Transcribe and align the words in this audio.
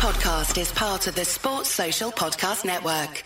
podcast 0.00 0.58
is 0.58 0.72
part 0.72 1.06
of 1.08 1.14
the 1.14 1.26
Sports 1.26 1.68
Social 1.68 2.10
Podcast 2.10 2.64
Network. 2.64 3.22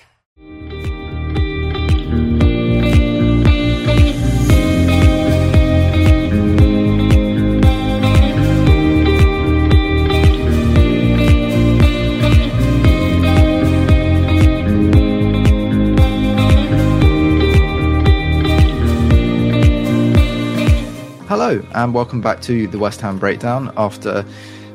Hello, 21.29 21.65
and 21.77 21.95
welcome 21.95 22.20
back 22.20 22.43
to 22.43 22.66
the 22.66 22.79
West 22.79 23.01
Ham 23.01 23.20
Breakdown 23.20 23.73
after 23.77 24.25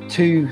two 0.08 0.48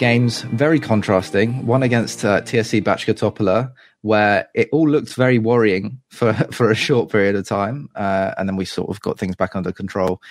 games 0.00 0.40
very 0.40 0.80
contrasting. 0.80 1.66
One 1.66 1.82
against 1.82 2.24
uh, 2.24 2.40
TSC 2.40 2.82
Bačka 2.82 3.72
where 4.00 4.48
it 4.54 4.70
all 4.72 4.88
looked 4.88 5.12
very 5.12 5.38
worrying 5.38 6.00
for, 6.08 6.32
for 6.52 6.70
a 6.70 6.74
short 6.74 7.12
period 7.12 7.36
of 7.36 7.46
time. 7.46 7.90
Uh, 7.94 8.32
and 8.38 8.48
then 8.48 8.56
we 8.56 8.64
sort 8.64 8.88
of 8.88 9.00
got 9.02 9.18
things 9.18 9.36
back 9.36 9.54
under 9.54 9.72
control 9.72 10.22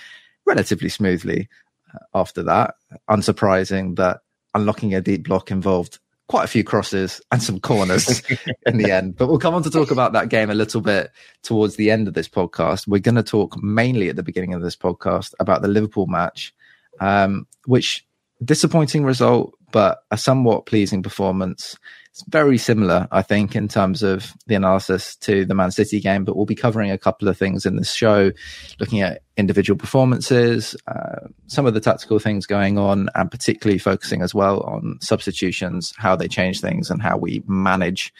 relatively 0.44 0.88
smoothly 0.88 1.48
uh, 1.94 1.98
after 2.14 2.42
that. 2.42 2.74
Unsurprising 3.08 3.94
that 3.96 4.22
unlocking 4.54 4.92
a 4.92 5.00
deep 5.00 5.22
block 5.22 5.52
involved 5.52 6.00
quite 6.26 6.44
a 6.44 6.48
few 6.48 6.64
crosses 6.64 7.20
and 7.30 7.40
some 7.40 7.60
corners 7.60 8.22
in 8.66 8.76
the 8.76 8.90
end. 8.90 9.16
But 9.16 9.28
we'll 9.28 9.38
come 9.38 9.54
on 9.54 9.62
to 9.62 9.70
talk 9.70 9.92
about 9.92 10.12
that 10.14 10.30
game 10.30 10.50
a 10.50 10.54
little 10.54 10.80
bit 10.80 11.12
towards 11.42 11.76
the 11.76 11.92
end 11.92 12.08
of 12.08 12.14
this 12.14 12.28
podcast. 12.28 12.88
We're 12.88 12.98
going 12.98 13.14
to 13.14 13.22
talk 13.22 13.62
mainly 13.62 14.08
at 14.08 14.16
the 14.16 14.24
beginning 14.24 14.52
of 14.52 14.62
this 14.62 14.76
podcast 14.76 15.32
about 15.38 15.62
the 15.62 15.68
Liverpool 15.68 16.08
match, 16.08 16.52
um, 16.98 17.46
which 17.66 18.04
disappointing 18.44 19.04
result, 19.04 19.54
but 19.72 20.02
a 20.10 20.18
somewhat 20.18 20.66
pleasing 20.66 21.02
performance. 21.02 21.78
It's 22.10 22.24
very 22.28 22.58
similar, 22.58 23.06
I 23.12 23.22
think, 23.22 23.54
in 23.54 23.68
terms 23.68 24.02
of 24.02 24.34
the 24.46 24.56
analysis 24.56 25.14
to 25.16 25.44
the 25.44 25.54
Man 25.54 25.70
City 25.70 26.00
game, 26.00 26.24
but 26.24 26.36
we'll 26.36 26.44
be 26.46 26.56
covering 26.56 26.90
a 26.90 26.98
couple 26.98 27.28
of 27.28 27.38
things 27.38 27.64
in 27.64 27.76
this 27.76 27.92
show, 27.92 28.32
looking 28.80 29.00
at 29.00 29.22
individual 29.36 29.78
performances, 29.78 30.74
uh, 30.88 31.28
some 31.46 31.66
of 31.66 31.74
the 31.74 31.80
tactical 31.80 32.18
things 32.18 32.46
going 32.46 32.78
on, 32.78 33.08
and 33.14 33.30
particularly 33.30 33.78
focusing 33.78 34.22
as 34.22 34.34
well 34.34 34.60
on 34.62 34.98
substitutions, 35.00 35.94
how 35.96 36.16
they 36.16 36.26
change 36.26 36.60
things, 36.60 36.90
and 36.90 37.00
how 37.00 37.16
we 37.16 37.42
manage 37.46 38.12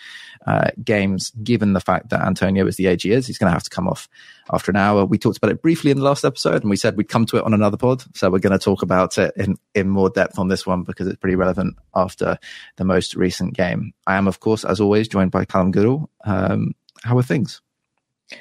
uh, 0.47 0.71
games, 0.83 1.31
given 1.43 1.75
the 1.75 1.81
fact 1.81 2.11
that 2.11 2.23
Antonio 2.23 2.67
is 2.67 2.77
the 2.77 2.87
age 2.87 3.03
he 3.03 3.13
is. 3.13 3.27
He's 3.27 3.39
going 3.39 3.49
to 3.49 3.55
have 3.55 3.63
to 3.65 3.71
come 3.71 3.87
off 3.87 4.09
after 4.53 4.71
an 4.71 4.77
hour. 4.77 5.05
We 5.05 5.19
talked 5.19 5.37
about 5.37 5.51
it 5.51 5.63
briefly 5.63 5.91
in 5.91 5.99
the 5.99 6.05
last 6.05 6.25
episode 6.25 6.63
and 6.63 6.71
we 6.71 6.77
said 6.77 6.97
we'd 6.97 7.09
come 7.09 7.27
to 7.27 7.37
it 7.37 7.45
on 7.45 7.55
another 7.55 7.77
pod. 7.77 8.05
So 8.17 8.31
we're 8.31 8.39
going 8.39 8.59
to 8.59 8.65
talk 8.65 8.83
about 8.83 9.19
it 9.19 9.33
in, 9.37 9.57
in 9.75 9.89
more 9.89 10.09
depth 10.09 10.39
on 10.39 10.49
this 10.49 10.67
one 10.67 10.83
because 10.83 11.07
it's 11.07 11.19
pretty 11.19 11.37
relevant 11.37 11.77
after 11.95 12.39
the 12.77 12.85
most 12.85 13.15
recent 13.15 13.55
game. 13.55 13.93
I 14.07 14.17
am, 14.17 14.27
of 14.27 14.41
course, 14.41 14.65
as 14.65 14.81
always, 14.81 15.09
joined 15.09 15.31
by 15.31 15.45
Callum 15.45 15.73
Goodall. 15.73 16.09
Um, 16.25 16.75
how 17.03 17.19
are 17.19 17.23
things? 17.23 17.61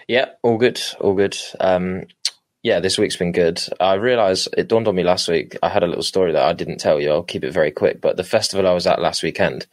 Yeah, 0.08 0.30
all 0.44 0.58
good, 0.58 0.80
all 1.00 1.16
good. 1.16 1.38
Um, 1.60 2.04
yeah, 2.70 2.80
this 2.80 3.00
week's 3.00 3.16
been 3.16 3.32
good. 3.32 3.60
I 3.80 3.96
realised 3.96 4.48
it 4.56 4.68
dawned 4.68 4.88
on 4.88 4.94
me 4.94 5.02
last 5.02 5.28
week. 5.28 5.58
I 5.64 5.70
had 5.70 5.82
a 5.82 5.88
little 5.88 6.04
story 6.04 6.34
that 6.34 6.46
I 6.46 6.54
didn't 6.54 6.78
tell 6.78 7.02
you. 7.02 7.10
I'll 7.10 7.24
keep 7.24 7.44
it 7.44 7.52
very 7.52 7.72
quick. 7.72 8.00
But 8.00 8.16
the 8.16 8.24
festival 8.24 8.68
I 8.68 8.74
was 8.74 8.86
at 8.86 9.02
last 9.02 9.24
weekend, 9.24 9.66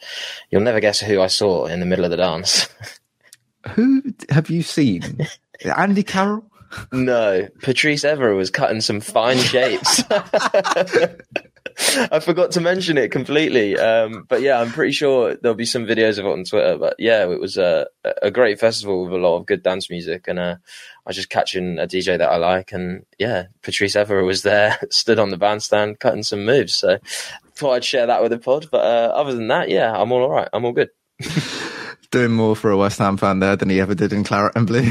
you'll 0.51 0.63
never 0.63 0.81
guess 0.81 1.01
who 1.01 1.21
I 1.21 1.27
saw 1.27 1.67
in 1.67 1.81
the 1.81 1.85
middle 1.85 2.07
of 2.07 2.11
the 2.11 2.17
dance. 2.17 2.71
who 3.75 4.03
have 4.31 4.49
you 4.49 4.63
seen? 4.63 5.29
Andy 5.77 6.03
Carroll? 6.03 6.51
No, 6.91 7.47
Patrice 7.61 8.03
Evra 8.03 8.35
was 8.35 8.51
cutting 8.51 8.81
some 8.81 9.03
fine 9.03 9.37
shapes. 9.37 10.03
I 12.11 12.21
forgot 12.21 12.53
to 12.53 12.61
mention 12.61 12.97
it 12.97 13.13
completely. 13.13 13.79
Um, 13.79 14.25
but 14.29 14.41
yeah, 14.41 14.61
I'm 14.61 14.71
pretty 14.71 14.93
sure 14.93 15.37
there'll 15.37 15.55
be 15.55 15.67
some 15.67 15.85
videos 15.85 16.19
of 16.19 16.25
it 16.25 16.33
on 16.33 16.45
Twitter. 16.45 16.79
But 16.79 16.95
yeah, 16.99 17.29
it 17.29 17.41
was 17.41 17.59
a, 17.59 17.87
a 18.23 18.31
great 18.31 18.59
festival 18.59 19.05
with 19.05 19.13
a 19.13 19.19
lot 19.19 19.37
of 19.37 19.47
good 19.47 19.63
dance 19.63 19.91
music. 19.91 20.25
And 20.27 20.39
uh, 20.39 20.57
I 20.59 21.09
was 21.09 21.17
just 21.17 21.29
catching 21.29 21.79
a 21.79 21.87
DJ 21.87 22.17
that 22.19 22.31
I 22.31 22.37
like. 22.37 22.73
And 22.73 23.05
yeah, 23.19 23.47
Patrice 23.63 23.95
Evra 23.95 24.25
was 24.25 24.43
there, 24.43 24.79
stood 24.91 25.19
on 25.19 25.31
the 25.31 25.37
bandstand, 25.37 26.01
cutting 26.01 26.23
some 26.23 26.47
moves. 26.47 26.75
So 26.75 26.99
thought 27.55 27.73
I'd 27.73 27.85
share 27.85 28.07
that 28.07 28.23
with 28.23 28.31
the 28.31 28.39
pod. 28.39 28.69
But 28.71 28.85
uh, 28.85 29.13
other 29.15 29.35
than 29.35 29.49
that, 29.49 29.69
yeah, 29.69 29.93
I'm 29.93 30.13
all, 30.13 30.23
all 30.23 30.31
right. 30.31 30.49
I'm 30.53 30.65
all 30.65 30.73
good. 30.73 30.91
Doing 32.11 32.33
more 32.33 32.57
for 32.57 32.71
a 32.71 32.77
West 32.77 32.99
Ham 33.01 33.17
fan 33.17 33.41
there 33.41 33.57
than 33.57 33.69
he 33.69 33.81
ever 33.81 33.95
did 33.95 34.13
in 34.13 34.25
Claret 34.25 34.57
and 34.57 34.67
Blue. 34.67 34.91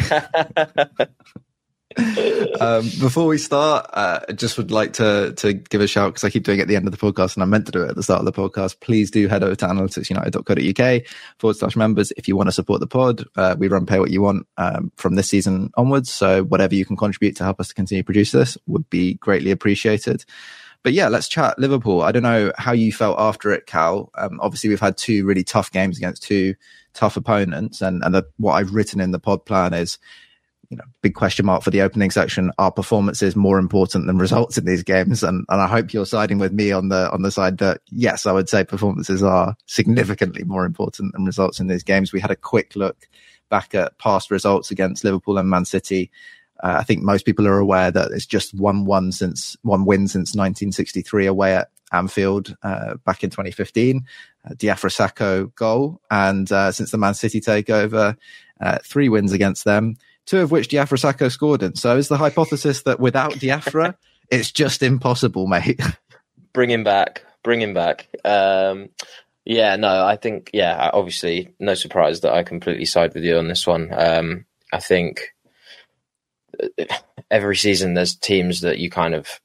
Um, 2.60 2.84
before 3.00 3.28
we 3.28 3.38
start, 3.38 3.90
uh, 3.94 4.20
I 4.28 4.34
just 4.34 4.58
would 4.58 4.72
like 4.72 4.94
to 4.94 5.34
to 5.38 5.54
give 5.54 5.82
a 5.82 5.88
shout 5.88 6.14
because 6.14 6.24
I 6.24 6.30
keep 6.30 6.44
doing 6.44 6.60
it 6.60 6.64
at 6.64 6.68
the 6.68 6.76
end 6.76 6.88
of 6.88 6.92
the 6.92 6.98
podcast 6.98 7.36
and 7.36 7.44
I 7.44 7.46
meant 7.46 7.66
to 7.68 7.72
do 7.72 7.84
it 7.84 7.90
at 7.90 7.96
the 7.96 8.04
start 8.04 8.20
of 8.20 8.26
the 8.26 8.34
podcast. 8.34 8.80
Please 8.82 9.12
do 9.12 9.28
head 9.28 9.44
over 9.44 9.56
to 9.56 9.66
analyticsunited.co.uk 9.66 11.02
forward 11.40 11.58
slash 11.58 11.76
members 11.76 12.12
if 12.18 12.28
you 12.28 12.36
want 12.36 12.48
to 12.48 12.54
support 12.54 12.80
the 12.82 12.88
pod. 12.88 13.24
Uh, 13.36 13.56
we 13.58 13.68
run 13.68 13.86
pay 13.86 14.00
what 14.00 14.12
you 14.12 14.22
want 14.22 14.46
um, 14.58 14.92
from 14.98 15.16
this 15.16 15.30
season 15.30 15.72
onwards. 15.78 16.12
So 16.12 16.44
whatever 16.44 16.76
you 16.76 16.86
can 16.86 16.98
contribute 16.98 17.36
to 17.38 17.44
help 17.44 17.60
us 17.60 17.70
to 17.70 17.76
continue 17.76 18.04
to 18.04 18.06
produce 18.06 18.32
this 18.32 18.58
would 18.68 18.90
be 18.90 19.16
greatly 19.16 19.52
appreciated. 19.52 20.26
But 20.84 20.94
yeah, 20.94 21.08
let's 21.08 21.28
chat 21.28 21.58
Liverpool. 21.58 22.04
I 22.04 22.12
don't 22.12 22.22
know 22.22 22.52
how 22.60 22.74
you 22.74 22.94
felt 22.94 23.20
after 23.20 23.52
it, 23.52 23.66
Cal. 23.66 24.12
Um, 24.16 24.40
obviously, 24.40 24.70
we've 24.70 24.80
had 24.80 24.98
two 24.98 25.26
really 25.26 25.44
tough 25.44 25.72
games 25.72 25.98
against 25.98 26.22
two 26.22 26.54
tough 26.94 27.18
opponents, 27.18 27.82
and 27.82 28.04
and 28.04 28.14
the, 28.14 28.28
what 28.38 28.54
I've 28.54 28.76
written 28.76 29.00
in 29.00 29.10
the 29.10 29.18
pod 29.18 29.46
plan 29.46 29.74
is 29.74 29.98
you 30.76 30.80
know, 30.80 30.92
big 31.02 31.16
question 31.16 31.46
mark 31.46 31.64
for 31.64 31.70
the 31.72 31.82
opening 31.82 32.12
section. 32.12 32.52
Are 32.58 32.72
performances 32.72 33.34
more 33.34 33.58
important 33.58 34.08
than 34.08 34.18
results 34.18 34.58
in 34.58 34.66
these 34.66 34.84
games? 34.84 35.24
And, 35.24 35.46
and 35.48 35.62
I 35.62 35.68
hope 35.68 35.94
you're 35.94 36.06
siding 36.06 36.38
with 36.38 36.52
me 36.52 36.74
on 36.74 36.90
the, 36.90 37.10
on 37.12 37.22
the 37.22 37.32
side 37.32 37.60
that 37.60 37.80
yes, 37.88 38.26
I 38.26 38.34
would 38.34 38.50
say 38.50 38.66
performances 38.66 39.24
are 39.24 39.56
significantly 39.68 40.44
more 40.44 40.66
important 40.66 41.14
than 41.14 41.24
results 41.24 41.62
in 41.62 41.68
these 41.68 41.84
games. 41.84 42.12
We 42.12 42.20
had 42.20 42.32
a 42.32 42.36
quick 42.36 42.76
look 42.76 43.08
back 43.50 43.74
at 43.74 43.98
past 44.00 44.32
results 44.32 44.70
against 44.70 45.06
Liverpool 45.06 45.38
and 45.38 45.50
Man 45.50 45.64
City. 45.64 46.12
Uh, 46.62 46.76
I 46.80 46.84
think 46.84 47.04
most 47.04 47.26
people 47.26 47.48
are 47.48 47.58
aware 47.58 47.92
that 47.92 48.12
it's 48.12 48.26
just 48.26 48.54
one 48.54 48.84
one 48.84 49.14
since 49.14 49.56
one 49.62 49.86
win 49.86 50.08
since 50.08 50.36
1963 50.36 51.26
away 51.26 51.56
at 51.56 51.70
Anfield 51.94 52.56
uh, 52.64 52.96
back 53.06 53.24
in 53.24 53.30
2015, 53.30 54.06
uh, 54.44 54.54
Diafra 54.56 54.90
Sakho 54.90 55.54
goal, 55.56 56.02
and 56.12 56.52
uh, 56.52 56.72
since 56.72 56.92
the 56.92 56.98
Man 56.98 57.14
City 57.14 57.40
takeover, 57.40 58.18
uh, 58.60 58.80
three 58.84 59.08
wins 59.08 59.32
against 59.32 59.64
them 59.64 59.98
two 60.26 60.42
of 60.42 60.52
which 60.52 60.70
Diafra 60.70 61.00
Sakho 61.00 61.32
scored 61.32 61.64
in. 61.64 61.76
So 61.76 61.98
is 61.98 62.08
the 62.08 62.18
hypothesis 62.18 62.84
that 62.84 63.00
without 63.00 63.34
Diafra, 63.36 63.96
it's 64.30 64.52
just 64.52 64.84
impossible, 64.84 65.48
mate? 65.48 65.80
Bring 66.54 66.70
him 66.70 66.84
back. 66.84 67.24
Bring 67.44 67.62
him 67.62 67.74
back. 67.74 68.08
Um, 68.24 68.90
yeah, 69.46 69.76
no, 69.76 70.06
I 70.06 70.16
think, 70.16 70.50
yeah, 70.54 70.90
obviously, 70.92 71.54
no 71.60 71.76
surprise 71.76 72.22
that 72.22 72.34
I 72.34 72.44
completely 72.44 72.86
side 72.86 73.14
with 73.14 73.24
you 73.24 73.38
on 73.38 73.48
this 73.48 73.68
one. 73.68 73.92
Um, 73.94 74.46
I 74.74 74.80
think 74.80 75.36
uh, 76.62 76.86
every 77.30 77.56
season 77.56 77.94
there's 77.94 78.16
teams 78.16 78.62
that 78.62 78.80
you 78.80 78.90
kind 78.90 79.14
of 79.14 79.40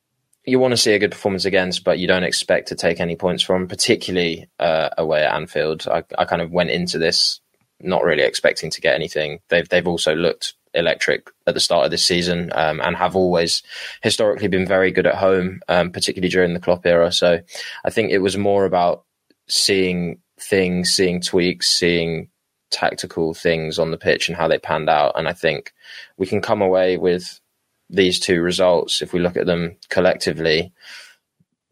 you 0.46 0.58
want 0.58 0.72
to 0.72 0.78
see 0.78 0.92
a 0.92 0.98
good 0.98 1.10
performance 1.10 1.44
against, 1.44 1.84
but 1.84 1.98
you 1.98 2.06
don't 2.08 2.24
expect 2.24 2.68
to 2.68 2.74
take 2.74 2.98
any 2.98 3.14
points 3.14 3.42
from, 3.42 3.68
particularly 3.68 4.48
uh, 4.58 4.88
away 4.96 5.22
at 5.22 5.34
Anfield. 5.34 5.86
I, 5.86 6.02
I 6.16 6.24
kind 6.24 6.40
of 6.40 6.50
went 6.50 6.70
into 6.70 6.98
this 6.98 7.40
not 7.82 8.04
really 8.04 8.22
expecting 8.22 8.70
to 8.70 8.80
get 8.80 8.94
anything. 8.94 9.40
They've 9.48 9.68
they've 9.68 9.86
also 9.86 10.14
looked 10.14 10.54
electric 10.74 11.28
at 11.46 11.54
the 11.54 11.60
start 11.60 11.84
of 11.84 11.90
this 11.90 12.04
season 12.04 12.50
um, 12.54 12.80
and 12.80 12.96
have 12.96 13.16
always 13.16 13.62
historically 14.02 14.48
been 14.48 14.66
very 14.66 14.90
good 14.90 15.06
at 15.06 15.16
home, 15.16 15.60
um, 15.68 15.90
particularly 15.90 16.30
during 16.30 16.54
the 16.54 16.60
Klopp 16.60 16.86
era. 16.86 17.12
So 17.12 17.40
I 17.84 17.90
think 17.90 18.10
it 18.10 18.18
was 18.18 18.36
more 18.36 18.64
about 18.64 19.04
seeing 19.48 20.18
things, 20.38 20.90
seeing 20.92 21.20
tweaks, 21.20 21.68
seeing 21.68 22.28
tactical 22.70 23.34
things 23.34 23.78
on 23.78 23.90
the 23.90 23.98
pitch 23.98 24.28
and 24.28 24.36
how 24.36 24.48
they 24.48 24.58
panned 24.58 24.88
out. 24.88 25.12
And 25.16 25.28
I 25.28 25.32
think 25.32 25.72
we 26.16 26.26
can 26.26 26.40
come 26.40 26.62
away 26.62 26.96
with 26.96 27.40
these 27.88 28.20
two 28.20 28.40
results 28.40 29.02
if 29.02 29.12
we 29.12 29.18
look 29.18 29.36
at 29.36 29.46
them 29.46 29.76
collectively 29.88 30.72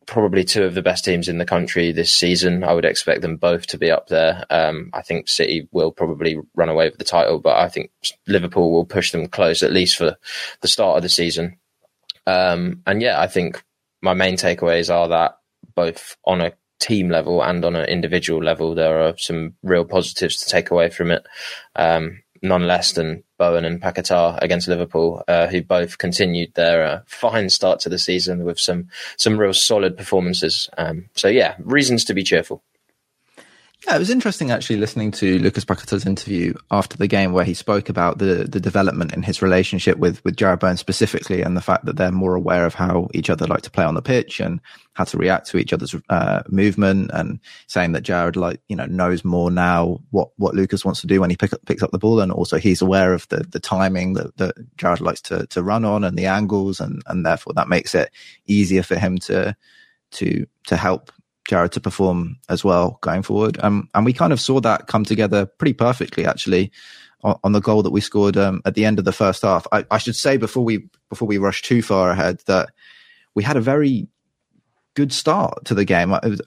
probably 0.08 0.42
two 0.42 0.64
of 0.64 0.74
the 0.74 0.82
best 0.82 1.04
teams 1.04 1.28
in 1.28 1.36
the 1.36 1.44
country 1.44 1.92
this 1.92 2.10
season. 2.10 2.64
I 2.64 2.72
would 2.72 2.86
expect 2.86 3.20
them 3.20 3.36
both 3.36 3.66
to 3.66 3.78
be 3.78 3.90
up 3.90 4.08
there. 4.08 4.44
Um, 4.48 4.88
I 4.94 5.02
think 5.02 5.28
City 5.28 5.68
will 5.70 5.92
probably 5.92 6.38
run 6.56 6.70
away 6.70 6.88
with 6.88 6.96
the 6.96 7.04
title, 7.04 7.38
but 7.38 7.58
I 7.58 7.68
think 7.68 7.90
Liverpool 8.26 8.72
will 8.72 8.86
push 8.86 9.12
them 9.12 9.28
close 9.28 9.62
at 9.62 9.72
least 9.72 9.96
for 9.96 10.16
the 10.62 10.68
start 10.68 10.96
of 10.96 11.02
the 11.02 11.10
season. 11.10 11.58
Um, 12.26 12.82
and 12.86 13.02
yeah, 13.02 13.20
I 13.20 13.26
think 13.26 13.62
my 14.00 14.14
main 14.14 14.36
takeaways 14.36 14.92
are 14.92 15.08
that 15.08 15.38
both 15.74 16.16
on 16.24 16.40
a 16.40 16.54
team 16.80 17.10
level 17.10 17.42
and 17.42 17.62
on 17.64 17.76
an 17.76 17.86
individual 17.86 18.42
level, 18.42 18.74
there 18.74 19.02
are 19.02 19.18
some 19.18 19.54
real 19.62 19.84
positives 19.84 20.38
to 20.38 20.48
take 20.48 20.70
away 20.70 20.88
from 20.88 21.10
it. 21.10 21.26
Um, 21.76 22.22
none 22.42 22.66
less 22.66 22.92
than 22.92 23.24
Bowen 23.38 23.64
and 23.64 23.80
Paquetá 23.80 24.38
against 24.42 24.68
Liverpool, 24.68 25.22
uh, 25.28 25.46
who 25.46 25.62
both 25.62 25.98
continued 25.98 26.54
their 26.54 26.84
uh, 26.84 27.00
fine 27.06 27.48
start 27.48 27.80
to 27.80 27.88
the 27.88 27.98
season 27.98 28.44
with 28.44 28.58
some 28.58 28.88
some 29.16 29.38
real 29.38 29.54
solid 29.54 29.96
performances. 29.96 30.68
Um, 30.76 31.08
so 31.14 31.28
yeah, 31.28 31.56
reasons 31.58 32.04
to 32.06 32.14
be 32.14 32.24
cheerful. 32.24 32.62
Yeah, 33.86 33.94
it 33.94 34.00
was 34.00 34.10
interesting 34.10 34.50
actually 34.50 34.78
listening 34.78 35.12
to 35.12 35.38
Lucas 35.38 35.64
Paqueta's 35.64 36.04
interview 36.04 36.52
after 36.68 36.96
the 36.96 37.06
game 37.06 37.32
where 37.32 37.44
he 37.44 37.54
spoke 37.54 37.88
about 37.88 38.18
the 38.18 38.44
the 38.44 38.58
development 38.58 39.14
in 39.14 39.22
his 39.22 39.40
relationship 39.40 39.98
with 39.98 40.22
with 40.24 40.34
Jarrod 40.34 40.58
Bowen 40.58 40.76
specifically 40.76 41.42
and 41.42 41.56
the 41.56 41.60
fact 41.60 41.84
that 41.84 41.94
they're 41.96 42.10
more 42.10 42.34
aware 42.34 42.66
of 42.66 42.74
how 42.74 43.08
each 43.14 43.30
other 43.30 43.46
like 43.46 43.62
to 43.62 43.70
play 43.70 43.84
on 43.84 43.94
the 43.94 44.02
pitch 44.02 44.40
and 44.40 44.60
how 44.94 45.04
to 45.04 45.16
react 45.16 45.46
to 45.50 45.58
each 45.58 45.72
other's 45.72 45.94
uh, 46.08 46.42
movement 46.48 47.12
and 47.14 47.38
saying 47.68 47.92
that 47.92 48.02
Jarrod 48.02 48.34
like 48.34 48.60
you 48.66 48.74
know 48.74 48.86
knows 48.86 49.24
more 49.24 49.48
now 49.48 50.00
what 50.10 50.30
what 50.38 50.56
Lucas 50.56 50.84
wants 50.84 51.00
to 51.02 51.06
do 51.06 51.20
when 51.20 51.30
he 51.30 51.36
pick 51.36 51.52
up, 51.52 51.64
picks 51.64 51.82
up 51.82 51.92
the 51.92 51.98
ball 51.98 52.18
and 52.18 52.32
also 52.32 52.58
he's 52.58 52.82
aware 52.82 53.14
of 53.14 53.28
the 53.28 53.44
the 53.48 53.60
timing 53.60 54.14
that, 54.14 54.36
that 54.38 54.76
Jarrod 54.76 55.00
likes 55.00 55.22
to 55.22 55.46
to 55.46 55.62
run 55.62 55.84
on 55.84 56.02
and 56.02 56.18
the 56.18 56.26
angles 56.26 56.80
and 56.80 57.00
and 57.06 57.24
therefore 57.24 57.52
that 57.54 57.68
makes 57.68 57.94
it 57.94 58.10
easier 58.44 58.82
for 58.82 58.98
him 58.98 59.18
to 59.18 59.56
to 60.10 60.46
to 60.66 60.76
help 60.76 61.12
Jarrod 61.48 61.70
to 61.70 61.80
perform 61.80 62.36
as 62.48 62.62
well 62.62 62.98
going 63.00 63.22
forward. 63.22 63.58
Um, 63.62 63.88
and 63.94 64.04
we 64.04 64.12
kind 64.12 64.32
of 64.32 64.40
saw 64.40 64.60
that 64.60 64.86
come 64.86 65.04
together 65.04 65.46
pretty 65.46 65.72
perfectly 65.72 66.26
actually 66.26 66.70
on, 67.22 67.38
on 67.42 67.52
the 67.52 67.60
goal 67.60 67.82
that 67.82 67.90
we 67.90 68.00
scored 68.00 68.36
um, 68.36 68.60
at 68.64 68.74
the 68.74 68.84
end 68.84 68.98
of 68.98 69.04
the 69.04 69.12
first 69.12 69.42
half. 69.42 69.66
I, 69.72 69.84
I, 69.90 69.98
should 69.98 70.14
say 70.14 70.36
before 70.36 70.64
we 70.64 70.88
before 71.08 71.26
we 71.26 71.38
rush 71.38 71.62
too 71.62 71.82
far 71.82 72.10
ahead 72.10 72.42
that 72.46 72.68
we 73.34 73.42
had 73.42 73.56
a 73.56 73.62
very 73.62 74.06
good 74.94 75.12
start 75.12 75.64
to 75.64 75.74
the 75.74 75.84
game. 75.84 76.12
It 76.12 76.28
was 76.28 76.42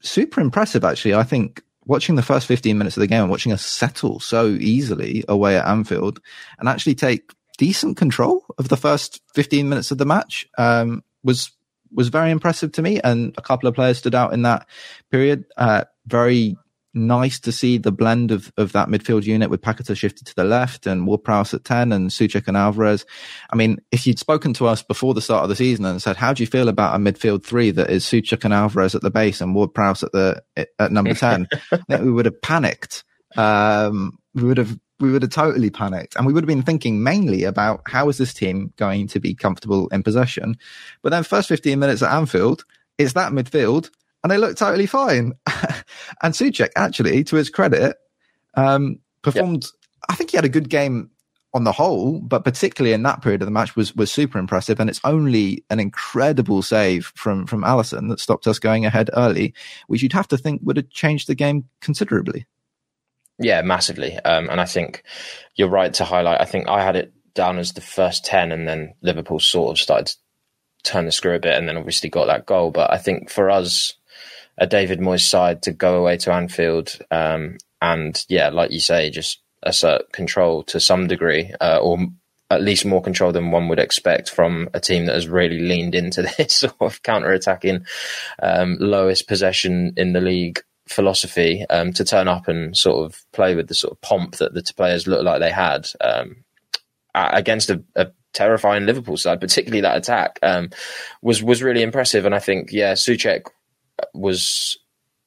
super 0.00 0.40
impressive 0.40 0.84
actually. 0.84 1.14
I 1.14 1.24
think 1.24 1.62
watching 1.84 2.16
the 2.16 2.22
first 2.22 2.46
15 2.46 2.76
minutes 2.76 2.96
of 2.96 3.00
the 3.02 3.06
game 3.06 3.22
and 3.22 3.30
watching 3.30 3.52
us 3.52 3.64
settle 3.64 4.20
so 4.20 4.46
easily 4.48 5.24
away 5.28 5.56
at 5.56 5.66
Anfield 5.66 6.20
and 6.58 6.68
actually 6.68 6.94
take 6.94 7.32
decent 7.58 7.96
control 7.96 8.44
of 8.56 8.68
the 8.68 8.76
first 8.76 9.20
15 9.34 9.68
minutes 9.68 9.90
of 9.90 9.98
the 9.98 10.06
match 10.06 10.46
um, 10.58 11.02
was 11.24 11.50
was 11.92 12.08
very 12.08 12.30
impressive 12.30 12.72
to 12.72 12.82
me, 12.82 13.00
and 13.02 13.34
a 13.38 13.42
couple 13.42 13.68
of 13.68 13.74
players 13.74 13.98
stood 13.98 14.14
out 14.14 14.32
in 14.32 14.42
that 14.42 14.66
period. 15.10 15.44
Uh, 15.56 15.84
very 16.06 16.56
nice 16.94 17.38
to 17.40 17.52
see 17.52 17.78
the 17.78 17.92
blend 17.92 18.30
of, 18.30 18.52
of 18.56 18.72
that 18.72 18.88
midfield 18.88 19.24
unit 19.24 19.50
with 19.50 19.60
Paqueta 19.60 19.96
shifted 19.96 20.26
to 20.26 20.34
the 20.34 20.44
left 20.44 20.86
and 20.86 21.06
Ward-Prowse 21.06 21.54
at 21.54 21.64
10 21.64 21.92
and 21.92 22.10
Soucek 22.10 22.48
and 22.48 22.56
Alvarez. 22.56 23.04
I 23.50 23.56
mean, 23.56 23.78
if 23.92 24.06
you'd 24.06 24.18
spoken 24.18 24.54
to 24.54 24.66
us 24.66 24.82
before 24.82 25.14
the 25.14 25.20
start 25.20 25.42
of 25.42 25.48
the 25.48 25.56
season 25.56 25.84
and 25.84 26.02
said, 26.02 26.16
how 26.16 26.32
do 26.32 26.42
you 26.42 26.46
feel 26.46 26.68
about 26.68 26.94
a 26.94 26.98
midfield 26.98 27.44
three 27.44 27.70
that 27.72 27.90
is 27.90 28.04
Soucek 28.04 28.44
and 28.44 28.54
Alvarez 28.54 28.94
at 28.94 29.02
the 29.02 29.10
base 29.10 29.40
and 29.40 29.54
Ward-Prowse 29.54 30.02
at 30.02 30.12
the, 30.12 30.42
at 30.78 30.92
number 30.92 31.14
10, 31.14 31.46
I 31.72 31.76
think 31.76 32.02
we 32.02 32.10
would 32.10 32.26
have 32.26 32.40
panicked. 32.42 33.04
Um, 33.36 34.18
we 34.34 34.44
would 34.44 34.58
have 34.58 34.78
we 35.00 35.10
would 35.10 35.22
have 35.22 35.30
totally 35.30 35.70
panicked 35.70 36.16
and 36.16 36.26
we 36.26 36.32
would 36.32 36.42
have 36.42 36.48
been 36.48 36.62
thinking 36.62 37.02
mainly 37.02 37.44
about 37.44 37.82
how 37.86 38.08
is 38.08 38.18
this 38.18 38.34
team 38.34 38.72
going 38.76 39.06
to 39.08 39.20
be 39.20 39.34
comfortable 39.34 39.88
in 39.88 40.02
possession. 40.02 40.56
But 41.02 41.10
then 41.10 41.22
first 41.22 41.48
15 41.48 41.78
minutes 41.78 42.02
at 42.02 42.12
Anfield, 42.12 42.64
it's 42.98 43.12
that 43.12 43.32
midfield 43.32 43.90
and 44.22 44.30
they 44.30 44.38
look 44.38 44.56
totally 44.56 44.86
fine. 44.86 45.32
and 46.22 46.34
Soucek 46.34 46.70
actually, 46.76 47.22
to 47.24 47.36
his 47.36 47.50
credit, 47.50 47.96
um, 48.54 48.98
performed, 49.22 49.64
yep. 49.64 49.72
I 50.08 50.14
think 50.14 50.30
he 50.30 50.36
had 50.36 50.44
a 50.44 50.50
good 50.50 50.68
game 50.68 51.10
on 51.54 51.64
the 51.64 51.72
whole, 51.72 52.20
but 52.20 52.44
particularly 52.44 52.92
in 52.92 53.02
that 53.04 53.22
period 53.22 53.40
of 53.40 53.46
the 53.46 53.52
match 53.52 53.74
was, 53.74 53.94
was 53.94 54.12
super 54.12 54.38
impressive. 54.38 54.80
And 54.80 54.90
it's 54.90 55.00
only 55.04 55.64
an 55.70 55.80
incredible 55.80 56.62
save 56.62 57.12
from, 57.14 57.46
from 57.46 57.62
Alisson 57.62 58.10
that 58.10 58.20
stopped 58.20 58.46
us 58.46 58.58
going 58.58 58.84
ahead 58.84 59.10
early, 59.14 59.54
which 59.86 60.02
you'd 60.02 60.12
have 60.12 60.28
to 60.28 60.36
think 60.36 60.60
would 60.64 60.76
have 60.76 60.90
changed 60.90 61.28
the 61.28 61.34
game 61.34 61.64
considerably. 61.80 62.46
Yeah, 63.38 63.62
massively. 63.62 64.16
Um, 64.16 64.50
and 64.50 64.60
I 64.60 64.64
think 64.64 65.04
you're 65.54 65.68
right 65.68 65.92
to 65.94 66.04
highlight. 66.04 66.40
I 66.40 66.44
think 66.44 66.68
I 66.68 66.82
had 66.82 66.96
it 66.96 67.12
down 67.34 67.58
as 67.58 67.72
the 67.72 67.80
first 67.80 68.24
10, 68.24 68.52
and 68.52 68.66
then 68.66 68.94
Liverpool 69.02 69.38
sort 69.38 69.70
of 69.70 69.80
started 69.80 70.06
to 70.08 70.16
turn 70.82 71.06
the 71.06 71.12
screw 71.12 71.34
a 71.34 71.40
bit, 71.40 71.56
and 71.56 71.68
then 71.68 71.76
obviously 71.76 72.10
got 72.10 72.26
that 72.26 72.46
goal. 72.46 72.70
But 72.70 72.92
I 72.92 72.98
think 72.98 73.30
for 73.30 73.48
us, 73.50 73.94
a 74.56 74.66
David 74.66 74.98
Moyes 74.98 75.28
side 75.28 75.62
to 75.62 75.72
go 75.72 76.00
away 76.00 76.16
to 76.18 76.32
Anfield, 76.32 76.98
um, 77.10 77.58
and 77.80 78.24
yeah, 78.28 78.48
like 78.48 78.72
you 78.72 78.80
say, 78.80 79.10
just 79.10 79.40
assert 79.62 80.12
control 80.12 80.64
to 80.64 80.80
some 80.80 81.06
degree, 81.06 81.52
uh, 81.60 81.78
or 81.80 81.98
at 82.50 82.62
least 82.62 82.86
more 82.86 83.02
control 83.02 83.30
than 83.30 83.50
one 83.50 83.68
would 83.68 83.78
expect 83.78 84.30
from 84.30 84.68
a 84.72 84.80
team 84.80 85.06
that 85.06 85.14
has 85.14 85.28
really 85.28 85.60
leaned 85.60 85.94
into 85.94 86.22
this 86.38 86.56
sort 86.56 86.74
of 86.80 87.02
counter 87.02 87.32
attacking, 87.32 87.86
um, 88.42 88.76
lowest 88.80 89.28
possession 89.28 89.92
in 89.96 90.12
the 90.12 90.20
league 90.20 90.62
philosophy 90.88 91.64
um, 91.70 91.92
to 91.92 92.04
turn 92.04 92.28
up 92.28 92.48
and 92.48 92.76
sort 92.76 93.04
of 93.04 93.24
play 93.32 93.54
with 93.54 93.68
the 93.68 93.74
sort 93.74 93.92
of 93.92 94.00
pomp 94.00 94.36
that 94.36 94.54
the 94.54 94.62
players 94.76 95.06
looked 95.06 95.24
like 95.24 95.40
they 95.40 95.50
had 95.50 95.88
um, 96.00 96.44
against 97.14 97.70
a, 97.70 97.82
a, 97.96 98.08
terrifying 98.34 98.84
Liverpool 98.84 99.16
side, 99.16 99.40
particularly 99.40 99.80
that 99.80 99.96
attack 99.96 100.38
um, 100.42 100.68
was 101.22 101.42
was 101.42 101.62
really 101.62 101.82
impressive. 101.82 102.24
And 102.26 102.34
I 102.34 102.38
think 102.38 102.70
yeah, 102.70 102.92
Soucek 102.92 103.46
was 104.14 104.78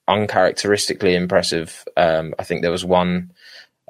uncharacteristically 0.07 1.15
impressive. 1.15 1.83
Um, 1.97 2.33
I 2.39 2.43
think 2.43 2.61
there 2.61 2.71
was 2.71 2.85
one. 2.85 3.31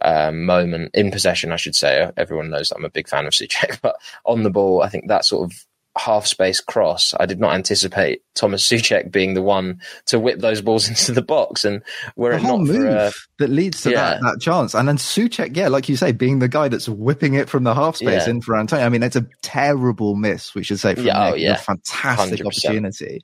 Um, 0.03 0.45
moment 0.45 0.95
in 0.95 1.12
possession, 1.12 1.51
I 1.51 1.57
should 1.57 1.75
say. 1.75 2.09
Everyone 2.17 2.50
knows 2.50 2.69
that 2.69 2.77
I'm 2.77 2.85
a 2.85 2.89
big 2.89 3.07
fan 3.07 3.27
of 3.27 3.33
Soucek, 3.33 3.79
but 3.83 3.97
on 4.25 4.41
the 4.41 4.50
ball, 4.50 4.81
I 4.81 4.89
think 4.89 5.09
that 5.09 5.25
sort 5.25 5.51
of 5.51 5.65
half 5.97 6.25
space 6.25 6.61
cross. 6.61 7.13
I 7.19 7.25
did 7.25 7.39
not 7.39 7.53
anticipate 7.53 8.21
Thomas 8.33 8.67
Soucek 8.67 9.11
being 9.11 9.33
the 9.33 9.41
one 9.41 9.81
to 10.07 10.19
whip 10.19 10.39
those 10.39 10.61
balls 10.61 10.88
into 10.89 11.11
the 11.11 11.21
box. 11.21 11.65
And 11.65 11.81
were 12.15 12.31
the 12.31 12.38
it 12.38 12.43
not 12.43 12.61
move 12.61 12.75
for 12.75 12.88
a, 12.88 13.11
that 13.39 13.49
leads 13.49 13.81
to 13.81 13.91
yeah. 13.91 14.13
that, 14.13 14.21
that 14.21 14.41
chance. 14.41 14.73
And 14.73 14.88
then 14.88 14.97
Soucek, 14.97 15.55
yeah, 15.55 15.67
like 15.67 15.89
you 15.89 15.95
say, 15.95 16.11
being 16.11 16.39
the 16.39 16.47
guy 16.47 16.67
that's 16.67 16.88
whipping 16.88 17.33
it 17.33 17.49
from 17.49 17.63
the 17.63 17.75
half 17.75 17.97
space 17.97 18.25
yeah. 18.25 18.31
in 18.31 18.41
for 18.41 18.57
Antonio. 18.57 18.85
I 18.85 18.89
mean, 18.89 19.03
it's 19.03 19.15
a 19.15 19.27
terrible 19.41 20.15
miss, 20.15 20.55
we 20.55 20.63
should 20.63 20.79
say, 20.79 20.95
from 20.95 21.05
yeah, 21.05 21.19
oh, 21.19 21.25
Nick. 21.25 21.33
Oh, 21.33 21.38
yeah. 21.38 21.53
A 21.53 21.57
fantastic 21.57 22.39
100%. 22.39 22.45
opportunity 22.45 23.23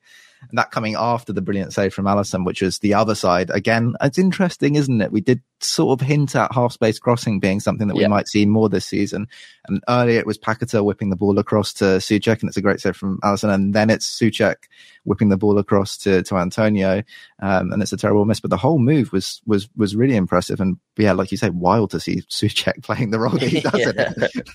and 0.49 0.57
that 0.57 0.71
coming 0.71 0.95
after 0.95 1.33
the 1.33 1.41
brilliant 1.41 1.73
save 1.73 1.93
from 1.93 2.05
Alisson, 2.05 2.45
which 2.45 2.61
was 2.61 2.79
the 2.79 2.93
other 2.93 3.15
side. 3.15 3.49
Again, 3.49 3.95
it's 4.01 4.17
interesting, 4.17 4.75
isn't 4.75 5.01
it? 5.01 5.11
We 5.11 5.21
did 5.21 5.41
sort 5.59 5.99
of 5.99 6.07
hint 6.07 6.35
at 6.35 6.53
half 6.53 6.71
space 6.71 6.99
crossing 6.99 7.39
being 7.39 7.59
something 7.59 7.87
that 7.87 7.95
we 7.95 8.07
might 8.07 8.27
see 8.27 8.45
more 8.45 8.69
this 8.69 8.85
season. 8.85 9.27
And 9.67 9.83
earlier 9.89 10.19
it 10.19 10.25
was 10.25 10.37
Paqueta 10.37 10.83
whipping 10.83 11.09
the 11.09 11.15
ball 11.15 11.39
across 11.39 11.73
to 11.73 11.85
Soucek, 11.85 12.41
and 12.41 12.49
it's 12.49 12.57
a 12.57 12.61
great 12.61 12.79
save 12.79 12.95
from 12.95 13.19
Alisson. 13.21 13.53
And 13.53 13.73
then 13.73 13.89
it's 13.89 14.07
Soucek 14.07 14.55
whipping 15.03 15.29
the 15.29 15.37
ball 15.37 15.57
across 15.57 15.97
to, 15.99 16.23
to 16.23 16.35
Antonio. 16.35 17.03
Um, 17.41 17.71
and 17.71 17.81
it's 17.81 17.93
a 17.93 17.97
terrible 17.97 18.25
miss, 18.25 18.39
but 18.39 18.51
the 18.51 18.57
whole 18.57 18.79
move 18.79 19.11
was, 19.11 19.41
was, 19.45 19.67
was 19.75 19.95
really 19.95 20.15
impressive. 20.15 20.59
And 20.59 20.77
yeah, 20.97 21.13
like 21.13 21.31
you 21.31 21.37
say, 21.37 21.49
wild 21.49 21.91
to 21.91 21.99
see 21.99 22.21
Soucek 22.29 22.81
playing 22.83 23.11
the 23.11 23.19
role 23.19 23.31
that 23.31 23.47
he 23.47 23.59
does 23.61 23.87
in 23.87 23.97
it. 23.97 24.49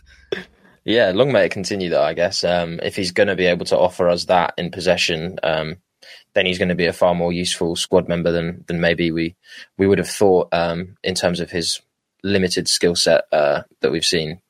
Yeah, 0.85 1.13
long 1.15 1.33
may 1.33 1.47
it 1.47 1.53
continue 1.53 1.91
though, 1.91 2.03
I 2.03 2.15
guess. 2.15 2.43
Um, 2.45 2.81
if 2.83 2.97
he's 2.97 3.13
going 3.13 3.29
to 3.29 3.37
be 3.37 3.47
able 3.47 3.67
to 3.67 3.79
offer 3.79 4.09
us 4.09 4.25
that 4.25 4.55
in 4.59 4.71
possession, 4.71 5.39
um, 5.43 5.77
then 6.35 6.47
he's 6.47 6.59
going 6.59 6.71
to 6.71 6.75
be 6.75 6.87
a 6.87 6.93
far 6.93 7.15
more 7.15 7.33
useful 7.33 7.77
squad 7.77 8.09
member 8.09 8.33
than 8.33 8.65
than 8.67 8.81
maybe 8.81 9.11
we 9.11 9.37
we 9.79 9.87
would 9.87 9.99
have 9.99 10.09
thought 10.09 10.49
um, 10.53 10.97
in 11.05 11.15
terms 11.15 11.41
of 11.41 11.51
his 11.51 11.81
limited 12.23 12.69
skill 12.69 12.97
set 12.97 13.25
uh, 13.33 13.63
that 13.81 13.93
we've 13.93 14.05
seen, 14.05 14.41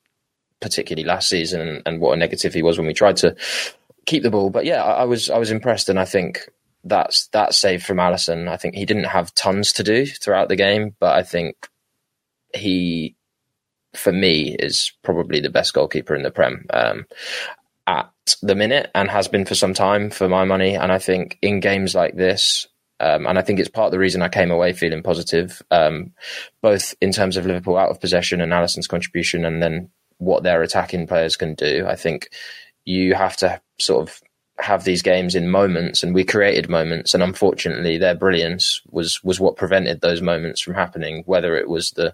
particularly 0.59 1.07
last 1.07 1.29
season, 1.29 1.81
and, 1.85 1.99
what 1.99 2.13
a 2.13 2.17
negative 2.17 2.53
he 2.53 2.61
was 2.61 2.77
when 2.77 2.87
we 2.87 2.93
tried 2.93 3.17
to 3.17 3.35
keep 4.05 4.23
the 4.23 4.31
ball. 4.31 4.49
But 4.49 4.65
yeah, 4.65 4.83
I, 4.83 5.01
I 5.01 5.03
was 5.05 5.29
I 5.29 5.37
was 5.37 5.51
impressed, 5.51 5.89
and 5.89 5.99
I 5.99 6.05
think 6.05 6.49
that's 6.83 7.27
that 7.27 7.53
save 7.53 7.83
from 7.83 7.97
Alisson. 7.97 8.47
I 8.47 8.57
think 8.57 8.75
he 8.75 8.85
didn't 8.85 9.05
have 9.05 9.35
tons 9.35 9.73
to 9.73 9.83
do 9.83 10.05
throughout 10.05 10.49
the 10.49 10.55
game, 10.55 10.95
but 10.99 11.15
I 11.15 11.21
think 11.21 11.69
he 12.55 13.15
for 13.95 14.11
me, 14.11 14.55
is 14.59 14.91
probably 15.03 15.39
the 15.39 15.49
best 15.49 15.73
goalkeeper 15.73 16.15
in 16.15 16.23
the 16.23 16.31
Prem 16.31 16.65
um, 16.71 17.05
at 17.87 18.09
the 18.41 18.55
minute 18.55 18.89
and 18.95 19.09
has 19.09 19.27
been 19.27 19.45
for 19.45 19.55
some 19.55 19.73
time 19.73 20.09
for 20.09 20.27
my 20.29 20.45
money. 20.45 20.75
And 20.75 20.91
I 20.91 20.99
think 20.99 21.37
in 21.41 21.59
games 21.59 21.93
like 21.93 22.15
this, 22.15 22.67
um, 22.99 23.25
and 23.25 23.37
I 23.37 23.41
think 23.41 23.59
it's 23.59 23.69
part 23.69 23.87
of 23.87 23.91
the 23.91 23.99
reason 23.99 24.21
I 24.21 24.29
came 24.29 24.51
away 24.51 24.73
feeling 24.73 25.03
positive, 25.03 25.61
um, 25.71 26.13
both 26.61 26.95
in 27.01 27.11
terms 27.11 27.37
of 27.37 27.45
Liverpool 27.45 27.77
out 27.77 27.89
of 27.89 27.99
possession 27.99 28.39
and 28.39 28.53
Alisson's 28.53 28.87
contribution, 28.87 29.45
and 29.45 29.61
then 29.61 29.89
what 30.19 30.43
their 30.43 30.61
attacking 30.61 31.07
players 31.07 31.35
can 31.35 31.55
do. 31.55 31.85
I 31.87 31.95
think 31.95 32.29
you 32.85 33.13
have 33.13 33.35
to 33.37 33.59
sort 33.79 34.07
of 34.07 34.21
have 34.59 34.83
these 34.83 35.01
games 35.01 35.35
in 35.35 35.49
moments 35.49 36.03
and 36.03 36.13
we 36.13 36.23
created 36.23 36.69
moments 36.69 37.13
and 37.13 37.23
unfortunately 37.23 37.97
their 37.97 38.13
brilliance 38.13 38.81
was 38.91 39.23
was 39.23 39.39
what 39.39 39.55
prevented 39.55 39.99
those 39.99 40.21
moments 40.21 40.61
from 40.61 40.75
happening 40.75 41.23
whether 41.25 41.55
it 41.57 41.67
was 41.67 41.91
the 41.91 42.13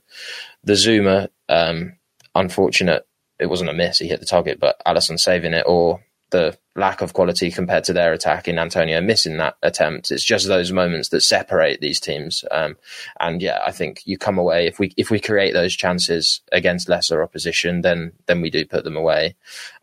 the 0.64 0.74
Zouma 0.74 1.28
um, 1.50 1.98
unfortunate 2.36 3.06
it 3.39 3.48
wasn't 3.48 3.70
a 3.70 3.74
miss 3.74 4.00
he 4.00 4.08
hit 4.08 4.20
the 4.20 4.25
target 4.25 4.60
but 4.60 4.82
Alisson 4.86 5.20
saving 5.20 5.53
it 5.53 5.65
or 5.68 6.01
the 6.32 6.58
lack 6.75 7.01
of 7.01 7.13
quality 7.13 7.51
compared 7.51 7.84
to 7.84 7.94
their 7.94 8.13
attack 8.13 8.48
in 8.48 8.60
Antonio 8.60 9.01
missing 9.01 9.38
that 9.38 9.56
attempt. 9.63 10.12
It's 10.12 10.24
just 10.24 10.48
those 10.48 10.72
moments 10.72 11.10
that 11.10 11.22
separate 11.22 11.82
these 11.82 12.00
teams. 12.00 12.46
Um, 12.51 12.77
and 13.20 13.41
yeah 13.41 13.60
I 13.65 13.72
think 13.72 14.01
you 14.06 14.18
come 14.18 14.38
away 14.38 14.68
if 14.68 14.79
we 14.79 14.94
if 14.96 15.10
we 15.10 15.20
create 15.20 15.53
those 15.53 15.75
chances 15.75 16.41
against 16.51 16.89
lesser 16.89 17.24
opposition 17.24 17.82
then 17.82 18.13
then 18.27 18.41
we 18.41 18.50
do 18.50 18.65
put 18.65 18.84
them 18.84 18.96
away. 18.96 19.36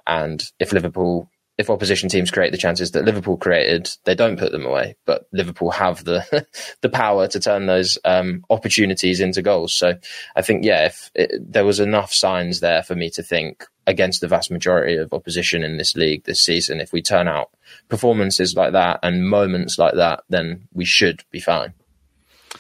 And 0.06 0.48
if 0.58 0.72
Liverpool 0.72 1.28
if 1.58 1.70
opposition 1.70 2.08
teams 2.08 2.30
create 2.30 2.52
the 2.52 2.58
chances 2.58 2.90
that 2.90 3.04
Liverpool 3.04 3.38
created, 3.38 3.90
they 4.04 4.14
don't 4.14 4.38
put 4.38 4.52
them 4.52 4.66
away. 4.66 4.96
But 5.06 5.26
Liverpool 5.32 5.70
have 5.70 6.04
the 6.04 6.46
the 6.82 6.88
power 6.88 7.28
to 7.28 7.40
turn 7.40 7.66
those 7.66 7.98
um, 8.04 8.44
opportunities 8.50 9.20
into 9.20 9.42
goals. 9.42 9.72
So 9.72 9.94
I 10.34 10.42
think, 10.42 10.64
yeah, 10.64 10.86
if 10.86 11.10
it, 11.14 11.30
there 11.40 11.64
was 11.64 11.80
enough 11.80 12.12
signs 12.12 12.60
there 12.60 12.82
for 12.82 12.94
me 12.94 13.10
to 13.10 13.22
think 13.22 13.64
against 13.86 14.20
the 14.20 14.28
vast 14.28 14.50
majority 14.50 14.96
of 14.96 15.12
opposition 15.12 15.62
in 15.62 15.78
this 15.78 15.96
league 15.96 16.24
this 16.24 16.40
season, 16.40 16.80
if 16.80 16.92
we 16.92 17.00
turn 17.00 17.28
out 17.28 17.50
performances 17.88 18.54
like 18.54 18.72
that 18.72 19.00
and 19.02 19.28
moments 19.28 19.78
like 19.78 19.94
that, 19.94 20.24
then 20.28 20.68
we 20.74 20.84
should 20.84 21.24
be 21.30 21.40
fine. 21.40 21.72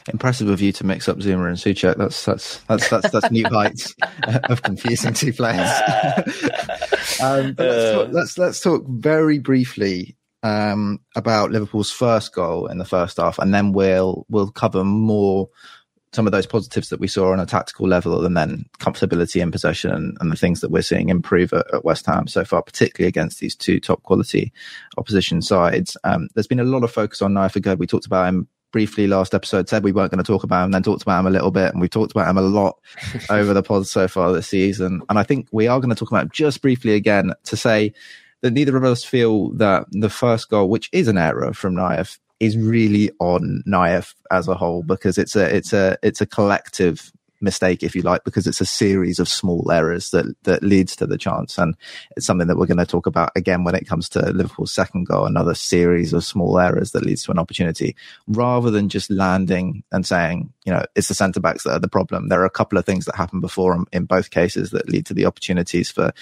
Impressive 0.08 0.48
of 0.48 0.60
you 0.60 0.72
to 0.72 0.84
mix 0.84 1.08
up 1.08 1.18
Zouma 1.18 1.48
and 1.48 1.56
Souček. 1.56 1.96
That's 1.96 2.24
that's 2.24 2.58
that's 2.64 2.88
that's, 2.88 3.10
that's 3.10 3.30
new 3.30 3.46
heights 3.46 3.94
of 4.44 4.62
confusing 4.62 5.14
two 5.14 5.32
players. 5.32 5.68
um, 7.22 7.54
but 7.54 7.66
let's 7.66 7.92
talk, 7.92 8.08
let's 8.12 8.38
let's 8.38 8.60
talk 8.60 8.84
very 8.86 9.38
briefly 9.38 10.16
um, 10.42 11.00
about 11.14 11.50
Liverpool's 11.50 11.90
first 11.90 12.34
goal 12.34 12.66
in 12.66 12.78
the 12.78 12.84
first 12.84 13.16
half, 13.16 13.38
and 13.38 13.52
then 13.52 13.72
we'll 13.72 14.26
we'll 14.28 14.50
cover 14.50 14.84
more 14.84 15.48
some 16.12 16.26
of 16.26 16.32
those 16.32 16.46
positives 16.46 16.88
that 16.88 17.00
we 17.00 17.08
saw 17.08 17.32
on 17.32 17.40
a 17.40 17.46
tactical 17.46 17.86
level, 17.86 18.24
and 18.24 18.36
then 18.36 18.64
comfortability 18.78 19.42
in 19.42 19.50
possession 19.50 19.90
and, 19.90 20.16
and 20.20 20.32
the 20.32 20.36
things 20.36 20.60
that 20.60 20.70
we're 20.70 20.82
seeing 20.82 21.08
improve 21.08 21.52
at, 21.52 21.66
at, 21.74 21.84
West 21.84 22.06
Ham 22.06 22.26
so 22.26 22.44
far, 22.44 22.62
particularly 22.62 23.08
against 23.08 23.40
these 23.40 23.54
two 23.54 23.80
top 23.80 24.02
quality 24.02 24.52
opposition 24.96 25.42
sides. 25.42 25.96
Um, 26.04 26.28
there's 26.34 26.46
been 26.46 26.60
a 26.60 26.64
lot 26.64 26.84
of 26.84 26.90
focus 26.90 27.20
on 27.20 27.34
Nayef 27.34 27.60
Aguerd. 27.60 27.78
We 27.78 27.86
talked 27.86 28.06
about 28.06 28.28
him 28.28 28.48
briefly 28.76 29.06
last 29.06 29.32
episode, 29.32 29.70
said 29.70 29.82
we 29.82 29.90
weren't 29.90 30.10
going 30.10 30.22
to 30.22 30.32
talk 30.32 30.44
about 30.44 30.66
him, 30.66 30.70
then 30.70 30.82
talked 30.82 31.00
about 31.00 31.20
him 31.20 31.26
a 31.26 31.30
little 31.30 31.50
bit, 31.50 31.72
and 31.72 31.80
we've 31.80 31.88
talked 31.88 32.12
about 32.12 32.28
him 32.28 32.36
a 32.36 32.42
lot 32.42 32.78
over 33.30 33.54
the 33.54 33.62
pod 33.62 33.86
so 33.86 34.06
far 34.06 34.34
this 34.34 34.48
season. 34.48 35.00
And 35.08 35.18
I 35.18 35.22
think 35.22 35.48
we 35.50 35.66
are 35.66 35.80
going 35.80 35.88
to 35.88 35.96
talk 35.96 36.10
about 36.10 36.24
him 36.24 36.30
just 36.30 36.60
briefly 36.60 36.92
again 36.92 37.32
to 37.44 37.56
say 37.56 37.94
that 38.42 38.50
neither 38.50 38.76
of 38.76 38.84
us 38.84 39.02
feel 39.02 39.48
that 39.52 39.86
the 39.92 40.10
first 40.10 40.50
goal, 40.50 40.68
which 40.68 40.90
is 40.92 41.08
an 41.08 41.16
error 41.16 41.54
from 41.54 41.74
Nayef, 41.74 42.18
is 42.38 42.58
really 42.58 43.10
on 43.18 43.62
Nayef 43.66 44.14
as 44.30 44.46
a 44.46 44.54
whole 44.54 44.82
because 44.82 45.16
it's 45.16 45.34
a 45.34 45.56
it's 45.56 45.72
a 45.72 45.96
it's 46.02 46.20
a 46.20 46.26
collective 46.26 47.10
mistake, 47.40 47.82
if 47.82 47.94
you 47.94 48.02
like, 48.02 48.24
because 48.24 48.46
it's 48.46 48.60
a 48.60 48.66
series 48.66 49.18
of 49.18 49.28
small 49.28 49.70
errors 49.70 50.10
that 50.10 50.26
that 50.44 50.62
leads 50.62 50.96
to 50.96 51.06
the 51.06 51.18
chance, 51.18 51.58
and 51.58 51.76
it's 52.16 52.26
something 52.26 52.48
that 52.48 52.56
we're 52.56 52.66
going 52.66 52.78
to 52.78 52.86
talk 52.86 53.06
about 53.06 53.30
again 53.36 53.64
when 53.64 53.74
it 53.74 53.86
comes 53.86 54.08
to 54.10 54.20
Liverpool's 54.32 54.72
second 54.72 55.04
goal. 55.04 55.26
Another 55.26 55.54
series 55.54 56.12
of 56.12 56.24
small 56.24 56.58
errors 56.58 56.92
that 56.92 57.04
leads 57.04 57.24
to 57.24 57.30
an 57.30 57.38
opportunity, 57.38 57.96
rather 58.26 58.70
than 58.70 58.88
just 58.88 59.10
landing 59.10 59.82
and 59.92 60.06
saying, 60.06 60.52
you 60.64 60.72
know, 60.72 60.84
it's 60.94 61.08
the 61.08 61.14
centre 61.14 61.40
backs 61.40 61.64
that 61.64 61.72
are 61.72 61.78
the 61.78 61.88
problem. 61.88 62.28
There 62.28 62.42
are 62.42 62.46
a 62.46 62.50
couple 62.50 62.78
of 62.78 62.84
things 62.84 63.04
that 63.04 63.16
happen 63.16 63.40
before 63.40 63.84
in 63.92 64.04
both 64.04 64.30
cases 64.30 64.70
that 64.70 64.88
lead 64.88 65.06
to 65.06 65.14
the 65.14 65.26
opportunities 65.26 65.90
for 65.90 66.12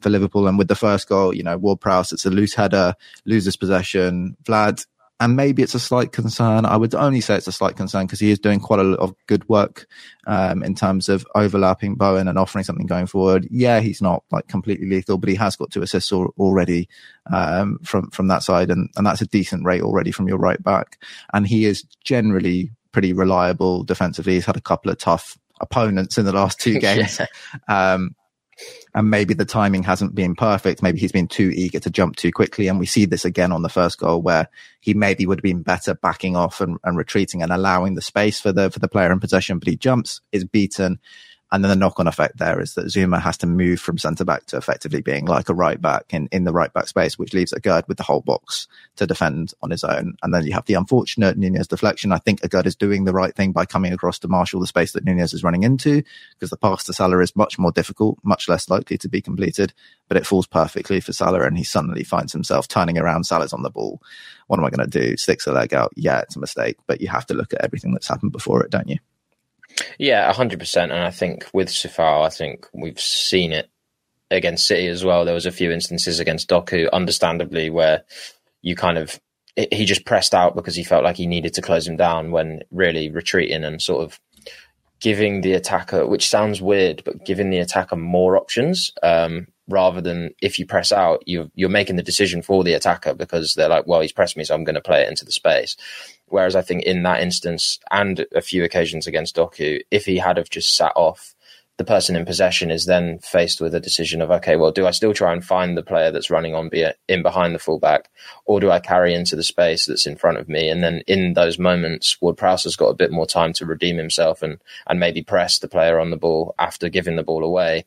for 0.00 0.10
Liverpool. 0.10 0.48
And 0.48 0.58
with 0.58 0.68
the 0.68 0.74
first 0.74 1.08
goal, 1.08 1.34
you 1.34 1.42
know, 1.42 1.56
Ward 1.56 1.80
Prowse, 1.80 2.12
it's 2.12 2.26
a 2.26 2.30
loose 2.30 2.54
header, 2.54 2.94
loses 3.24 3.56
possession. 3.56 4.36
Vlad 4.44 4.86
and 5.20 5.34
maybe 5.36 5.62
it's 5.62 5.74
a 5.74 5.80
slight 5.80 6.12
concern. 6.12 6.64
I 6.64 6.76
would 6.76 6.94
only 6.94 7.20
say 7.20 7.34
it's 7.36 7.48
a 7.48 7.52
slight 7.52 7.76
concern 7.76 8.06
because 8.06 8.20
he 8.20 8.30
is 8.30 8.38
doing 8.38 8.60
quite 8.60 8.78
a 8.78 8.84
lot 8.84 9.00
of 9.00 9.14
good 9.26 9.48
work 9.48 9.86
um, 10.26 10.62
in 10.62 10.74
terms 10.74 11.08
of 11.08 11.26
overlapping 11.34 11.96
Bowen 11.96 12.28
and 12.28 12.38
offering 12.38 12.64
something 12.64 12.86
going 12.86 13.06
forward. 13.06 13.48
Yeah, 13.50 13.80
he's 13.80 14.00
not 14.00 14.22
like 14.30 14.46
completely 14.46 14.88
lethal, 14.88 15.18
but 15.18 15.28
he 15.28 15.34
has 15.34 15.56
got 15.56 15.72
two 15.72 15.82
assists 15.82 16.12
al- 16.12 16.34
already 16.38 16.88
um, 17.32 17.78
from 17.82 18.10
from 18.10 18.28
that 18.28 18.42
side, 18.42 18.70
and 18.70 18.90
and 18.96 19.06
that's 19.06 19.20
a 19.20 19.26
decent 19.26 19.64
rate 19.64 19.82
already 19.82 20.12
from 20.12 20.28
your 20.28 20.38
right 20.38 20.62
back. 20.62 21.02
And 21.32 21.46
he 21.46 21.64
is 21.64 21.82
generally 22.04 22.70
pretty 22.92 23.12
reliable 23.12 23.82
defensively. 23.84 24.34
He's 24.34 24.46
had 24.46 24.56
a 24.56 24.60
couple 24.62 24.90
of 24.90 24.98
tough 24.98 25.36
opponents 25.60 26.16
in 26.18 26.24
the 26.24 26.32
last 26.32 26.60
two 26.60 26.78
games. 26.80 27.18
yeah. 27.18 27.94
um, 27.94 28.14
and 28.94 29.10
maybe 29.10 29.34
the 29.34 29.44
timing 29.44 29.82
hasn't 29.82 30.14
been 30.14 30.34
perfect. 30.34 30.82
Maybe 30.82 30.98
he's 30.98 31.12
been 31.12 31.28
too 31.28 31.50
eager 31.54 31.80
to 31.80 31.90
jump 31.90 32.16
too 32.16 32.32
quickly. 32.32 32.68
And 32.68 32.78
we 32.78 32.86
see 32.86 33.04
this 33.04 33.24
again 33.24 33.52
on 33.52 33.62
the 33.62 33.68
first 33.68 33.98
goal 33.98 34.22
where 34.22 34.48
he 34.80 34.94
maybe 34.94 35.26
would 35.26 35.38
have 35.38 35.44
been 35.44 35.62
better 35.62 35.94
backing 35.94 36.36
off 36.36 36.60
and, 36.60 36.78
and 36.84 36.96
retreating 36.96 37.42
and 37.42 37.52
allowing 37.52 37.94
the 37.94 38.02
space 38.02 38.40
for 38.40 38.52
the, 38.52 38.70
for 38.70 38.78
the 38.78 38.88
player 38.88 39.12
in 39.12 39.20
possession, 39.20 39.58
but 39.58 39.68
he 39.68 39.76
jumps, 39.76 40.20
is 40.32 40.44
beaten 40.44 40.98
and 41.50 41.64
then 41.64 41.70
the 41.70 41.76
knock 41.76 41.98
on 41.98 42.06
effect 42.06 42.36
there 42.36 42.60
is 42.60 42.74
that 42.74 42.86
Zouma 42.86 43.20
has 43.20 43.38
to 43.38 43.46
move 43.46 43.80
from 43.80 43.96
centre 43.96 44.24
back 44.24 44.44
to 44.46 44.58
effectively 44.58 45.00
being 45.00 45.24
like 45.24 45.48
a 45.48 45.54
right 45.54 45.80
back 45.80 46.12
in, 46.12 46.28
in 46.30 46.44
the 46.44 46.52
right 46.52 46.72
back 46.72 46.88
space, 46.88 47.18
which 47.18 47.32
leaves 47.32 47.54
Aguerd 47.54 47.88
with 47.88 47.96
the 47.96 48.02
whole 48.02 48.20
box 48.20 48.68
to 48.96 49.06
defend 49.06 49.54
on 49.62 49.70
his 49.70 49.82
own. 49.82 50.14
And 50.22 50.34
then 50.34 50.44
you 50.44 50.52
have 50.52 50.66
the 50.66 50.74
unfortunate 50.74 51.38
Nunez 51.38 51.66
deflection. 51.66 52.12
I 52.12 52.18
think 52.18 52.42
Aguerd 52.42 52.66
is 52.66 52.76
doing 52.76 53.04
the 53.04 53.14
right 53.14 53.34
thing 53.34 53.52
by 53.52 53.64
coming 53.64 53.94
across 53.94 54.18
to 54.20 54.28
marshal 54.28 54.60
the 54.60 54.66
space 54.66 54.92
that 54.92 55.04
Nunez 55.04 55.32
is 55.32 55.42
running 55.42 55.62
into 55.62 56.02
because 56.34 56.50
the 56.50 56.58
pass 56.58 56.84
to 56.84 56.92
Salah 56.92 57.20
is 57.20 57.34
much 57.34 57.58
more 57.58 57.72
difficult, 57.72 58.18
much 58.22 58.48
less 58.48 58.68
likely 58.68 58.98
to 58.98 59.08
be 59.08 59.22
completed, 59.22 59.72
but 60.08 60.18
it 60.18 60.26
falls 60.26 60.46
perfectly 60.46 61.00
for 61.00 61.14
Salah 61.14 61.46
and 61.46 61.56
he 61.56 61.64
suddenly 61.64 62.04
finds 62.04 62.32
himself 62.32 62.68
turning 62.68 62.98
around. 62.98 63.24
Salah's 63.24 63.54
on 63.54 63.62
the 63.62 63.70
ball. 63.70 64.02
What 64.48 64.58
am 64.58 64.66
I 64.66 64.70
going 64.70 64.88
to 64.88 65.00
do? 65.00 65.16
Sticks 65.16 65.46
a 65.46 65.52
leg 65.52 65.72
out. 65.72 65.92
Yeah, 65.96 66.20
it's 66.20 66.36
a 66.36 66.40
mistake, 66.40 66.76
but 66.86 67.00
you 67.00 67.08
have 67.08 67.26
to 67.26 67.34
look 67.34 67.54
at 67.54 67.62
everything 67.62 67.92
that's 67.92 68.08
happened 68.08 68.32
before 68.32 68.62
it, 68.62 68.70
don't 68.70 68.88
you? 68.88 68.98
Yeah, 69.98 70.32
hundred 70.32 70.58
percent. 70.58 70.92
And 70.92 71.02
I 71.02 71.10
think 71.10 71.46
with 71.52 71.70
Safar, 71.70 72.22
I 72.22 72.30
think 72.30 72.66
we've 72.72 73.00
seen 73.00 73.52
it 73.52 73.70
against 74.30 74.66
City 74.66 74.88
as 74.88 75.04
well. 75.04 75.24
There 75.24 75.34
was 75.34 75.46
a 75.46 75.52
few 75.52 75.70
instances 75.70 76.20
against 76.20 76.48
Doku, 76.48 76.90
understandably, 76.92 77.70
where 77.70 78.04
you 78.62 78.74
kind 78.76 78.98
of 78.98 79.20
he 79.72 79.84
just 79.84 80.04
pressed 80.04 80.34
out 80.34 80.54
because 80.54 80.76
he 80.76 80.84
felt 80.84 81.02
like 81.04 81.16
he 81.16 81.26
needed 81.26 81.54
to 81.54 81.62
close 81.62 81.86
him 81.86 81.96
down 81.96 82.30
when 82.30 82.60
really 82.70 83.10
retreating 83.10 83.64
and 83.64 83.82
sort 83.82 84.04
of 84.04 84.20
giving 85.00 85.40
the 85.40 85.52
attacker, 85.52 86.06
which 86.06 86.28
sounds 86.28 86.62
weird, 86.62 87.02
but 87.04 87.24
giving 87.24 87.50
the 87.50 87.58
attacker 87.58 87.96
more 87.96 88.36
options. 88.36 88.92
Um, 89.02 89.48
rather 89.68 90.00
than 90.00 90.30
if 90.40 90.58
you 90.58 90.66
press 90.66 90.92
out, 90.92 91.22
you're, 91.26 91.50
you're 91.54 91.68
making 91.68 91.96
the 91.96 92.02
decision 92.02 92.40
for 92.40 92.64
the 92.64 92.72
attacker 92.72 93.14
because 93.14 93.54
they're 93.54 93.68
like, 93.68 93.86
well, 93.86 94.00
he's 94.00 94.12
pressed 94.12 94.36
me, 94.36 94.44
so 94.44 94.54
I'm 94.54 94.64
going 94.64 94.74
to 94.74 94.80
play 94.80 95.02
it 95.02 95.08
into 95.08 95.24
the 95.24 95.32
space. 95.32 95.76
Whereas 96.30 96.56
I 96.56 96.62
think 96.62 96.84
in 96.84 97.02
that 97.04 97.20
instance 97.20 97.78
and 97.90 98.26
a 98.34 98.40
few 98.40 98.64
occasions 98.64 99.06
against 99.06 99.36
Doku, 99.36 99.80
if 99.90 100.04
he 100.04 100.18
had 100.18 100.36
have 100.36 100.50
just 100.50 100.74
sat 100.76 100.92
off, 100.94 101.34
the 101.78 101.84
person 101.84 102.16
in 102.16 102.24
possession 102.24 102.72
is 102.72 102.86
then 102.86 103.20
faced 103.20 103.60
with 103.60 103.72
a 103.72 103.80
decision 103.80 104.20
of 104.20 104.32
okay, 104.32 104.56
well, 104.56 104.72
do 104.72 104.86
I 104.86 104.90
still 104.90 105.14
try 105.14 105.32
and 105.32 105.44
find 105.44 105.76
the 105.76 105.82
player 105.82 106.10
that's 106.10 106.30
running 106.30 106.54
on 106.54 106.68
be 106.68 106.84
in 107.08 107.22
behind 107.22 107.54
the 107.54 107.60
fullback, 107.60 108.10
or 108.46 108.58
do 108.58 108.70
I 108.70 108.80
carry 108.80 109.14
into 109.14 109.36
the 109.36 109.44
space 109.44 109.86
that's 109.86 110.06
in 110.06 110.16
front 110.16 110.38
of 110.38 110.48
me? 110.48 110.68
And 110.68 110.82
then 110.82 111.02
in 111.06 111.34
those 111.34 111.56
moments, 111.56 112.20
Ward 112.20 112.36
Prowse 112.36 112.64
has 112.64 112.74
got 112.74 112.88
a 112.88 112.94
bit 112.94 113.12
more 113.12 113.26
time 113.26 113.52
to 113.54 113.64
redeem 113.64 113.96
himself 113.96 114.42
and 114.42 114.58
and 114.88 114.98
maybe 114.98 115.22
press 115.22 115.60
the 115.60 115.68
player 115.68 116.00
on 116.00 116.10
the 116.10 116.16
ball 116.16 116.54
after 116.58 116.88
giving 116.88 117.14
the 117.14 117.22
ball 117.22 117.44
away, 117.44 117.84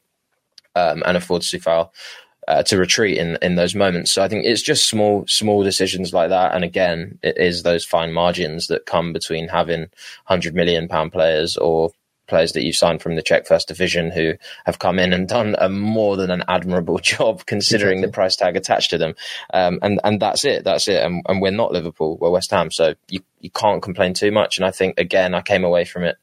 um, 0.75 1.03
and 1.05 1.17
afford 1.17 1.41
Coufal 1.41 1.89
uh, 2.51 2.63
to 2.63 2.77
retreat 2.77 3.17
in 3.17 3.37
in 3.41 3.55
those 3.55 3.73
moments. 3.73 4.11
So 4.11 4.21
I 4.21 4.27
think 4.27 4.45
it's 4.45 4.61
just 4.61 4.89
small 4.89 5.25
small 5.27 5.63
decisions 5.63 6.13
like 6.13 6.29
that, 6.29 6.53
and 6.53 6.65
again, 6.65 7.17
it 7.23 7.37
is 7.37 7.63
those 7.63 7.85
fine 7.85 8.11
margins 8.11 8.67
that 8.67 8.85
come 8.85 9.13
between 9.13 9.47
having 9.47 9.87
hundred 10.25 10.53
million 10.53 10.89
pound 10.89 11.13
players 11.13 11.55
or 11.55 11.91
players 12.27 12.51
that 12.51 12.63
you've 12.63 12.75
signed 12.75 13.01
from 13.01 13.15
the 13.15 13.21
Czech 13.21 13.47
First 13.47 13.69
Division 13.69 14.11
who 14.11 14.33
have 14.65 14.79
come 14.79 14.99
in 14.99 15.13
and 15.13 15.27
done 15.27 15.55
a 15.59 15.69
more 15.69 16.17
than 16.17 16.29
an 16.29 16.43
admirable 16.47 16.97
job 17.13 17.45
considering 17.45 17.99
exactly. 17.99 18.07
the 18.07 18.13
price 18.13 18.35
tag 18.35 18.57
attached 18.57 18.89
to 18.89 18.97
them. 18.97 19.15
Um, 19.53 19.79
and 19.81 20.01
and 20.03 20.21
that's 20.21 20.43
it. 20.43 20.65
That's 20.65 20.89
it. 20.89 21.03
And, 21.03 21.23
and, 21.29 21.41
we're 21.41 21.51
not 21.51 21.71
Liverpool. 21.71 22.17
We're 22.19 22.31
West 22.31 22.51
Ham. 22.51 22.69
So 22.69 22.95
you 23.07 23.21
you 23.39 23.49
can't 23.49 23.81
complain 23.81 24.13
too 24.13 24.31
much. 24.31 24.57
And 24.57 24.65
I 24.65 24.71
think 24.71 24.99
again, 24.99 25.33
I 25.33 25.41
came 25.41 25.63
away 25.63 25.85
from 25.85 26.03
it 26.03 26.17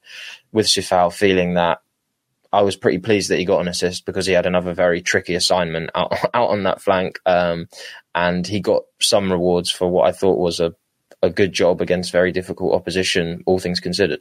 with 0.52 0.66
Coufal 0.66 1.11
feeling 1.12 1.54
that 1.54 1.80
I 2.52 2.62
was 2.62 2.76
pretty 2.76 2.99
pleased 2.99 3.31
that 3.31 3.38
he 3.38 3.45
got 3.45 3.61
an 3.61 3.69
assist 3.69 4.07
because 4.07 4.26
he 4.26 4.33
had 4.33 4.47
another 4.47 4.73
very 4.73 5.02
tricky 5.02 5.35
assignment 5.35 5.90
out 5.95 6.12
out 6.35 6.50
on 6.50 6.64
that 6.64 6.81
flank, 6.81 7.19
um, 7.26 7.69
and 8.14 8.47
he 8.47 8.61
got 8.61 8.83
some 9.00 9.31
rewards 9.31 9.71
for 9.71 9.88
what 9.88 10.07
I 10.07 10.12
thought 10.12 10.38
was 10.38 10.61
a 10.61 10.75
a 11.23 11.31
good 11.31 11.52
job 11.52 11.81
against 11.81 12.12
very 12.12 12.33
difficult 12.33 12.75
opposition, 12.75 13.43
all 13.47 13.59
things 13.59 13.81
considered. 13.81 14.21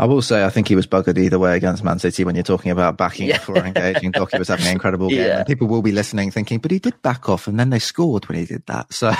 I 0.00 0.06
will 0.06 0.22
say, 0.22 0.46
I 0.46 0.48
think 0.48 0.66
he 0.66 0.74
was 0.74 0.86
buggered 0.86 1.18
either 1.18 1.38
way 1.38 1.54
against 1.54 1.84
Man 1.84 1.98
City 1.98 2.24
when 2.24 2.34
you're 2.34 2.42
talking 2.42 2.70
about 2.70 2.96
backing 2.96 3.28
yeah. 3.28 3.36
off 3.36 3.50
or 3.50 3.58
engaging. 3.58 4.12
Doku 4.12 4.38
was 4.38 4.48
having 4.48 4.64
an 4.64 4.72
incredible 4.72 5.08
game. 5.10 5.18
Yeah. 5.18 5.38
And 5.38 5.46
people 5.46 5.66
will 5.68 5.82
be 5.82 5.92
listening 5.92 6.30
thinking, 6.30 6.58
but 6.58 6.70
he 6.70 6.78
did 6.78 7.00
back 7.02 7.28
off 7.28 7.46
and 7.46 7.60
then 7.60 7.68
they 7.68 7.78
scored 7.78 8.26
when 8.26 8.38
he 8.38 8.46
did 8.46 8.64
that. 8.66 8.86
So, 8.94 9.12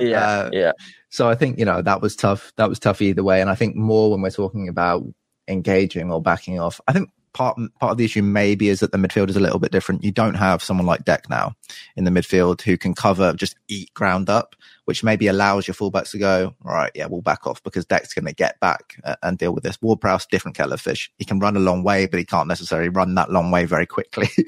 yeah, 0.00 0.26
uh, 0.26 0.50
yeah. 0.52 0.72
So 1.10 1.28
I 1.28 1.36
think, 1.36 1.60
you 1.60 1.64
know, 1.64 1.80
that 1.80 2.02
was 2.02 2.16
tough. 2.16 2.52
That 2.56 2.68
was 2.68 2.80
tough 2.80 3.00
either 3.00 3.22
way. 3.22 3.40
And 3.40 3.48
I 3.48 3.54
think 3.54 3.76
more 3.76 4.10
when 4.10 4.20
we're 4.20 4.30
talking 4.30 4.68
about 4.68 5.04
engaging 5.50 6.10
or 6.10 6.22
backing 6.22 6.58
off. 6.58 6.80
I 6.88 6.92
think 6.92 7.10
part 7.32 7.56
part 7.78 7.92
of 7.92 7.98
the 7.98 8.04
issue 8.04 8.22
maybe 8.22 8.68
is 8.68 8.80
that 8.80 8.92
the 8.92 8.98
midfield 8.98 9.28
is 9.30 9.36
a 9.36 9.40
little 9.40 9.58
bit 9.58 9.72
different. 9.72 10.04
You 10.04 10.12
don't 10.12 10.34
have 10.34 10.62
someone 10.62 10.86
like 10.86 11.04
Deck 11.04 11.28
now 11.28 11.54
in 11.96 12.04
the 12.04 12.10
midfield 12.10 12.60
who 12.62 12.76
can 12.76 12.94
cover 12.94 13.32
just 13.34 13.56
eat 13.68 13.92
ground 13.94 14.28
up, 14.28 14.56
which 14.84 15.04
maybe 15.04 15.26
allows 15.26 15.66
your 15.66 15.74
fullbacks 15.74 16.10
to 16.10 16.18
go 16.18 16.54
all 16.64 16.74
right. 16.74 16.92
Yeah, 16.94 17.06
we'll 17.06 17.22
back 17.22 17.46
off 17.46 17.62
because 17.62 17.84
Deck's 17.84 18.14
going 18.14 18.26
to 18.26 18.34
get 18.34 18.58
back 18.60 18.96
uh, 19.04 19.16
and 19.22 19.38
deal 19.38 19.52
with 19.52 19.64
this. 19.64 19.80
Ward 19.80 20.00
Prowse, 20.00 20.26
different 20.26 20.56
kettle 20.56 20.72
of 20.72 20.80
fish. 20.80 21.10
He 21.18 21.24
can 21.24 21.38
run 21.38 21.56
a 21.56 21.60
long 21.60 21.82
way, 21.82 22.06
but 22.06 22.18
he 22.18 22.24
can't 22.24 22.48
necessarily 22.48 22.88
run 22.88 23.14
that 23.14 23.30
long 23.30 23.50
way 23.50 23.64
very 23.64 23.86
quickly. 23.86 24.28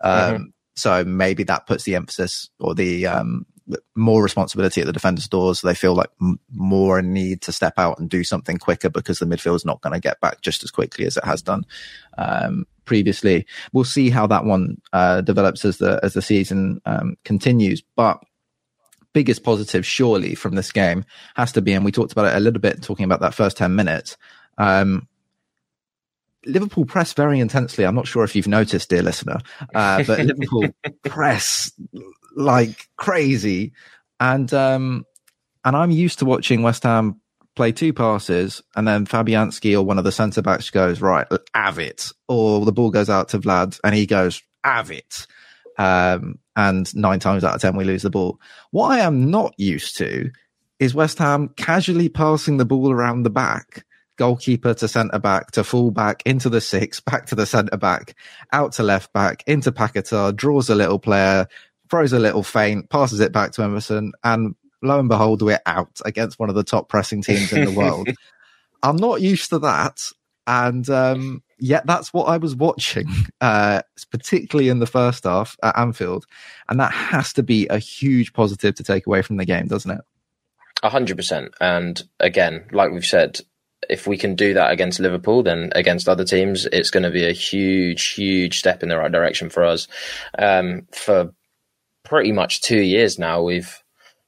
um, 0.00 0.34
mm-hmm. 0.34 0.42
So 0.76 1.04
maybe 1.04 1.42
that 1.44 1.66
puts 1.66 1.84
the 1.84 1.96
emphasis 1.96 2.48
or 2.58 2.74
the 2.74 3.06
um, 3.06 3.44
more 3.94 4.22
responsibility 4.22 4.80
at 4.80 4.86
the 4.86 4.92
defender's 4.92 5.28
doors. 5.28 5.60
They 5.60 5.74
feel 5.74 5.94
like 5.94 6.10
m- 6.20 6.40
more 6.52 7.02
need 7.02 7.42
to 7.42 7.52
step 7.52 7.74
out 7.76 7.98
and 7.98 8.08
do 8.08 8.24
something 8.24 8.58
quicker 8.58 8.88
because 8.88 9.18
the 9.18 9.26
midfield 9.26 9.56
is 9.56 9.64
not 9.64 9.80
going 9.80 9.92
to 9.92 10.00
get 10.00 10.20
back 10.20 10.40
just 10.40 10.64
as 10.64 10.70
quickly 10.70 11.06
as 11.06 11.16
it 11.16 11.24
has 11.24 11.42
done 11.42 11.64
um, 12.18 12.66
previously. 12.84 13.46
We'll 13.72 13.84
see 13.84 14.10
how 14.10 14.26
that 14.28 14.44
one 14.44 14.80
uh, 14.92 15.20
develops 15.22 15.64
as 15.64 15.78
the 15.78 16.00
as 16.02 16.14
the 16.14 16.22
season 16.22 16.80
um, 16.86 17.16
continues, 17.24 17.82
but. 17.96 18.22
Biggest 19.12 19.42
positive, 19.42 19.84
surely, 19.84 20.36
from 20.36 20.54
this 20.54 20.70
game 20.70 21.04
has 21.34 21.50
to 21.50 21.60
be, 21.60 21.72
and 21.72 21.84
we 21.84 21.90
talked 21.90 22.12
about 22.12 22.26
it 22.26 22.36
a 22.36 22.38
little 22.38 22.60
bit 22.60 22.80
talking 22.80 23.04
about 23.04 23.18
that 23.18 23.34
first 23.34 23.56
10 23.56 23.74
minutes. 23.74 24.16
Um, 24.56 25.08
Liverpool 26.46 26.86
press 26.86 27.12
very 27.12 27.38
intensely. 27.40 27.84
I'm 27.84 27.94
not 27.94 28.06
sure 28.06 28.24
if 28.24 28.34
you've 28.34 28.48
noticed, 28.48 28.88
dear 28.88 29.02
listener, 29.02 29.38
uh, 29.74 30.02
but 30.04 30.20
Liverpool 30.20 30.68
press 31.04 31.72
like 32.36 32.88
crazy. 32.96 33.72
And 34.18 34.52
um, 34.52 35.06
and 35.64 35.76
I'm 35.76 35.90
used 35.90 36.18
to 36.20 36.24
watching 36.24 36.62
West 36.62 36.82
Ham 36.84 37.20
play 37.56 37.72
two 37.72 37.92
passes, 37.92 38.62
and 38.76 38.86
then 38.86 39.06
Fabianski 39.06 39.76
or 39.76 39.82
one 39.82 39.98
of 39.98 40.04
the 40.04 40.12
centre 40.12 40.42
backs 40.42 40.70
goes, 40.70 41.00
right, 41.00 41.26
have 41.54 41.78
it. 41.78 42.10
Or 42.28 42.64
the 42.64 42.72
ball 42.72 42.90
goes 42.90 43.10
out 43.10 43.28
to 43.30 43.38
Vlad 43.38 43.78
and 43.84 43.94
he 43.94 44.06
goes, 44.06 44.42
have 44.64 44.90
it. 44.90 45.26
Um, 45.78 46.38
and 46.56 46.94
nine 46.94 47.20
times 47.20 47.44
out 47.44 47.54
of 47.54 47.60
10, 47.60 47.76
we 47.76 47.84
lose 47.84 48.02
the 48.02 48.10
ball. 48.10 48.40
What 48.70 48.92
I 48.92 49.00
am 49.00 49.30
not 49.30 49.54
used 49.58 49.96
to 49.98 50.30
is 50.78 50.94
West 50.94 51.18
Ham 51.18 51.48
casually 51.56 52.08
passing 52.08 52.56
the 52.56 52.64
ball 52.64 52.90
around 52.90 53.22
the 53.22 53.30
back, 53.30 53.84
goalkeeper 54.16 54.74
to 54.74 54.88
centre 54.88 55.18
back, 55.18 55.50
to 55.52 55.64
full 55.64 55.90
back, 55.90 56.22
into 56.24 56.48
the 56.48 56.60
six, 56.60 57.00
back 57.00 57.26
to 57.26 57.34
the 57.34 57.46
centre 57.46 57.76
back, 57.76 58.14
out 58.52 58.72
to 58.72 58.82
left 58.82 59.12
back, 59.12 59.42
into 59.46 59.72
Paquetá, 59.72 60.34
draws 60.34 60.70
a 60.70 60.74
little 60.74 60.98
player, 60.98 61.46
throws 61.90 62.12
a 62.12 62.18
little 62.18 62.42
feint, 62.42 62.88
passes 62.90 63.20
it 63.20 63.32
back 63.32 63.52
to 63.52 63.62
Emerson, 63.62 64.12
and 64.24 64.54
lo 64.82 64.98
and 64.98 65.08
behold, 65.08 65.42
we're 65.42 65.60
out 65.66 66.00
against 66.04 66.38
one 66.38 66.48
of 66.48 66.54
the 66.54 66.64
top 66.64 66.88
pressing 66.88 67.22
teams 67.22 67.52
in 67.52 67.64
the 67.64 67.72
world. 67.72 68.08
I'm 68.82 68.96
not 68.96 69.20
used 69.20 69.50
to 69.50 69.58
that. 69.60 70.00
And 70.46 70.88
um, 70.90 71.42
yet 71.58 71.86
that's 71.86 72.12
what 72.12 72.24
I 72.24 72.38
was 72.38 72.56
watching, 72.56 73.06
uh, 73.40 73.82
particularly 74.10 74.68
in 74.68 74.80
the 74.80 74.86
first 74.86 75.24
half 75.24 75.56
at 75.62 75.78
Anfield. 75.78 76.26
And 76.68 76.80
that 76.80 76.92
has 76.92 77.32
to 77.34 77.42
be 77.42 77.66
a 77.68 77.78
huge 77.78 78.32
positive 78.32 78.74
to 78.76 78.82
take 78.82 79.06
away 79.06 79.22
from 79.22 79.36
the 79.36 79.44
game, 79.44 79.66
doesn't 79.66 79.90
it? 79.90 80.00
A 80.82 80.88
hundred 80.88 81.16
percent. 81.18 81.54
And 81.60 82.02
again, 82.18 82.64
like 82.72 82.90
we've 82.90 83.04
said, 83.04 83.40
if 83.88 84.06
we 84.06 84.16
can 84.16 84.34
do 84.34 84.54
that 84.54 84.72
against 84.72 84.98
Liverpool, 84.98 85.42
then 85.42 85.70
against 85.74 86.08
other 86.08 86.24
teams, 86.24 86.66
it's 86.66 86.90
going 86.90 87.02
to 87.02 87.10
be 87.10 87.26
a 87.26 87.32
huge, 87.32 88.08
huge 88.08 88.58
step 88.58 88.82
in 88.82 88.88
the 88.88 88.96
right 88.96 89.12
direction 89.12 89.50
for 89.50 89.64
us. 89.64 89.88
Um, 90.38 90.86
for 90.92 91.32
pretty 92.10 92.32
much 92.32 92.60
two 92.60 92.80
years 92.80 93.20
now, 93.20 93.40
we've 93.40 93.84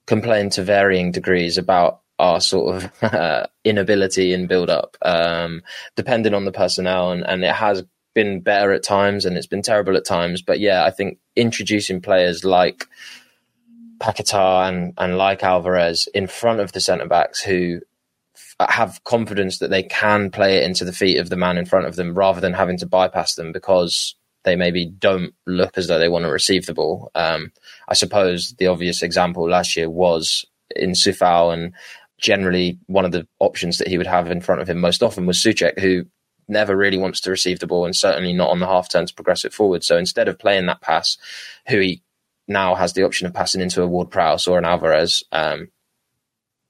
complained 0.06 0.52
to 0.52 0.62
varying 0.62 1.10
degrees 1.10 1.58
about 1.58 1.98
our 2.20 2.40
sort 2.40 2.76
of 2.76 3.02
uh, 3.12 3.44
inability 3.64 4.32
in 4.32 4.46
build 4.46 4.70
up, 4.70 4.96
um, 5.02 5.62
depending 5.96 6.32
on 6.32 6.44
the 6.44 6.52
personnel. 6.52 7.10
And, 7.10 7.26
and 7.26 7.42
it 7.42 7.52
has 7.52 7.82
been 8.14 8.40
better 8.40 8.70
at 8.70 8.84
times 8.84 9.24
and 9.24 9.36
it's 9.36 9.48
been 9.48 9.62
terrible 9.62 9.96
at 9.96 10.04
times. 10.04 10.42
But 10.42 10.60
yeah, 10.60 10.84
I 10.84 10.92
think 10.92 11.18
introducing 11.34 12.00
players 12.00 12.44
like 12.44 12.86
Paquetá 13.98 14.68
and, 14.68 14.94
and 14.96 15.18
like 15.18 15.42
Alvarez 15.42 16.08
in 16.14 16.28
front 16.28 16.60
of 16.60 16.70
the 16.70 16.80
centre 16.80 17.08
backs 17.08 17.42
who 17.42 17.80
have 18.60 19.02
confidence 19.02 19.58
that 19.58 19.70
they 19.70 19.82
can 19.82 20.30
play 20.30 20.58
it 20.58 20.62
into 20.62 20.84
the 20.84 20.92
feet 20.92 21.18
of 21.18 21.30
the 21.30 21.36
man 21.36 21.58
in 21.58 21.66
front 21.66 21.86
of 21.86 21.96
them 21.96 22.14
rather 22.14 22.40
than 22.40 22.52
having 22.52 22.78
to 22.78 22.86
bypass 22.86 23.34
them 23.34 23.50
because 23.50 24.14
they 24.44 24.56
maybe 24.56 24.86
don't 24.86 25.34
look 25.46 25.78
as 25.78 25.86
though 25.86 25.98
they 25.98 26.08
want 26.08 26.24
to 26.24 26.30
receive 26.30 26.66
the 26.66 26.74
ball. 26.74 27.10
Um, 27.14 27.52
I 27.92 27.94
suppose 27.94 28.54
the 28.56 28.68
obvious 28.68 29.02
example 29.02 29.46
last 29.46 29.76
year 29.76 29.90
was 29.90 30.46
in 30.74 30.92
Coufal, 30.92 31.52
and 31.52 31.74
generally 32.18 32.78
one 32.86 33.04
of 33.04 33.12
the 33.12 33.28
options 33.38 33.76
that 33.76 33.88
he 33.88 33.98
would 33.98 34.06
have 34.06 34.30
in 34.30 34.40
front 34.40 34.62
of 34.62 34.70
him 34.70 34.80
most 34.80 35.02
often 35.02 35.26
was 35.26 35.36
Soucek, 35.36 35.78
who 35.78 36.06
never 36.48 36.74
really 36.74 36.96
wants 36.96 37.20
to 37.20 37.30
receive 37.30 37.58
the 37.58 37.66
ball 37.66 37.84
and 37.84 37.94
certainly 37.94 38.32
not 38.32 38.48
on 38.48 38.60
the 38.60 38.66
half 38.66 38.88
turn 38.88 39.04
to 39.04 39.12
progress 39.12 39.44
it 39.44 39.52
forward. 39.52 39.84
So 39.84 39.98
instead 39.98 40.26
of 40.26 40.38
playing 40.38 40.64
that 40.66 40.80
pass, 40.80 41.18
who 41.68 41.80
he 41.80 42.02
now 42.48 42.74
has 42.76 42.94
the 42.94 43.04
option 43.04 43.26
of 43.26 43.34
passing 43.34 43.60
into 43.60 43.82
a 43.82 43.86
Ward 43.86 44.10
Prowse 44.10 44.48
or 44.48 44.56
an 44.56 44.64
Alvarez, 44.64 45.22
um, 45.30 45.68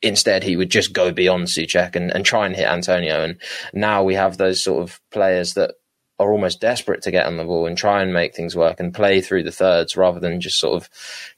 instead 0.02 0.42
he 0.42 0.56
would 0.56 0.72
just 0.72 0.92
go 0.92 1.12
beyond 1.12 1.46
Soucek 1.46 1.94
and, 1.94 2.10
and 2.10 2.24
try 2.24 2.46
and 2.46 2.56
hit 2.56 2.66
Antonio. 2.66 3.22
And 3.22 3.40
now 3.72 4.02
we 4.02 4.16
have 4.16 4.38
those 4.38 4.60
sort 4.60 4.82
of 4.82 5.00
players 5.12 5.54
that 5.54 5.76
are 6.18 6.32
almost 6.32 6.60
desperate 6.60 7.02
to 7.02 7.10
get 7.10 7.26
on 7.26 7.36
the 7.36 7.44
ball 7.44 7.66
and 7.66 7.76
try 7.76 8.02
and 8.02 8.12
make 8.12 8.34
things 8.34 8.54
work 8.54 8.78
and 8.78 8.94
play 8.94 9.20
through 9.20 9.42
the 9.42 9.52
thirds 9.52 9.96
rather 9.96 10.20
than 10.20 10.40
just 10.40 10.58
sort 10.58 10.80
of 10.80 10.88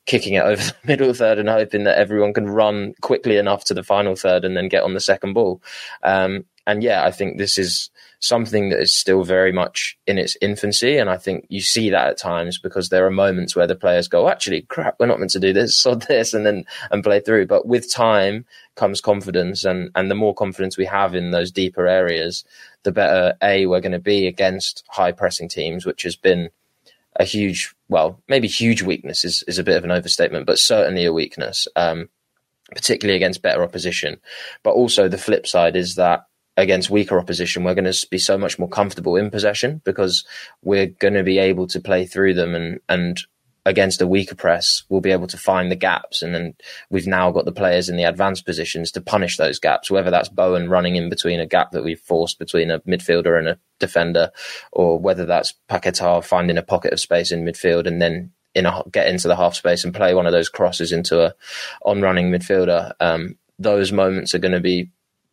kicking 0.06 0.34
it 0.34 0.42
over 0.44 0.62
the 0.62 0.74
middle 0.84 1.12
third 1.14 1.38
and 1.38 1.48
hoping 1.48 1.84
that 1.84 1.98
everyone 1.98 2.32
can 2.32 2.48
run 2.48 2.94
quickly 3.00 3.36
enough 3.36 3.64
to 3.64 3.74
the 3.74 3.82
final 3.82 4.16
third 4.16 4.44
and 4.44 4.56
then 4.56 4.68
get 4.68 4.82
on 4.82 4.94
the 4.94 5.00
second 5.00 5.32
ball. 5.32 5.62
Um, 6.02 6.44
and 6.66 6.82
yeah, 6.82 7.04
I 7.04 7.10
think 7.10 7.36
this 7.36 7.58
is 7.58 7.90
something 8.20 8.70
that 8.70 8.80
is 8.80 8.92
still 8.92 9.22
very 9.22 9.52
much 9.52 9.98
in 10.06 10.16
its 10.16 10.34
infancy. 10.40 10.96
And 10.96 11.10
I 11.10 11.18
think 11.18 11.44
you 11.50 11.60
see 11.60 11.90
that 11.90 12.08
at 12.08 12.16
times 12.16 12.58
because 12.58 12.88
there 12.88 13.06
are 13.06 13.10
moments 13.10 13.54
where 13.54 13.66
the 13.66 13.74
players 13.74 14.08
go, 14.08 14.28
actually, 14.28 14.62
crap, 14.62 14.96
we're 14.98 15.06
not 15.06 15.18
meant 15.18 15.32
to 15.32 15.40
do 15.40 15.52
this, 15.52 15.76
sod 15.84 16.02
this, 16.02 16.32
and 16.32 16.46
then 16.46 16.64
and 16.90 17.04
play 17.04 17.20
through. 17.20 17.46
But 17.46 17.66
with 17.66 17.92
time 17.92 18.46
comes 18.76 19.00
confidence, 19.00 19.64
and 19.64 19.90
and 19.94 20.10
the 20.10 20.14
more 20.14 20.34
confidence 20.34 20.78
we 20.78 20.86
have 20.86 21.14
in 21.14 21.32
those 21.32 21.52
deeper 21.52 21.86
areas, 21.86 22.44
the 22.84 22.92
better 22.92 23.34
a 23.42 23.66
we're 23.66 23.80
going 23.80 23.92
to 23.92 23.98
be 23.98 24.26
against 24.26 24.84
high 24.88 25.12
pressing 25.12 25.48
teams, 25.48 25.84
which 25.84 26.02
has 26.04 26.16
been 26.16 26.50
a 27.16 27.24
huge, 27.24 27.74
well, 27.88 28.20
maybe 28.28 28.48
huge 28.48 28.82
weakness 28.82 29.24
is 29.24 29.42
is 29.48 29.58
a 29.58 29.64
bit 29.64 29.76
of 29.76 29.84
an 29.84 29.90
overstatement, 29.90 30.46
but 30.46 30.58
certainly 30.58 31.04
a 31.04 31.12
weakness. 31.12 31.68
Um, 31.76 32.08
particularly 32.74 33.16
against 33.16 33.42
better 33.42 33.62
opposition. 33.62 34.20
But 34.62 34.72
also 34.72 35.08
the 35.08 35.18
flip 35.18 35.46
side 35.46 35.76
is 35.76 35.96
that 35.96 36.26
against 36.56 36.90
weaker 36.90 37.18
opposition, 37.18 37.64
we're 37.64 37.74
going 37.74 37.90
to 37.90 38.06
be 38.10 38.18
so 38.18 38.38
much 38.38 38.58
more 38.58 38.68
comfortable 38.68 39.16
in 39.16 39.30
possession 39.30 39.80
because 39.84 40.24
we're 40.62 40.86
going 40.86 41.14
to 41.14 41.22
be 41.22 41.38
able 41.38 41.66
to 41.68 41.80
play 41.80 42.06
through 42.06 42.34
them 42.34 42.54
and, 42.54 42.80
and 42.88 43.22
against 43.66 44.02
a 44.02 44.06
weaker 44.06 44.34
press, 44.34 44.84
we'll 44.88 45.00
be 45.00 45.12
able 45.12 45.26
to 45.26 45.38
find 45.38 45.70
the 45.70 45.76
gaps. 45.76 46.22
And 46.22 46.34
then 46.34 46.54
we've 46.90 47.06
now 47.06 47.30
got 47.30 47.46
the 47.46 47.52
players 47.52 47.88
in 47.88 47.96
the 47.96 48.04
advanced 48.04 48.44
positions 48.44 48.92
to 48.92 49.00
punish 49.00 49.36
those 49.36 49.58
gaps, 49.58 49.90
whether 49.90 50.10
that's 50.10 50.28
Bowen 50.28 50.68
running 50.68 50.96
in 50.96 51.08
between 51.08 51.40
a 51.40 51.46
gap 51.46 51.70
that 51.70 51.84
we've 51.84 52.00
forced 52.00 52.38
between 52.38 52.70
a 52.70 52.80
midfielder 52.80 53.38
and 53.38 53.48
a 53.48 53.58
defender, 53.78 54.30
or 54.72 54.98
whether 54.98 55.24
that's 55.24 55.54
Paquetá 55.70 56.22
finding 56.22 56.58
a 56.58 56.62
pocket 56.62 56.92
of 56.92 57.00
space 57.00 57.32
in 57.32 57.44
midfield 57.44 57.86
and 57.86 58.02
then 58.02 58.32
in 58.54 58.66
a, 58.66 58.82
get 58.92 59.08
into 59.08 59.28
the 59.28 59.36
half 59.36 59.54
space 59.54 59.84
and 59.84 59.94
play 59.94 60.14
one 60.14 60.26
of 60.26 60.32
those 60.32 60.48
crosses 60.48 60.92
into 60.92 61.24
a 61.24 61.34
on 61.84 62.02
running 62.02 62.30
midfielder. 62.30 62.92
Um, 63.00 63.36
those 63.58 63.92
moments 63.92 64.34
are 64.34 64.38
going 64.38 64.52
to 64.52 64.60
be 64.60 64.90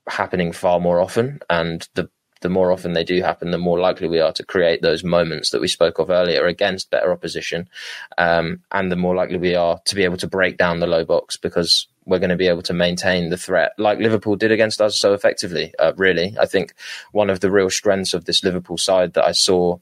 happening 0.08 0.52
far 0.52 0.80
more 0.80 1.02
often, 1.02 1.40
and 1.50 1.88
the 1.96 2.10
the 2.42 2.50
more 2.50 2.72
often 2.72 2.94
they 2.94 3.04
do 3.04 3.22
happen, 3.22 3.52
the 3.52 3.58
more 3.58 3.80
likely 3.80 4.08
we 4.08 4.20
are 4.20 4.34
to 4.34 4.46
create 4.46 4.82
those 4.82 5.04
moments 5.04 5.52
that 5.52 5.62
we 5.62 5.68
spoke 5.68 6.00
of 6.00 6.10
earlier 6.10 6.46
against 6.46 6.92
better 6.92 7.12
opposition, 7.12 7.70
um, 8.18 8.62
and 8.72 8.92
the 8.92 8.96
more 8.96 9.16
likely 9.16 9.38
we 9.38 9.56
are 9.56 9.80
to 9.86 9.96
be 9.96 10.04
able 10.04 10.18
to 10.18 10.28
break 10.28 10.58
down 10.58 10.80
the 10.80 10.88
low 10.88 11.06
box 11.06 11.38
because 11.38 11.88
we're 12.06 12.20
going 12.20 12.30
to 12.30 12.36
be 12.36 12.48
able 12.48 12.64
to 12.64 12.74
maintain 12.74 13.30
the 13.30 13.38
threat 13.38 13.74
like 13.78 14.00
Liverpool 14.00 14.36
did 14.36 14.52
against 14.52 14.82
us 14.82 14.98
so 14.98 15.14
effectively. 15.14 15.74
Uh, 15.80 15.94
really, 15.96 16.36
I 16.40 16.46
think 16.46 16.74
one 17.12 17.30
of 17.30 17.40
the 17.40 17.52
real 17.52 17.70
strengths 17.70 18.14
of 18.14 18.26
this 18.26 18.44
Liverpool 18.44 18.78
side 18.78 19.14
that 19.14 19.26
I 19.26 19.32
saw 19.32 19.78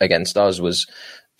against 0.00 0.36
us 0.36 0.60
was 0.60 0.86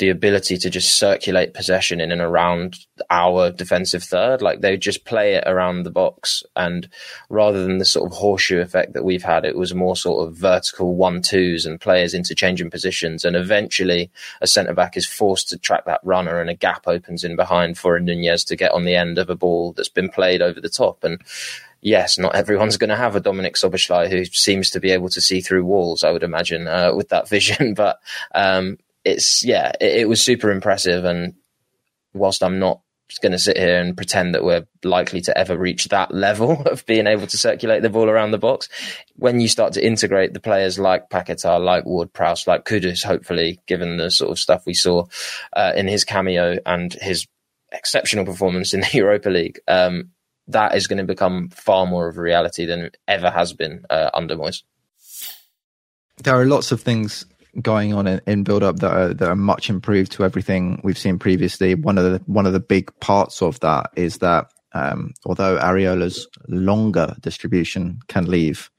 the 0.00 0.08
ability 0.08 0.56
to 0.56 0.70
just 0.70 0.98
circulate 0.98 1.52
possession 1.52 2.00
in 2.00 2.10
and 2.10 2.22
around 2.22 2.78
our 3.10 3.50
defensive 3.50 4.02
third. 4.02 4.40
Like 4.40 4.62
they 4.62 4.78
just 4.78 5.04
play 5.04 5.34
it 5.34 5.44
around 5.46 5.82
the 5.82 5.90
box. 5.90 6.42
And 6.56 6.88
rather 7.28 7.62
than 7.62 7.76
the 7.76 7.84
sort 7.84 8.10
of 8.10 8.16
horseshoe 8.16 8.60
effect 8.60 8.94
that 8.94 9.04
we've 9.04 9.22
had, 9.22 9.44
it 9.44 9.56
was 9.56 9.74
more 9.74 9.94
sort 9.94 10.26
of 10.26 10.34
vertical 10.34 10.96
one 10.96 11.20
twos 11.20 11.66
and 11.66 11.78
players 11.78 12.14
interchanging 12.14 12.70
positions. 12.70 13.26
And 13.26 13.36
eventually 13.36 14.10
a 14.40 14.46
centre 14.46 14.72
back 14.72 14.96
is 14.96 15.06
forced 15.06 15.50
to 15.50 15.58
track 15.58 15.84
that 15.84 16.00
runner 16.02 16.40
and 16.40 16.48
a 16.48 16.54
gap 16.54 16.88
opens 16.88 17.22
in 17.22 17.36
behind 17.36 17.76
for 17.76 17.94
a 17.94 18.00
Nunez 18.00 18.42
to 18.44 18.56
get 18.56 18.72
on 18.72 18.84
the 18.84 18.96
end 18.96 19.18
of 19.18 19.28
a 19.28 19.36
ball 19.36 19.74
that's 19.74 19.90
been 19.90 20.08
played 20.08 20.40
over 20.40 20.62
the 20.62 20.70
top. 20.70 21.04
And 21.04 21.20
yes, 21.82 22.18
not 22.18 22.34
everyone's 22.34 22.78
going 22.78 22.88
to 22.88 22.96
have 22.96 23.16
a 23.16 23.20
Dominic 23.20 23.56
Szoboszlai 23.56 24.08
who 24.08 24.24
seems 24.24 24.70
to 24.70 24.80
be 24.80 24.92
able 24.92 25.10
to 25.10 25.20
see 25.20 25.42
through 25.42 25.66
walls, 25.66 26.02
I 26.02 26.10
would 26.10 26.22
imagine, 26.22 26.66
uh, 26.68 26.94
with 26.94 27.10
that 27.10 27.28
vision. 27.28 27.74
But 27.74 28.00
um, 28.34 28.78
it's 29.10 29.44
yeah, 29.44 29.72
it, 29.80 30.02
it 30.02 30.08
was 30.08 30.22
super 30.22 30.50
impressive. 30.50 31.04
And 31.04 31.34
whilst 32.12 32.42
I'm 32.42 32.58
not 32.58 32.80
going 33.18 33.32
to 33.32 33.38
sit 33.38 33.56
here 33.56 33.80
and 33.80 33.96
pretend 33.96 34.34
that 34.34 34.44
we're 34.44 34.66
likely 34.84 35.20
to 35.20 35.36
ever 35.36 35.56
reach 35.56 35.86
that 35.86 36.14
level 36.14 36.62
of 36.66 36.86
being 36.86 37.06
able 37.06 37.26
to 37.26 37.38
circulate 37.38 37.82
the 37.82 37.90
ball 37.90 38.08
around 38.08 38.30
the 38.30 38.38
box. 38.38 38.68
When 39.16 39.40
you 39.40 39.48
start 39.48 39.72
to 39.74 39.84
integrate 39.84 40.32
the 40.32 40.40
players 40.40 40.78
like 40.78 41.10
Paquetá, 41.10 41.62
like 41.62 41.84
Ward 41.84 42.12
Prowse, 42.12 42.46
like 42.46 42.64
Kudus, 42.64 43.04
hopefully, 43.04 43.60
given 43.66 43.96
the 43.96 44.10
sort 44.10 44.30
of 44.30 44.38
stuff 44.38 44.64
we 44.66 44.74
saw 44.74 45.06
uh, 45.54 45.72
in 45.74 45.88
his 45.88 46.04
cameo 46.04 46.58
and 46.64 46.92
his 46.94 47.26
exceptional 47.72 48.24
performance 48.24 48.72
in 48.74 48.80
the 48.80 48.90
Europa 48.94 49.28
League, 49.28 49.60
um, 49.68 50.10
that 50.48 50.74
is 50.74 50.86
going 50.86 50.98
to 50.98 51.04
become 51.04 51.48
far 51.50 51.86
more 51.86 52.08
of 52.08 52.16
a 52.16 52.22
reality 52.22 52.66
than 52.66 52.80
it 52.80 52.96
ever 53.06 53.30
has 53.30 53.52
been 53.52 53.84
uh, 53.88 54.10
under 54.14 54.36
Moyes. 54.36 54.62
There 56.22 56.38
are 56.38 56.44
lots 56.44 56.70
of 56.70 56.82
things 56.82 57.24
going 57.60 57.92
on 57.94 58.06
in, 58.06 58.20
in 58.26 58.44
build 58.44 58.62
up 58.62 58.76
that 58.80 58.92
are, 58.92 59.14
that 59.14 59.28
are 59.28 59.36
much 59.36 59.70
improved 59.70 60.12
to 60.12 60.24
everything 60.24 60.80
we've 60.84 60.98
seen 60.98 61.18
previously. 61.18 61.74
One 61.74 61.98
of 61.98 62.04
the 62.04 62.22
one 62.26 62.46
of 62.46 62.52
the 62.52 62.60
big 62.60 62.92
parts 63.00 63.42
of 63.42 63.60
that 63.60 63.90
is 63.96 64.18
that 64.18 64.50
um, 64.72 65.14
although 65.24 65.58
Areola's 65.58 66.28
longer 66.48 67.16
distribution 67.20 68.00
can 68.08 68.26
leave 68.26 68.70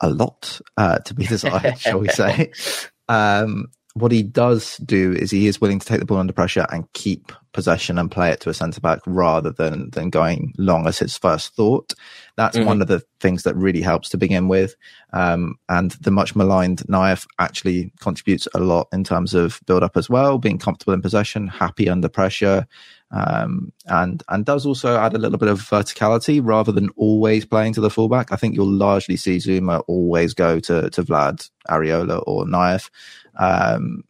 a 0.00 0.08
lot 0.08 0.60
uh, 0.76 0.98
to 1.00 1.14
be 1.14 1.26
desired, 1.26 1.78
shall 1.78 1.98
we 1.98 2.08
say, 2.08 2.52
um, 3.08 3.66
what 3.96 4.12
he 4.12 4.22
does 4.22 4.76
do 4.78 5.12
is 5.12 5.30
he 5.30 5.46
is 5.46 5.58
willing 5.58 5.78
to 5.78 5.86
take 5.86 6.00
the 6.00 6.04
ball 6.04 6.18
under 6.18 6.32
pressure 6.32 6.66
and 6.70 6.92
keep 6.92 7.32
possession 7.54 7.96
and 7.96 8.10
play 8.10 8.30
it 8.30 8.40
to 8.40 8.50
a 8.50 8.54
centre 8.54 8.82
back 8.82 9.00
rather 9.06 9.50
than 9.50 9.88
than 9.92 10.10
going 10.10 10.52
long 10.58 10.86
as 10.86 10.98
his 10.98 11.16
first 11.16 11.54
thought. 11.56 11.94
That's 12.36 12.58
mm-hmm. 12.58 12.66
one 12.66 12.82
of 12.82 12.88
the 12.88 13.02
things 13.20 13.44
that 13.44 13.56
really 13.56 13.80
helps 13.80 14.10
to 14.10 14.18
begin 14.18 14.48
with. 14.48 14.76
Um, 15.14 15.54
and 15.70 15.92
the 15.92 16.10
much 16.10 16.36
maligned 16.36 16.80
Nayef 16.80 17.26
actually 17.38 17.90
contributes 17.98 18.46
a 18.54 18.60
lot 18.60 18.88
in 18.92 19.02
terms 19.02 19.32
of 19.32 19.60
build 19.64 19.82
up 19.82 19.96
as 19.96 20.10
well, 20.10 20.36
being 20.36 20.58
comfortable 20.58 20.92
in 20.92 21.00
possession, 21.00 21.48
happy 21.48 21.88
under 21.88 22.10
pressure, 22.10 22.66
um, 23.12 23.72
and 23.86 24.22
and 24.28 24.44
does 24.44 24.66
also 24.66 24.98
add 24.98 25.14
a 25.14 25.18
little 25.18 25.38
bit 25.38 25.48
of 25.48 25.60
verticality 25.60 26.42
rather 26.42 26.70
than 26.70 26.90
always 26.96 27.46
playing 27.46 27.72
to 27.72 27.80
the 27.80 27.88
fullback. 27.88 28.30
I 28.30 28.36
think 28.36 28.54
you'll 28.54 28.70
largely 28.70 29.16
see 29.16 29.38
Zouma 29.38 29.82
always 29.86 30.34
go 30.34 30.60
to 30.60 30.90
to 30.90 31.02
Vlad, 31.02 31.48
Areola, 31.70 32.22
or 32.26 32.44
Nayef 32.44 32.90
um, 33.36 34.04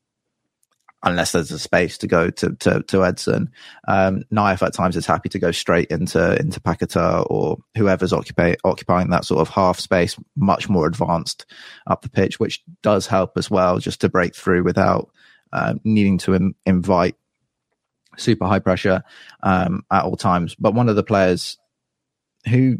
unless 1.02 1.32
there's 1.32 1.52
a 1.52 1.58
space 1.58 1.98
to 1.98 2.06
go 2.06 2.30
to 2.30 2.54
to, 2.56 2.82
to 2.82 3.04
Edson. 3.04 3.50
Um, 3.86 4.24
at 4.36 4.72
times 4.72 4.96
is 4.96 5.06
happy 5.06 5.28
to 5.30 5.38
go 5.38 5.50
straight 5.52 5.90
into 5.90 6.38
into 6.38 6.60
Paquetá 6.60 7.26
or 7.30 7.58
whoever's 7.76 8.12
occupy, 8.12 8.54
occupying 8.64 9.10
that 9.10 9.24
sort 9.24 9.40
of 9.40 9.48
half 9.48 9.78
space, 9.78 10.16
much 10.36 10.68
more 10.68 10.86
advanced 10.86 11.46
up 11.86 12.02
the 12.02 12.10
pitch, 12.10 12.40
which 12.40 12.62
does 12.82 13.06
help 13.06 13.36
as 13.36 13.50
well, 13.50 13.78
just 13.78 14.00
to 14.00 14.08
break 14.08 14.34
through 14.34 14.64
without 14.64 15.10
uh, 15.52 15.74
needing 15.84 16.18
to 16.18 16.34
Im- 16.34 16.56
invite 16.66 17.16
super 18.16 18.46
high 18.46 18.58
pressure 18.58 19.04
um, 19.42 19.84
at 19.90 20.04
all 20.04 20.16
times. 20.16 20.54
But 20.54 20.74
one 20.74 20.88
of 20.88 20.96
the 20.96 21.02
players 21.02 21.58
who 22.48 22.78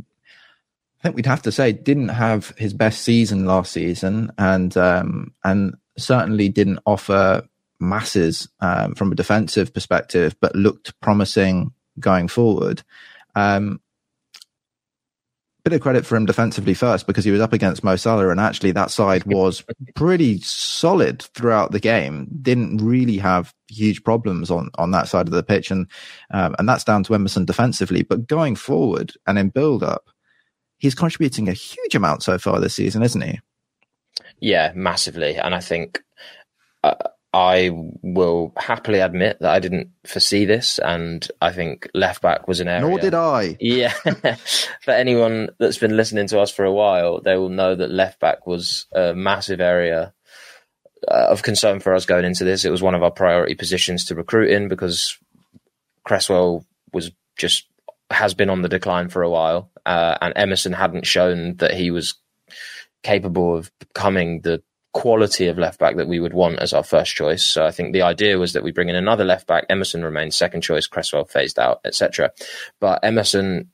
I 1.01 1.03
think 1.03 1.17
we'd 1.17 1.27
have 1.27 1.43
to 1.43 1.53
say 1.53 1.73
didn't 1.73 2.09
have 2.09 2.55
his 2.57 2.73
best 2.73 3.03
season 3.03 3.45
last 3.45 3.73
season, 3.73 4.33
and 4.39 4.77
um, 4.77 5.35
and 5.45 5.77
certainly 5.99 6.49
didn't 6.49 6.81
offer 6.87 7.47
masses 7.81 8.49
um, 8.61 8.95
from 8.95 9.13
a 9.13 9.15
defensive 9.15 9.73
perspective, 9.73 10.37
but 10.41 10.55
looked 10.55 10.99
promising 11.01 11.73
going 12.01 12.29
forward. 12.29 12.83
Um, 13.35 13.81
bit 15.69 15.75
of 15.75 15.81
credit 15.81 16.07
for 16.07 16.15
him 16.15 16.27
defensively 16.27 16.75
first 16.75 17.09
because 17.09 17.25
he 17.25 17.33
was 17.33 17.41
up 17.41 17.53
against 17.53 17.83
Mo 17.83 17.97
Salah, 17.97 18.29
and 18.29 18.39
actually 18.39 18.71
that 18.71 18.91
side 18.91 19.25
was 19.25 19.65
pretty 19.97 20.39
solid 20.41 21.23
throughout 21.35 21.73
the 21.73 21.81
game. 21.81 22.29
Didn't 22.41 22.79
really 22.79 23.19
have 23.19 23.53
huge 23.67 24.05
problems 24.05 24.49
on 24.49 24.71
on 24.77 24.93
that 24.93 25.09
side 25.09 25.27
of 25.27 25.35
the 25.35 25.43
pitch, 25.43 25.73
and 25.73 25.89
um, 26.31 26.55
and 26.61 26.69
that's 26.69 26.85
down 26.85 27.03
to 27.05 27.15
Emerson 27.15 27.45
defensively. 27.45 28.05
But 28.05 28.29
going 28.29 28.55
forward 28.55 29.13
and 29.27 29.41
in 29.41 29.49
build 29.49 29.83
up, 29.83 30.09
he's 30.79 30.95
contributing 30.95 31.49
a 31.49 31.53
huge 31.53 31.97
amount 31.97 32.23
so 32.23 32.39
far 32.39 32.61
this 32.61 32.75
season, 32.75 33.03
isn't 33.03 33.21
he? 33.21 33.41
Yeah, 34.41 34.73
massively. 34.75 35.37
And 35.37 35.55
I 35.55 35.61
think 35.61 36.03
uh, 36.83 36.95
I 37.33 37.71
will 38.03 38.53
happily 38.57 39.01
admit 39.01 39.39
that 39.41 39.51
I 39.51 39.59
didn't 39.59 39.91
foresee 40.07 40.45
this. 40.45 40.79
And 40.79 41.27
I 41.41 41.53
think 41.53 41.89
left 41.95 42.23
back 42.23 42.49
was 42.49 42.61
an 42.61 42.69
area. 42.69 42.81
Nor 42.81 42.99
did 42.99 43.15
I. 43.15 43.57
Yeah. 43.61 43.93
for 44.83 44.91
anyone 44.91 45.51
that's 45.59 45.79
been 45.79 45.97
listening 45.97 46.29
to 46.29 46.41
us 46.41 46.51
for 46.51 46.65
a 46.65 46.73
while, 46.73 47.21
they 47.21 47.37
will 47.37 47.51
know 47.51 47.75
that 47.75 47.91
left 47.91 48.21
back 48.21 48.47
was 48.47 48.87
a 48.95 49.15
massive 49.15 49.61
area 49.61 50.15
uh, 51.09 51.27
of 51.29 51.43
concern 51.43 51.81
for 51.81 51.95
us 51.95 52.07
going 52.07 52.25
into 52.25 52.45
this. 52.45 52.65
It 52.65 52.71
was 52.71 52.83
one 52.83 52.95
of 52.95 53.03
our 53.03 53.11
priority 53.11 53.55
positions 53.55 54.07
to 54.07 54.15
recruit 54.15 54.51
in 54.51 54.69
because 54.69 55.19
Cresswell 56.05 56.65
was 56.93 57.11
just 57.37 57.67
has 58.11 58.35
been 58.35 58.51
on 58.51 58.63
the 58.63 58.69
decline 58.69 59.09
for 59.09 59.23
a 59.23 59.31
while, 59.31 59.71
uh, 59.85 60.17
and 60.21 60.33
Emerson 60.37 60.73
hadn't 60.73 61.07
shown 61.07 61.57
that 61.57 61.75
he 61.75 61.91
was 61.91 62.15
capable 63.07 63.57
of 63.57 63.71
becoming 63.79 64.41
the 64.41 64.61
quality 64.93 65.47
of 65.47 65.59
left 65.59 65.79
back 65.79 65.97
that 65.97 66.09
we 66.09 66.19
would 66.19 66.33
want 66.33 66.59
as 66.59 66.73
our 66.73 66.83
first 66.83 67.15
choice. 67.15 67.45
So 67.45 67.65
I 67.65 67.71
think 67.71 67.93
the 67.93 68.03
idea 68.03 68.39
was 68.39 68.53
that 68.55 68.65
we 68.65 68.73
bring 68.73 68.89
in 68.89 68.97
another 68.97 69.25
left 69.25 69.47
back. 69.47 69.65
Emerson 69.69 70.03
remains 70.03 70.35
second 70.35 70.63
choice, 70.63 70.87
Cresswell 70.87 71.27
phased 71.27 71.59
out, 71.59 71.81
etc. 71.85 72.33
But 72.81 73.05
Emerson, 73.05 73.71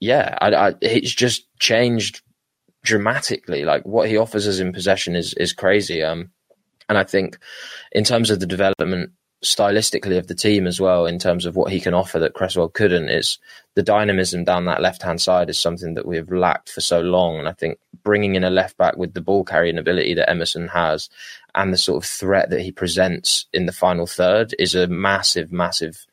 yeah, 0.00 0.36
I, 0.40 0.54
I, 0.54 0.74
he's 0.80 1.14
just 1.14 1.46
changed 1.60 2.22
dramatically. 2.82 3.64
Like 3.64 3.84
what 3.84 4.08
he 4.08 4.16
offers 4.16 4.48
us 4.48 4.58
in 4.58 4.72
possession 4.72 5.14
is 5.14 5.34
is 5.34 5.52
crazy. 5.52 6.02
Um, 6.02 6.30
and 6.88 6.98
I 6.98 7.04
think 7.04 7.38
in 7.92 8.02
terms 8.02 8.30
of 8.30 8.40
the 8.40 8.46
development 8.46 9.12
stylistically 9.44 10.18
of 10.18 10.26
the 10.26 10.34
team 10.34 10.66
as 10.66 10.80
well 10.80 11.06
in 11.06 11.18
terms 11.18 11.46
of 11.46 11.54
what 11.54 11.70
he 11.70 11.80
can 11.80 11.94
offer 11.94 12.18
that 12.18 12.34
Cresswell 12.34 12.68
couldn't. 12.68 13.08
Is 13.08 13.38
the 13.74 13.82
dynamism 13.82 14.44
down 14.44 14.64
that 14.64 14.82
left 14.82 15.02
hand 15.02 15.20
side 15.20 15.48
is 15.48 15.58
something 15.58 15.94
that 15.94 16.06
we 16.06 16.16
have 16.16 16.30
lacked 16.30 16.70
for 16.70 16.80
so 16.80 17.00
long. 17.00 17.38
And 17.38 17.48
I 17.48 17.52
think 17.52 17.78
bringing 18.02 18.34
in 18.34 18.44
a 18.44 18.50
left 18.50 18.76
back 18.76 18.96
with 18.96 19.14
the 19.14 19.20
ball 19.20 19.44
carrying 19.44 19.78
ability 19.78 20.14
that 20.14 20.30
Emerson 20.30 20.68
has 20.68 21.08
and 21.54 21.72
the 21.72 21.78
sort 21.78 22.02
of 22.02 22.08
threat 22.08 22.50
that 22.50 22.60
he 22.60 22.72
presents 22.72 23.46
in 23.52 23.66
the 23.66 23.72
final 23.72 24.06
third 24.06 24.54
is 24.58 24.74
a 24.74 24.86
massive 24.88 25.52
massive 25.52 26.06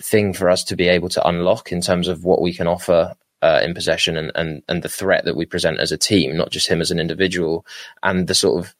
thing 0.00 0.32
for 0.32 0.50
us 0.50 0.64
to 0.64 0.76
be 0.76 0.88
able 0.88 1.08
to 1.10 1.26
unlock 1.26 1.70
in 1.70 1.80
terms 1.80 2.08
of 2.08 2.24
what 2.24 2.42
we 2.42 2.52
can 2.52 2.66
offer 2.66 3.14
uh, 3.42 3.60
in 3.62 3.74
possession 3.74 4.16
and, 4.16 4.32
and 4.34 4.62
and 4.68 4.82
the 4.82 4.88
threat 4.88 5.24
that 5.24 5.36
we 5.36 5.44
present 5.44 5.78
as 5.78 5.92
a 5.92 5.98
team 5.98 6.36
not 6.36 6.50
just 6.50 6.68
him 6.68 6.80
as 6.80 6.90
an 6.90 6.98
individual 6.98 7.66
and 8.02 8.26
the 8.26 8.34
sort 8.34 8.64
of 8.64 8.74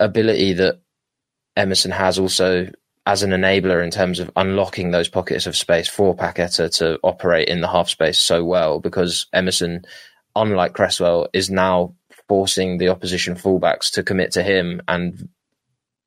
ability 0.00 0.52
that 0.52 0.80
Emerson 1.58 1.90
has 1.90 2.18
also 2.18 2.70
as 3.04 3.22
an 3.22 3.30
enabler 3.30 3.82
in 3.82 3.90
terms 3.90 4.20
of 4.20 4.30
unlocking 4.36 4.90
those 4.90 5.08
pockets 5.08 5.46
of 5.46 5.56
space 5.56 5.88
for 5.88 6.14
Paquetá 6.14 6.74
to 6.76 6.98
operate 7.02 7.48
in 7.48 7.60
the 7.60 7.68
half 7.68 7.88
space 7.88 8.18
so 8.18 8.44
well 8.44 8.80
because 8.80 9.26
Emerson, 9.32 9.82
unlike 10.36 10.74
Cresswell, 10.74 11.28
is 11.32 11.50
now 11.50 11.94
forcing 12.28 12.78
the 12.78 12.90
opposition 12.90 13.34
fullbacks 13.34 13.90
to 13.92 14.02
commit 14.02 14.32
to 14.32 14.42
him 14.42 14.82
and 14.86 15.28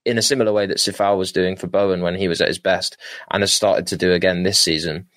in 0.06 0.18
a 0.18 0.22
similar 0.22 0.54
way 0.54 0.66
that 0.68 0.78
Coufal 0.78 1.18
was 1.18 1.32
doing 1.32 1.56
for 1.56 1.68
Bowen 1.68 2.02
when 2.02 2.16
he 2.16 2.28
was 2.28 2.40
at 2.40 2.48
his 2.48 2.60
best 2.60 2.98
and 3.30 3.42
has 3.44 3.52
started 3.52 3.88
to 3.88 3.98
do 3.98 4.14
again 4.14 4.44
this 4.44 4.60
season. 4.60 5.08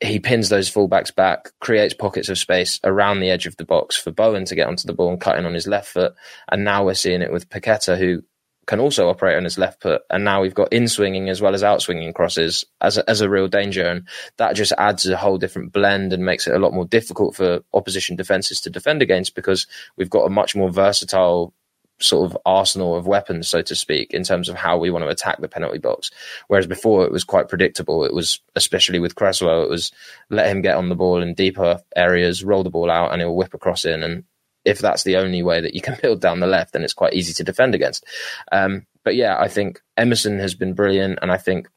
He 0.00 0.18
pins 0.18 0.48
those 0.48 0.70
fullbacks 0.70 1.14
back, 1.14 1.50
creates 1.60 1.94
pockets 1.94 2.28
of 2.28 2.38
space 2.38 2.78
around 2.84 3.20
the 3.20 3.30
edge 3.30 3.46
of 3.46 3.56
the 3.56 3.64
box 3.64 3.96
for 3.96 4.12
Bowen 4.12 4.44
to 4.46 4.54
get 4.54 4.68
onto 4.68 4.86
the 4.86 4.92
ball 4.92 5.10
and 5.10 5.20
cut 5.20 5.38
in 5.38 5.46
on 5.46 5.54
his 5.54 5.66
left 5.66 5.88
foot. 5.88 6.14
And 6.50 6.64
now 6.64 6.84
we're 6.84 6.94
seeing 6.94 7.22
it 7.22 7.32
with 7.32 7.48
Paquetá, 7.48 7.98
who 7.98 8.22
can 8.66 8.80
also 8.80 9.08
operate 9.08 9.36
on 9.36 9.44
his 9.44 9.58
left 9.58 9.82
foot, 9.82 10.02
and 10.10 10.24
now 10.24 10.42
we've 10.42 10.54
got 10.54 10.72
in 10.72 10.88
swinging 10.88 11.28
as 11.28 11.40
well 11.40 11.54
as 11.54 11.62
out 11.62 11.82
swinging 11.82 12.12
crosses 12.12 12.64
as 12.80 12.98
a, 12.98 13.08
as 13.08 13.20
a 13.20 13.30
real 13.30 13.48
danger, 13.48 13.86
and 13.86 14.08
that 14.38 14.56
just 14.56 14.72
adds 14.78 15.06
a 15.06 15.16
whole 15.16 15.38
different 15.38 15.72
blend 15.72 16.12
and 16.12 16.24
makes 16.24 16.46
it 16.46 16.54
a 16.54 16.58
lot 16.58 16.74
more 16.74 16.86
difficult 16.86 17.36
for 17.36 17.60
opposition 17.72 18.16
defenses 18.16 18.60
to 18.60 18.70
defend 18.70 19.02
against 19.02 19.34
because 19.34 19.66
we've 19.96 20.10
got 20.10 20.26
a 20.26 20.30
much 20.30 20.56
more 20.56 20.70
versatile 20.70 21.54
sort 21.98 22.30
of 22.30 22.38
arsenal 22.44 22.94
of 22.94 23.06
weapons, 23.06 23.48
so 23.48 23.62
to 23.62 23.74
speak, 23.74 24.12
in 24.12 24.22
terms 24.22 24.48
of 24.48 24.56
how 24.56 24.76
we 24.76 24.90
want 24.90 25.04
to 25.04 25.08
attack 25.08 25.40
the 25.40 25.48
penalty 25.48 25.78
box. 25.78 26.10
Whereas 26.48 26.66
before 26.66 27.04
it 27.04 27.12
was 27.12 27.24
quite 27.24 27.48
predictable. 27.48 28.04
It 28.04 28.12
was, 28.12 28.40
especially 28.54 28.98
with 28.98 29.14
Cresswell, 29.14 29.62
it 29.62 29.70
was 29.70 29.92
let 30.28 30.48
him 30.48 30.60
get 30.60 30.76
on 30.76 30.88
the 30.88 30.94
ball 30.94 31.22
in 31.22 31.34
deeper 31.34 31.80
areas, 31.94 32.44
roll 32.44 32.62
the 32.62 32.70
ball 32.70 32.90
out, 32.90 33.12
and 33.12 33.20
he'll 33.20 33.34
whip 33.34 33.54
across 33.54 33.84
in. 33.84 34.02
And 34.02 34.24
if 34.66 34.80
that's 34.80 35.04
the 35.04 35.16
only 35.16 35.42
way 35.42 35.60
that 35.60 35.74
you 35.74 35.80
can 35.80 35.96
build 36.02 36.20
down 36.20 36.40
the 36.40 36.46
left, 36.46 36.72
then 36.72 36.82
it's 36.82 36.92
quite 36.92 37.14
easy 37.14 37.32
to 37.34 37.44
defend 37.44 37.74
against. 37.74 38.04
Um, 38.52 38.86
but 39.04 39.16
yeah, 39.16 39.38
I 39.38 39.48
think 39.48 39.80
Emerson 39.96 40.38
has 40.40 40.54
been 40.54 40.74
brilliant, 40.74 41.20
and 41.22 41.32
I 41.32 41.38
think 41.38 41.68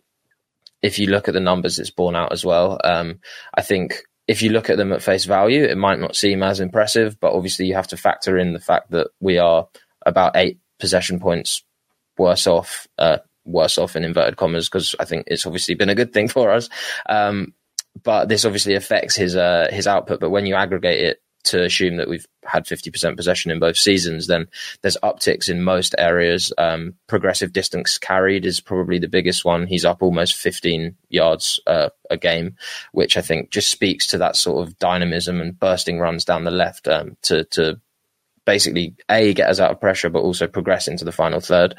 if 0.82 1.00
you 1.00 1.08
look 1.08 1.28
at 1.28 1.34
the 1.34 1.40
numbers, 1.40 1.80
it's 1.80 1.92
borne 1.92 2.16
out 2.16 2.34
as 2.34 2.44
well. 2.44 2.80
Um, 2.84 3.20
I 3.54 3.62
think 3.62 4.04
if 4.28 4.42
you 4.42 4.50
look 4.50 4.70
at 4.70 4.78
them 4.78 4.92
at 4.92 5.02
face 5.02 5.26
value, 5.26 5.64
it 5.64 5.78
might 5.78 6.00
not 6.00 6.16
seem 6.16 6.44
as 6.44 6.60
impressive, 6.60 7.20
but 7.20 7.34
obviously 7.34 7.68
you 7.68 7.76
have 7.76 7.88
to 7.88 7.98
factor 7.98 8.38
in 8.38 8.54
the 8.54 8.60
fact 8.60 8.92
that 8.92 9.08
we 9.20 9.38
are 9.38 9.68
about 10.06 10.36
eight 10.36 10.60
possession 10.80 11.20
points 11.20 11.64
worse 12.18 12.48
off. 12.48 12.88
Uh, 12.98 13.18
worse 13.46 13.80
off 13.80 13.96
in 13.96 14.04
inverted 14.04 14.38
commas 14.38 14.70
because 14.70 14.96
I 15.00 15.06
think 15.06 15.26
it's 15.28 15.48
obviously 15.48 15.74
been 15.74 15.90
a 15.90 15.96
good 15.96 16.14
thing 16.14 16.28
for 16.28 16.52
us. 16.52 16.70
Um, 17.08 17.54
but 18.04 18.30
this 18.30 18.46
obviously 18.46 18.76
affects 18.76 19.16
his 19.16 19.36
uh, 19.36 19.68
his 19.72 19.88
output. 19.88 20.20
But 20.20 20.30
when 20.30 20.46
you 20.46 20.56
aggregate 20.56 21.04
it 21.04 21.22
to 21.46 21.64
assume 21.64 21.98
that 21.98 22.10
we've 22.10 22.26
had 22.44 22.66
50% 22.66 23.16
possession 23.16 23.52
in 23.52 23.60
both 23.60 23.78
seasons, 23.78 24.28
then 24.28 24.48
there's 24.82 24.98
upticks 25.04 25.50
in 25.50 25.64
most 25.64 25.96
areas. 25.98 26.52
Um, 26.58 26.96
progressive 27.08 27.54
distance 27.54 27.98
carried 27.98 28.46
is 28.46 28.60
probably 28.60 29.00
the 29.00 29.08
biggest 29.08 29.46
one. 29.46 29.68
He's 29.68 29.86
up 29.86 30.02
almost 30.02 30.36
15 30.36 30.96
yards 31.10 31.60
uh, 31.68 31.90
a 32.10 32.18
game, 32.18 32.56
which 32.92 33.18
I 33.18 33.22
think 33.22 33.52
just 33.52 33.70
speaks 33.70 34.08
to 34.08 34.18
that 34.20 34.36
sort 34.36 34.68
of 34.68 34.78
dynamism 34.80 35.42
and 35.42 35.58
bursting 35.58 36.00
runs 36.00 36.26
down 36.26 36.44
the 36.44 36.52
left 36.52 36.88
um, 36.88 37.18
to, 37.24 37.44
to 37.46 37.80
basically 38.46 38.96
a 39.10 39.34
get 39.34 39.50
us 39.50 39.60
out 39.60 39.72
of 39.72 39.80
pressure, 39.80 40.10
but 40.10 40.22
also 40.22 40.48
progress 40.48 40.88
into 40.88 41.06
the 41.06 41.12
final 41.12 41.40
third. 41.40 41.76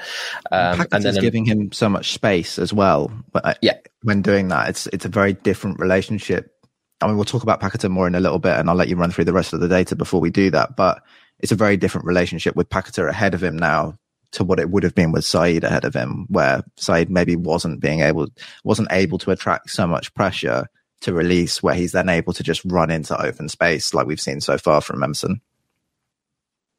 Um, 0.52 0.86
and 0.92 1.02
then 1.02 1.14
giving 1.16 1.44
him 1.44 1.72
so 1.72 1.88
much 1.88 2.12
space 2.12 2.58
as 2.58 2.72
well. 2.72 3.10
But 3.32 3.44
uh, 3.44 3.54
yeah, 3.60 3.78
when 4.02 4.22
doing 4.22 4.48
that, 4.48 4.68
it's 4.68 4.86
it's 4.88 5.04
a 5.04 5.08
very 5.08 5.32
different 5.32 5.80
relationship 5.80 6.54
I 7.00 7.06
mean, 7.06 7.16
we'll 7.16 7.24
talk 7.24 7.42
about 7.42 7.60
Paquetá 7.60 7.88
more 7.90 8.06
in 8.06 8.14
a 8.14 8.20
little 8.20 8.38
bit, 8.38 8.56
and 8.56 8.68
I'll 8.68 8.76
let 8.76 8.88
you 8.88 8.96
run 8.96 9.10
through 9.10 9.24
the 9.24 9.32
rest 9.32 9.52
of 9.52 9.60
the 9.60 9.68
data 9.68 9.96
before 9.96 10.20
we 10.20 10.30
do 10.30 10.50
that. 10.50 10.76
But 10.76 11.02
it's 11.38 11.52
a 11.52 11.56
very 11.56 11.76
different 11.76 12.06
relationship 12.06 12.56
with 12.56 12.68
Paquetá 12.68 13.08
ahead 13.08 13.34
of 13.34 13.42
him 13.42 13.56
now 13.56 13.98
to 14.32 14.44
what 14.44 14.60
it 14.60 14.70
would 14.70 14.82
have 14.82 14.94
been 14.94 15.10
with 15.10 15.24
Said 15.24 15.64
ahead 15.64 15.84
of 15.84 15.94
him, 15.94 16.26
where 16.28 16.62
Said 16.76 17.10
maybe 17.10 17.36
wasn't 17.36 17.80
being 17.80 18.00
able, 18.00 18.28
wasn't 18.64 18.92
able 18.92 19.18
to 19.18 19.30
attract 19.30 19.70
so 19.70 19.86
much 19.86 20.12
pressure 20.14 20.66
to 21.00 21.14
release, 21.14 21.62
where 21.62 21.74
he's 21.74 21.92
then 21.92 22.08
able 22.08 22.32
to 22.34 22.42
just 22.42 22.62
run 22.66 22.90
into 22.90 23.20
open 23.20 23.48
space 23.48 23.94
like 23.94 24.06
we've 24.06 24.20
seen 24.20 24.40
so 24.40 24.58
far 24.58 24.80
from 24.80 25.02
Emerson. 25.02 25.40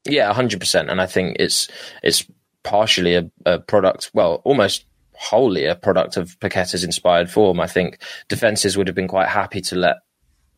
Yeah, 0.07 0.31
hundred 0.33 0.59
percent. 0.59 0.89
And 0.89 1.01
I 1.01 1.07
think 1.07 1.37
it's 1.39 1.67
it's 2.03 2.25
partially 2.63 3.15
a, 3.15 3.29
a 3.45 3.59
product, 3.59 4.11
well, 4.13 4.41
almost 4.43 4.85
wholly 5.13 5.65
a 5.65 5.75
product 5.75 6.17
of 6.17 6.39
Paqueta's 6.39 6.83
inspired 6.83 7.29
form. 7.29 7.59
I 7.59 7.67
think 7.67 7.99
defenses 8.27 8.77
would 8.77 8.87
have 8.87 8.95
been 8.95 9.07
quite 9.07 9.27
happy 9.27 9.61
to 9.61 9.75
let 9.75 9.97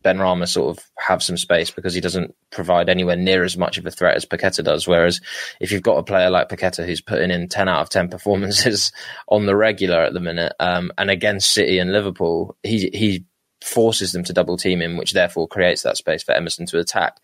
Benrahma 0.04 0.46
sort 0.46 0.76
of 0.76 0.84
have 0.98 1.22
some 1.22 1.36
space 1.36 1.70
because 1.70 1.94
he 1.94 2.00
doesn't 2.00 2.34
provide 2.50 2.88
anywhere 2.88 3.16
near 3.16 3.42
as 3.42 3.56
much 3.56 3.78
of 3.78 3.86
a 3.86 3.90
threat 3.90 4.16
as 4.16 4.26
Paqueta 4.26 4.62
does. 4.62 4.86
Whereas 4.86 5.20
if 5.60 5.72
you've 5.72 5.82
got 5.82 5.96
a 5.96 6.02
player 6.02 6.30
like 6.30 6.48
Paqueta 6.48 6.84
who's 6.84 7.00
putting 7.00 7.30
in 7.30 7.48
10 7.48 7.68
out 7.68 7.80
of 7.80 7.90
10 7.90 8.08
performances 8.08 8.92
on 9.28 9.46
the 9.46 9.56
regular 9.56 10.00
at 10.00 10.12
the 10.12 10.20
minute, 10.20 10.52
um, 10.60 10.92
and 10.98 11.10
against 11.10 11.52
City 11.52 11.78
and 11.78 11.92
Liverpool, 11.92 12.56
he, 12.62 12.90
he 12.92 13.24
forces 13.62 14.12
them 14.12 14.24
to 14.24 14.32
double 14.34 14.58
team 14.58 14.82
him, 14.82 14.96
which 14.98 15.12
therefore 15.12 15.48
creates 15.48 15.82
that 15.82 15.96
space 15.96 16.22
for 16.22 16.32
Emerson 16.32 16.66
to 16.66 16.78
attack. 16.78 17.16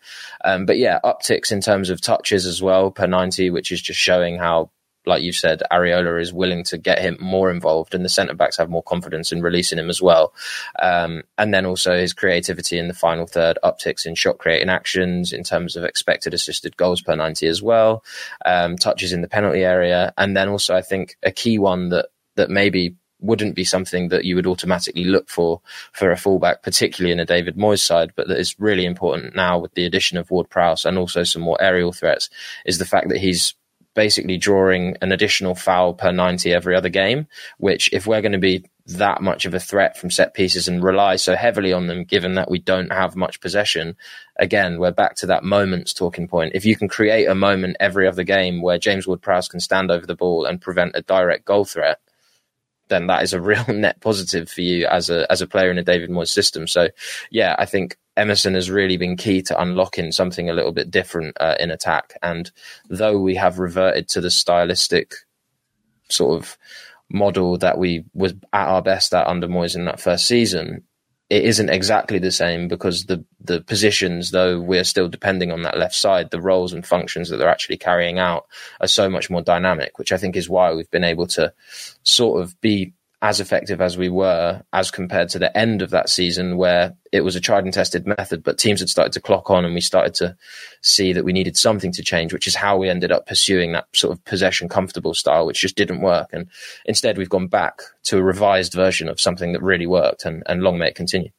Um, 0.43 0.65
but 0.65 0.77
yeah, 0.77 0.99
upticks 1.03 1.51
in 1.51 1.61
terms 1.61 1.89
of 1.89 2.01
touches 2.01 2.45
as 2.47 2.61
well 2.61 2.89
per 2.89 3.05
90, 3.05 3.51
which 3.51 3.71
is 3.71 3.81
just 3.81 3.99
showing 3.99 4.37
how 4.37 4.71
like 5.05 5.23
you 5.23 5.31
said, 5.31 5.63
Areola 5.71 6.21
is 6.21 6.33
willing 6.33 6.63
to 6.65 6.77
get 6.77 6.99
him 6.99 7.17
more 7.19 7.49
involved, 7.49 7.95
and 7.95 8.05
the 8.05 8.09
centre 8.09 8.33
backs 8.33 8.57
have 8.57 8.69
more 8.69 8.83
confidence 8.83 9.31
in 9.31 9.41
releasing 9.41 9.79
him 9.79 9.89
as 9.89 10.01
well. 10.01 10.33
Um, 10.81 11.23
and 11.37 11.53
then 11.53 11.65
also 11.65 11.93
his 11.97 12.13
creativity 12.13 12.77
in 12.77 12.87
the 12.87 12.93
final 12.93 13.25
third 13.25 13.57
upticks 13.63 14.05
in 14.05 14.15
shot 14.15 14.37
creating 14.37 14.69
actions 14.69 15.33
in 15.33 15.43
terms 15.43 15.75
of 15.75 15.83
expected 15.83 16.33
assisted 16.33 16.77
goals 16.77 17.01
per 17.01 17.15
90 17.15 17.47
as 17.47 17.61
well, 17.61 18.03
um, 18.45 18.75
touches 18.77 19.13
in 19.13 19.21
the 19.21 19.27
penalty 19.27 19.63
area. 19.63 20.13
And 20.17 20.35
then 20.35 20.49
also, 20.49 20.75
I 20.75 20.81
think 20.81 21.17
a 21.23 21.31
key 21.31 21.57
one 21.57 21.89
that, 21.89 22.07
that 22.35 22.49
maybe 22.49 22.95
wouldn't 23.21 23.55
be 23.55 23.63
something 23.63 24.09
that 24.09 24.25
you 24.25 24.35
would 24.35 24.47
automatically 24.47 25.05
look 25.05 25.29
for 25.29 25.61
for 25.93 26.11
a 26.11 26.17
fullback, 26.17 26.63
particularly 26.63 27.13
in 27.13 27.19
a 27.19 27.25
David 27.25 27.55
Moyes 27.55 27.79
side, 27.79 28.11
but 28.15 28.27
that 28.27 28.39
is 28.39 28.59
really 28.59 28.85
important 28.85 29.35
now 29.35 29.59
with 29.59 29.73
the 29.75 29.85
addition 29.85 30.17
of 30.17 30.29
Ward 30.31 30.49
Prowse 30.49 30.85
and 30.85 30.97
also 30.97 31.23
some 31.23 31.43
more 31.43 31.61
aerial 31.61 31.93
threats, 31.93 32.29
is 32.65 32.79
the 32.79 32.85
fact 32.85 33.09
that 33.09 33.19
he's 33.19 33.55
basically 33.93 34.37
drawing 34.37 34.95
an 35.01 35.11
additional 35.11 35.55
foul 35.55 35.93
per 35.93 36.11
90 36.11 36.53
every 36.53 36.75
other 36.75 36.89
game, 36.89 37.27
which 37.57 37.91
if 37.91 38.07
we're 38.07 38.21
going 38.21 38.31
to 38.31 38.37
be 38.37 38.65
that 38.85 39.21
much 39.21 39.45
of 39.45 39.53
a 39.53 39.59
threat 39.59 39.97
from 39.97 40.09
set 40.09 40.33
pieces 40.33 40.67
and 40.67 40.83
rely 40.83 41.15
so 41.15 41.35
heavily 41.35 41.73
on 41.73 41.87
them, 41.87 42.03
given 42.03 42.35
that 42.35 42.49
we 42.49 42.59
don't 42.59 42.91
have 42.91 43.15
much 43.15 43.39
possession, 43.41 43.95
again, 44.37 44.79
we're 44.79 44.91
back 44.91 45.15
to 45.15 45.27
that 45.27 45.43
moments 45.43 45.93
talking 45.93 46.27
point. 46.27 46.55
If 46.55 46.65
you 46.65 46.75
can 46.75 46.87
create 46.87 47.25
a 47.25 47.35
moment 47.35 47.77
every 47.79 48.07
other 48.07 48.23
game 48.23 48.61
where 48.61 48.77
James 48.77 49.07
Ward 49.07 49.21
Prowse 49.21 49.47
can 49.47 49.59
stand 49.59 49.91
over 49.91 50.05
the 50.05 50.15
ball 50.15 50.45
and 50.45 50.61
prevent 50.61 50.95
a 50.95 51.01
direct 51.01 51.45
goal 51.45 51.65
threat, 51.65 51.99
then 52.87 53.07
that 53.07 53.23
is 53.23 53.33
a 53.33 53.41
real 53.41 53.65
net 53.67 53.99
positive 54.01 54.49
for 54.49 54.61
you 54.61 54.85
as 54.85 55.09
a 55.09 55.29
as 55.31 55.41
a 55.41 55.47
player 55.47 55.71
in 55.71 55.77
a 55.77 55.83
David 55.83 56.09
Moyes 56.09 56.29
system. 56.29 56.67
So, 56.67 56.89
yeah, 57.29 57.55
I 57.57 57.65
think 57.65 57.97
Emerson 58.17 58.55
has 58.55 58.69
really 58.69 58.97
been 58.97 59.15
key 59.15 59.41
to 59.41 59.61
unlocking 59.61 60.11
something 60.11 60.49
a 60.49 60.53
little 60.53 60.71
bit 60.71 60.91
different 60.91 61.37
uh, 61.39 61.55
in 61.59 61.71
attack. 61.71 62.17
And 62.21 62.51
though 62.89 63.19
we 63.19 63.35
have 63.35 63.59
reverted 63.59 64.09
to 64.09 64.21
the 64.21 64.31
stylistic 64.31 65.13
sort 66.09 66.41
of 66.41 66.57
model 67.09 67.57
that 67.57 67.77
we 67.77 68.03
was 68.13 68.33
at 68.53 68.67
our 68.67 68.81
best 68.81 69.13
at 69.13 69.27
under 69.27 69.47
Moyes 69.47 69.75
in 69.75 69.85
that 69.85 69.99
first 69.99 70.27
season, 70.27 70.83
it 71.29 71.45
isn't 71.45 71.69
exactly 71.69 72.19
the 72.19 72.31
same 72.31 72.67
because 72.67 73.05
the 73.05 73.23
the 73.39 73.61
positions, 73.61 74.31
though 74.31 74.59
we're 74.59 74.83
still 74.83 75.07
depending 75.07 75.49
on 75.49 75.61
that 75.61 75.77
left 75.77 75.95
side, 75.95 76.29
the 76.29 76.41
roles 76.41 76.73
and 76.73 76.85
functions 76.85 77.29
that 77.29 77.37
they're 77.37 77.47
actually 77.47 77.77
carrying 77.77 78.19
out 78.19 78.45
are 78.81 78.87
so 78.87 79.09
much 79.09 79.29
more 79.29 79.41
dynamic, 79.41 79.97
which 79.97 80.11
I 80.11 80.17
think 80.17 80.35
is 80.35 80.49
why 80.49 80.73
we've 80.73 80.91
been 80.91 81.05
able 81.05 81.27
to 81.27 81.53
sort 82.03 82.41
of 82.41 82.59
be 82.59 82.93
as 83.21 83.39
effective 83.39 83.81
as 83.81 83.97
we 83.97 84.09
were 84.09 84.63
as 84.73 84.89
compared 84.89 85.29
to 85.29 85.37
the 85.37 85.55
end 85.55 85.83
of 85.83 85.91
that 85.91 86.09
season 86.09 86.57
where 86.57 86.95
it 87.11 87.21
was 87.21 87.35
a 87.35 87.39
tried 87.39 87.63
and 87.63 87.73
tested 87.73 88.07
method, 88.07 88.43
but 88.43 88.57
teams 88.57 88.79
had 88.79 88.89
started 88.89 89.13
to 89.13 89.21
clock 89.21 89.51
on 89.51 89.63
and 89.63 89.75
we 89.75 89.81
started 89.81 90.15
to 90.15 90.35
see 90.81 91.13
that 91.13 91.23
we 91.23 91.31
needed 91.31 91.55
something 91.55 91.91
to 91.91 92.01
change, 92.01 92.33
which 92.33 92.47
is 92.47 92.55
how 92.55 92.77
we 92.77 92.89
ended 92.89 93.11
up 93.11 93.27
pursuing 93.27 93.73
that 93.73 93.85
sort 93.93 94.11
of 94.11 94.25
possession 94.25 94.67
comfortable 94.67 95.13
style, 95.13 95.45
which 95.45 95.61
just 95.61 95.75
didn't 95.75 96.01
work. 96.01 96.29
And 96.33 96.47
instead 96.85 97.17
we've 97.17 97.29
gone 97.29 97.47
back 97.47 97.81
to 98.05 98.17
a 98.17 98.23
revised 98.23 98.73
version 98.73 99.07
of 99.07 99.21
something 99.21 99.53
that 99.53 99.61
really 99.61 99.87
worked 99.87 100.25
and, 100.25 100.41
and 100.47 100.63
long 100.63 100.79
may 100.79 100.87
it 100.87 100.95
continue. 100.95 101.29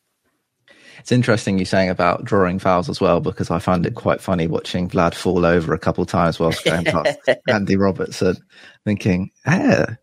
It's 1.01 1.11
interesting 1.11 1.59
you 1.59 1.64
saying 1.64 1.90
about 1.90 2.25
drawing 2.25 2.61
fouls 2.61 2.88
as 2.88 3.01
well, 3.01 3.18
because 3.18 3.51
I 3.51 3.59
find 3.59 3.85
it 3.87 3.97
quite 3.97 4.21
funny 4.21 4.47
watching 4.47 4.88
Vlad 4.88 5.14
fall 5.14 5.45
over 5.45 5.75
a 5.75 5.79
couple 5.79 6.03
of 6.03 6.09
times 6.09 6.38
whilst 6.38 6.64
going 6.64 6.85
past 6.85 7.18
Andy 7.49 7.75
Robertson, 7.75 8.37
thinking, 8.85 9.33
yeah, 9.45 9.97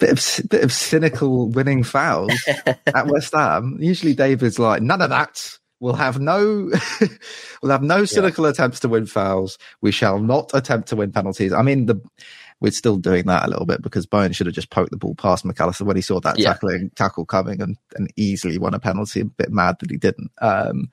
bit 0.00 0.10
of 0.10 0.48
bit 0.48 0.64
of 0.64 0.72
cynical 0.72 1.48
winning 1.48 1.84
fouls 1.84 2.32
at 2.66 3.06
West 3.06 3.32
Ham. 3.34 3.76
Usually, 3.80 4.14
David's 4.14 4.58
like, 4.58 4.82
none 4.82 5.02
of 5.02 5.10
that. 5.10 5.58
We'll 5.78 5.94
have 5.94 6.18
no, 6.18 6.70
we'll 7.62 7.72
have 7.72 7.82
no 7.82 8.04
cynical 8.04 8.44
yeah. 8.44 8.50
attempts 8.50 8.80
to 8.80 8.88
win 8.88 9.06
fouls. 9.06 9.56
We 9.80 9.92
shall 9.92 10.18
not 10.18 10.50
attempt 10.52 10.88
to 10.88 10.96
win 10.96 11.12
penalties. 11.12 11.52
I 11.52 11.62
mean, 11.62 11.86
the 11.86 12.00
we're 12.60 12.72
still 12.72 12.96
doing 12.96 13.24
that 13.26 13.46
a 13.46 13.48
little 13.48 13.64
bit 13.64 13.80
because 13.80 14.04
Bowen 14.04 14.32
should 14.32 14.46
have 14.46 14.54
just 14.54 14.70
poked 14.70 14.90
the 14.90 14.96
ball 14.98 15.14
past 15.14 15.44
Mac 15.44 15.58
Allister 15.60 15.84
when 15.84 15.96
he 15.96 16.02
saw 16.02 16.20
that 16.20 16.38
yeah. 16.38 16.52
tackling 16.52 16.90
tackle 16.94 17.24
coming 17.24 17.62
and, 17.62 17.78
and 17.94 18.12
easily 18.16 18.58
won 18.58 18.74
a 18.74 18.78
penalty. 18.78 19.20
A 19.20 19.24
bit 19.24 19.50
mad 19.50 19.76
that 19.80 19.90
he 19.90 19.96
didn't. 19.96 20.30
Um, 20.42 20.90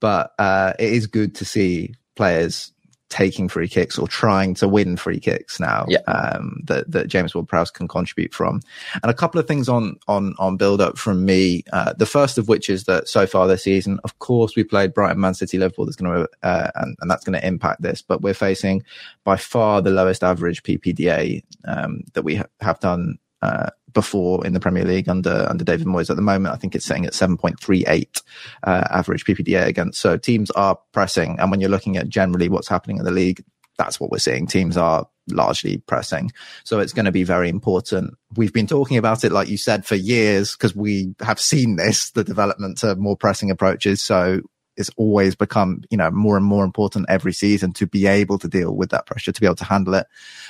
but 0.00 0.32
uh, 0.38 0.74
it 0.78 0.92
is 0.92 1.08
good 1.08 1.34
to 1.36 1.44
see 1.44 1.94
players 2.14 2.72
taking 3.08 3.48
free 3.48 3.68
kicks 3.68 3.98
or 3.98 4.06
trying 4.06 4.54
to 4.54 4.68
win 4.68 4.96
free 4.96 5.18
kicks 5.18 5.58
now 5.58 5.86
yeah. 5.88 6.00
um, 6.06 6.60
that, 6.64 6.90
that 6.90 7.08
James 7.08 7.34
Ward-Prowse 7.34 7.70
can 7.70 7.88
contribute 7.88 8.34
from. 8.34 8.60
And 9.02 9.10
a 9.10 9.14
couple 9.14 9.40
of 9.40 9.46
things 9.46 9.68
on 9.68 9.98
on 10.08 10.34
on 10.38 10.56
build 10.56 10.80
up 10.80 10.98
from 10.98 11.24
me. 11.24 11.64
Uh, 11.72 11.94
the 11.94 12.06
first 12.06 12.38
of 12.38 12.48
which 12.48 12.68
is 12.68 12.84
that 12.84 13.08
so 13.08 13.26
far 13.26 13.46
this 13.46 13.64
season, 13.64 13.98
of 14.04 14.18
course, 14.18 14.56
we 14.56 14.64
played 14.64 14.94
Brighton, 14.94 15.20
Man 15.20 15.34
City, 15.34 15.58
Liverpool. 15.58 15.86
That's 15.86 15.96
going 15.96 16.12
to 16.12 16.28
uh, 16.42 16.70
and, 16.74 16.96
and 17.00 17.10
that's 17.10 17.24
going 17.24 17.38
to 17.38 17.46
impact 17.46 17.82
this, 17.82 18.02
but 18.02 18.22
we're 18.22 18.34
facing 18.34 18.82
by 19.24 19.36
far 19.36 19.80
the 19.80 19.90
lowest 19.90 20.22
average 20.22 20.62
PPDA 20.62 21.42
um, 21.66 22.02
that 22.12 22.22
we 22.22 22.36
ha- 22.36 22.46
have 22.60 22.80
done 22.80 23.18
uh, 23.42 23.70
before 23.92 24.46
in 24.46 24.52
the 24.52 24.60
Premier 24.60 24.84
League 24.84 25.08
under 25.08 25.46
under 25.48 25.64
David 25.64 25.86
Moyes. 25.86 26.10
At 26.10 26.16
the 26.16 26.22
moment, 26.22 26.54
I 26.54 26.58
think 26.58 26.74
it's 26.74 26.84
sitting 26.84 27.06
at 27.06 27.12
7.38 27.12 28.22
uh, 28.64 28.84
average 28.90 29.24
PPDA 29.24 29.66
against. 29.66 30.00
So 30.00 30.16
teams 30.16 30.50
are 30.52 30.78
pressing, 30.92 31.38
and 31.38 31.50
when 31.50 31.60
you're 31.60 31.70
looking 31.70 31.96
at 31.96 32.08
generally 32.08 32.48
what's 32.48 32.68
happening 32.68 32.98
in 32.98 33.04
the 33.04 33.10
league, 33.10 33.44
that's 33.76 34.00
what 34.00 34.10
we're 34.10 34.18
seeing. 34.18 34.46
Teams 34.46 34.76
are 34.76 35.08
largely 35.28 35.78
pressing. 35.78 36.32
So 36.64 36.80
it's 36.80 36.92
going 36.92 37.04
to 37.04 37.12
be 37.12 37.24
very 37.24 37.48
important. 37.48 38.14
We've 38.36 38.52
been 38.52 38.66
talking 38.66 38.96
about 38.96 39.24
it, 39.24 39.32
like 39.32 39.48
you 39.48 39.56
said, 39.56 39.86
for 39.86 39.94
years 39.94 40.52
because 40.52 40.74
we 40.74 41.14
have 41.20 41.40
seen 41.40 41.76
this, 41.76 42.10
the 42.10 42.24
development 42.24 42.82
of 42.82 42.98
more 42.98 43.16
pressing 43.16 43.50
approaches. 43.50 44.02
So 44.02 44.40
it's 44.78 44.90
always 44.96 45.34
become, 45.34 45.82
you 45.90 45.96
know, 45.96 46.10
more 46.10 46.36
and 46.36 46.46
more 46.46 46.64
important 46.64 47.06
every 47.08 47.32
season 47.32 47.72
to 47.74 47.86
be 47.86 48.06
able 48.06 48.38
to 48.38 48.48
deal 48.48 48.74
with 48.74 48.90
that 48.90 49.06
pressure, 49.06 49.32
to 49.32 49.40
be 49.40 49.46
able 49.46 49.56
to 49.56 49.64
handle 49.64 49.94
it 49.94 50.06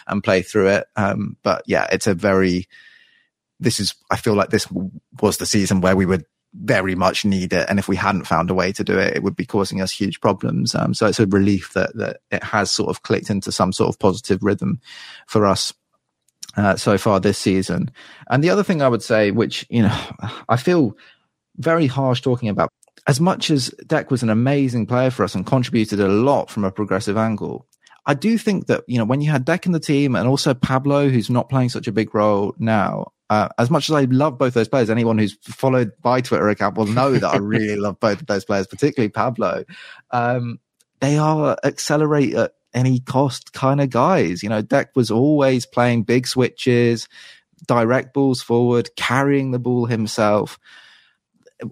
and 0.07 0.23
play 0.23 0.43
through 0.43 0.69
it. 0.69 0.87
Um, 0.97 1.37
but 1.43 1.63
yeah, 1.67 1.87
it's 1.91 2.07
a 2.07 2.15
very, 2.15 2.69
this 3.59 3.81
is, 3.81 3.95
I 4.11 4.17
feel 4.17 4.35
like 4.35 4.51
this 4.51 4.69
was 5.21 5.39
the 5.39 5.47
season 5.47 5.81
where 5.81 5.97
we 5.97 6.07
would 6.07 6.25
very 6.55 6.95
much 6.95 7.25
need 7.25 7.53
it. 7.53 7.67
And 7.69 7.79
if 7.79 7.89
we 7.89 7.97
hadn't 7.97 8.27
found 8.27 8.51
a 8.51 8.55
way 8.55 8.73
to 8.73 8.85
do 8.85 8.99
it, 8.99 9.17
it 9.17 9.23
would 9.23 9.37
be 9.37 9.47
causing 9.47 9.81
us 9.81 9.91
huge 9.91 10.21
problems. 10.21 10.75
Um, 10.75 10.95
so 10.95 11.07
it's 11.07 11.21
a 11.21 11.27
relief 11.27 11.73
that, 11.73 11.97
that 11.97 12.19
it 12.31 12.43
has 12.43 12.71
sort 12.71 12.91
of 12.91 13.03
clicked 13.03 13.31
into 13.31 13.51
some 13.51 13.73
sort 13.73 13.89
of 13.89 13.99
positive 13.99 14.43
rhythm 14.43 14.81
for 15.27 15.47
us. 15.47 15.73
Uh, 16.57 16.75
so 16.75 16.99
far 16.99 17.21
this 17.21 17.39
season. 17.39 17.89
And 18.31 18.43
the 18.43 18.51
other 18.51 18.65
thing 18.65 18.83
I 18.83 18.89
would 18.89 19.03
say, 19.03 19.31
which, 19.31 19.65
you 19.69 19.83
know, 19.83 19.97
I 20.49 20.57
feel 20.57 20.97
very 21.57 21.87
harsh 21.87 22.21
talking 22.21 22.49
about, 22.49 22.73
as 23.09 23.21
much 23.21 23.51
as 23.51 23.69
Deck 23.87 24.11
was 24.11 24.23
an 24.23 24.29
amazing 24.29 24.87
player 24.87 25.11
for 25.11 25.25
us 25.25 25.35
and 25.35 25.47
contributed 25.47 25.99
a 25.99 26.09
lot 26.09 26.51
from 26.51 26.63
a 26.63 26.71
progressive 26.71 27.17
angle, 27.17 27.67
I 28.05 28.13
do 28.13 28.37
think 28.37 28.67
that, 28.67 28.85
you 28.87 28.99
know, 28.99 29.05
when 29.07 29.23
you 29.23 29.31
had 29.31 29.47
Deck 29.47 29.65
in 29.65 29.73
the 29.73 29.81
team 29.81 30.15
and 30.15 30.29
also 30.29 30.53
Pablo, 30.53 31.09
who's 31.09 31.31
not 31.31 31.49
playing 31.49 31.71
such 31.71 31.89
a 31.89 31.93
big 31.93 32.15
role 32.15 32.55
now, 32.59 33.13
uh, 33.31 33.49
as 33.59 33.71
much 33.71 33.89
as 33.89 33.95
I 33.95 34.03
love 34.05 34.39
both 34.39 34.55
those 34.55 34.69
players, 34.69 34.91
anyone 34.91 35.19
who's 35.19 35.37
followed 35.43 35.93
my 36.05 36.21
Twitter 36.21 36.49
account 36.49 36.77
will 36.77 36.87
know 36.87 37.13
that 37.13 37.35
I 37.35 37.39
really 37.39 37.77
love 37.81 37.99
both 37.99 38.21
of 38.21 38.27
those 38.27 38.45
players, 38.45 38.67
particularly 38.67 39.11
Pablo. 39.11 39.65
Um, 40.11 40.61
they 41.01 41.17
are 41.17 41.57
accelerate 41.65 42.35
at 42.35 42.53
any 42.75 43.01
cost 43.01 43.55
kind 43.55 43.81
of 43.81 43.89
guys. 43.89 44.43
You 44.43 44.51
know, 44.51 44.63
Deck 44.63 44.91
was 44.95 45.11
always 45.11 45.65
playing 45.65 46.03
big 46.03 46.27
switches, 46.27 47.09
direct 47.67 48.13
balls 48.13 48.43
forward, 48.43 48.91
carrying 48.97 49.51
the 49.51 49.59
ball 49.59 49.87
himself. 49.87 50.59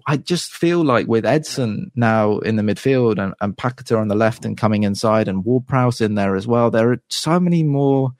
I 0.05 0.17
just 0.17 0.51
feel 0.51 0.83
like 0.83 1.07
with 1.07 1.25
Edson 1.25 1.91
now 1.95 2.39
in 2.39 2.55
the 2.55 2.63
midfield 2.63 3.17
and, 3.23 3.33
and 3.39 3.57
on 3.97 4.07
the 4.07 4.15
left 4.15 4.45
and 4.45 4.57
coming 4.57 4.83
inside 4.83 5.27
and 5.27 5.45
Ward 5.45 5.65
in 6.01 6.15
there 6.15 6.35
as 6.35 6.47
well, 6.47 6.69
there 6.69 6.91
are 6.91 7.01
so 7.09 7.39
many 7.39 7.63
more. 7.63 8.11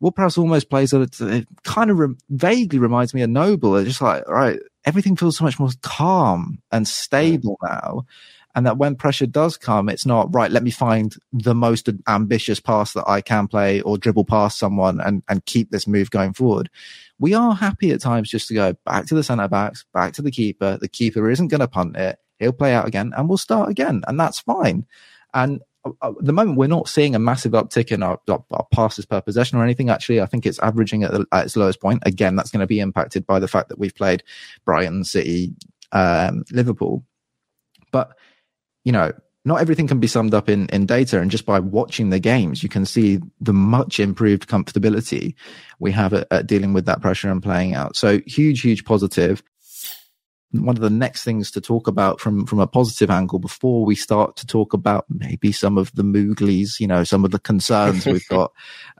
Ward 0.00 0.14
almost 0.36 0.70
plays 0.70 0.92
a, 0.92 1.08
it 1.20 1.48
kind 1.64 1.90
of 1.90 1.98
re- 1.98 2.14
vaguely 2.30 2.78
reminds 2.78 3.14
me 3.14 3.22
of 3.22 3.30
Noble. 3.30 3.76
It's 3.76 3.88
just 3.88 4.00
like, 4.00 4.26
right, 4.28 4.60
everything 4.84 5.16
feels 5.16 5.36
so 5.36 5.44
much 5.44 5.58
more 5.58 5.70
calm 5.82 6.62
and 6.70 6.86
stable 6.86 7.58
now. 7.62 8.06
And 8.54 8.66
that 8.66 8.78
when 8.78 8.96
pressure 8.96 9.26
does 9.26 9.56
come, 9.56 9.88
it's 9.88 10.06
not 10.06 10.34
right. 10.34 10.50
Let 10.50 10.62
me 10.62 10.70
find 10.70 11.14
the 11.32 11.54
most 11.54 11.88
ambitious 12.08 12.60
pass 12.60 12.92
that 12.94 13.08
I 13.08 13.20
can 13.20 13.46
play 13.46 13.80
or 13.82 13.98
dribble 13.98 14.24
past 14.24 14.58
someone 14.58 15.00
and, 15.00 15.22
and 15.28 15.44
keep 15.44 15.70
this 15.70 15.86
move 15.86 16.10
going 16.10 16.32
forward 16.32 16.70
we 17.18 17.34
are 17.34 17.54
happy 17.54 17.90
at 17.90 18.00
times 18.00 18.30
just 18.30 18.48
to 18.48 18.54
go 18.54 18.74
back 18.84 19.06
to 19.06 19.14
the 19.14 19.22
centre 19.22 19.48
backs, 19.48 19.84
back 19.92 20.12
to 20.14 20.22
the 20.22 20.30
keeper. 20.30 20.78
The 20.80 20.88
keeper 20.88 21.30
isn't 21.30 21.48
going 21.48 21.60
to 21.60 21.68
punt 21.68 21.96
it. 21.96 22.18
He'll 22.38 22.52
play 22.52 22.74
out 22.74 22.86
again 22.86 23.12
and 23.16 23.28
we'll 23.28 23.38
start 23.38 23.68
again. 23.68 24.02
And 24.06 24.18
that's 24.18 24.40
fine. 24.40 24.86
And 25.34 25.60
at 26.02 26.14
the 26.20 26.32
moment, 26.32 26.58
we're 26.58 26.68
not 26.68 26.88
seeing 26.88 27.14
a 27.14 27.18
massive 27.18 27.52
uptick 27.52 27.90
in 27.90 28.02
our, 28.02 28.20
our, 28.28 28.44
our 28.52 28.66
passes 28.72 29.06
per 29.06 29.20
possession 29.20 29.58
or 29.58 29.64
anything. 29.64 29.90
Actually, 29.90 30.20
I 30.20 30.26
think 30.26 30.46
it's 30.46 30.58
averaging 30.60 31.02
at, 31.02 31.10
the, 31.10 31.26
at 31.32 31.46
its 31.46 31.56
lowest 31.56 31.80
point. 31.80 32.02
Again, 32.06 32.36
that's 32.36 32.50
going 32.50 32.60
to 32.60 32.66
be 32.66 32.80
impacted 32.80 33.26
by 33.26 33.40
the 33.40 33.48
fact 33.48 33.68
that 33.68 33.78
we've 33.78 33.94
played 33.94 34.22
Brighton, 34.64 35.02
City, 35.04 35.54
um, 35.90 36.44
Liverpool. 36.52 37.04
But, 37.90 38.16
you 38.88 38.92
know, 38.92 39.12
not 39.44 39.60
everything 39.60 39.86
can 39.86 40.00
be 40.00 40.06
summed 40.06 40.32
up 40.32 40.48
in, 40.48 40.66
in 40.70 40.86
data. 40.86 41.20
And 41.20 41.30
just 41.30 41.44
by 41.44 41.60
watching 41.60 42.08
the 42.08 42.18
games, 42.18 42.62
you 42.62 42.70
can 42.70 42.86
see 42.86 43.20
the 43.38 43.52
much 43.52 44.00
improved 44.00 44.48
comfortability 44.48 45.34
we 45.78 45.92
have 45.92 46.14
at, 46.14 46.26
at 46.30 46.46
dealing 46.46 46.72
with 46.72 46.86
that 46.86 47.02
pressure 47.02 47.30
and 47.30 47.42
playing 47.42 47.74
out. 47.74 47.96
So 47.96 48.20
huge, 48.26 48.62
huge 48.62 48.86
positive. 48.86 49.42
positive 49.42 49.42
one 50.52 50.76
of 50.76 50.80
the 50.80 50.88
next 50.88 51.24
things 51.24 51.50
to 51.50 51.60
talk 51.60 51.86
about 51.86 52.20
from 52.20 52.46
from 52.46 52.58
a 52.58 52.66
positive 52.66 53.10
angle 53.10 53.38
before 53.38 53.84
we 53.84 53.94
start 53.94 54.34
to 54.36 54.46
talk 54.46 54.72
about 54.72 55.04
maybe 55.10 55.52
some 55.52 55.76
of 55.76 55.94
the 55.94 56.02
mooglies, 56.02 56.80
you 56.80 56.86
know, 56.86 57.04
some 57.04 57.22
of 57.22 57.32
the 57.32 57.38
concerns 57.38 58.06
we've 58.06 58.26
got 58.30 58.50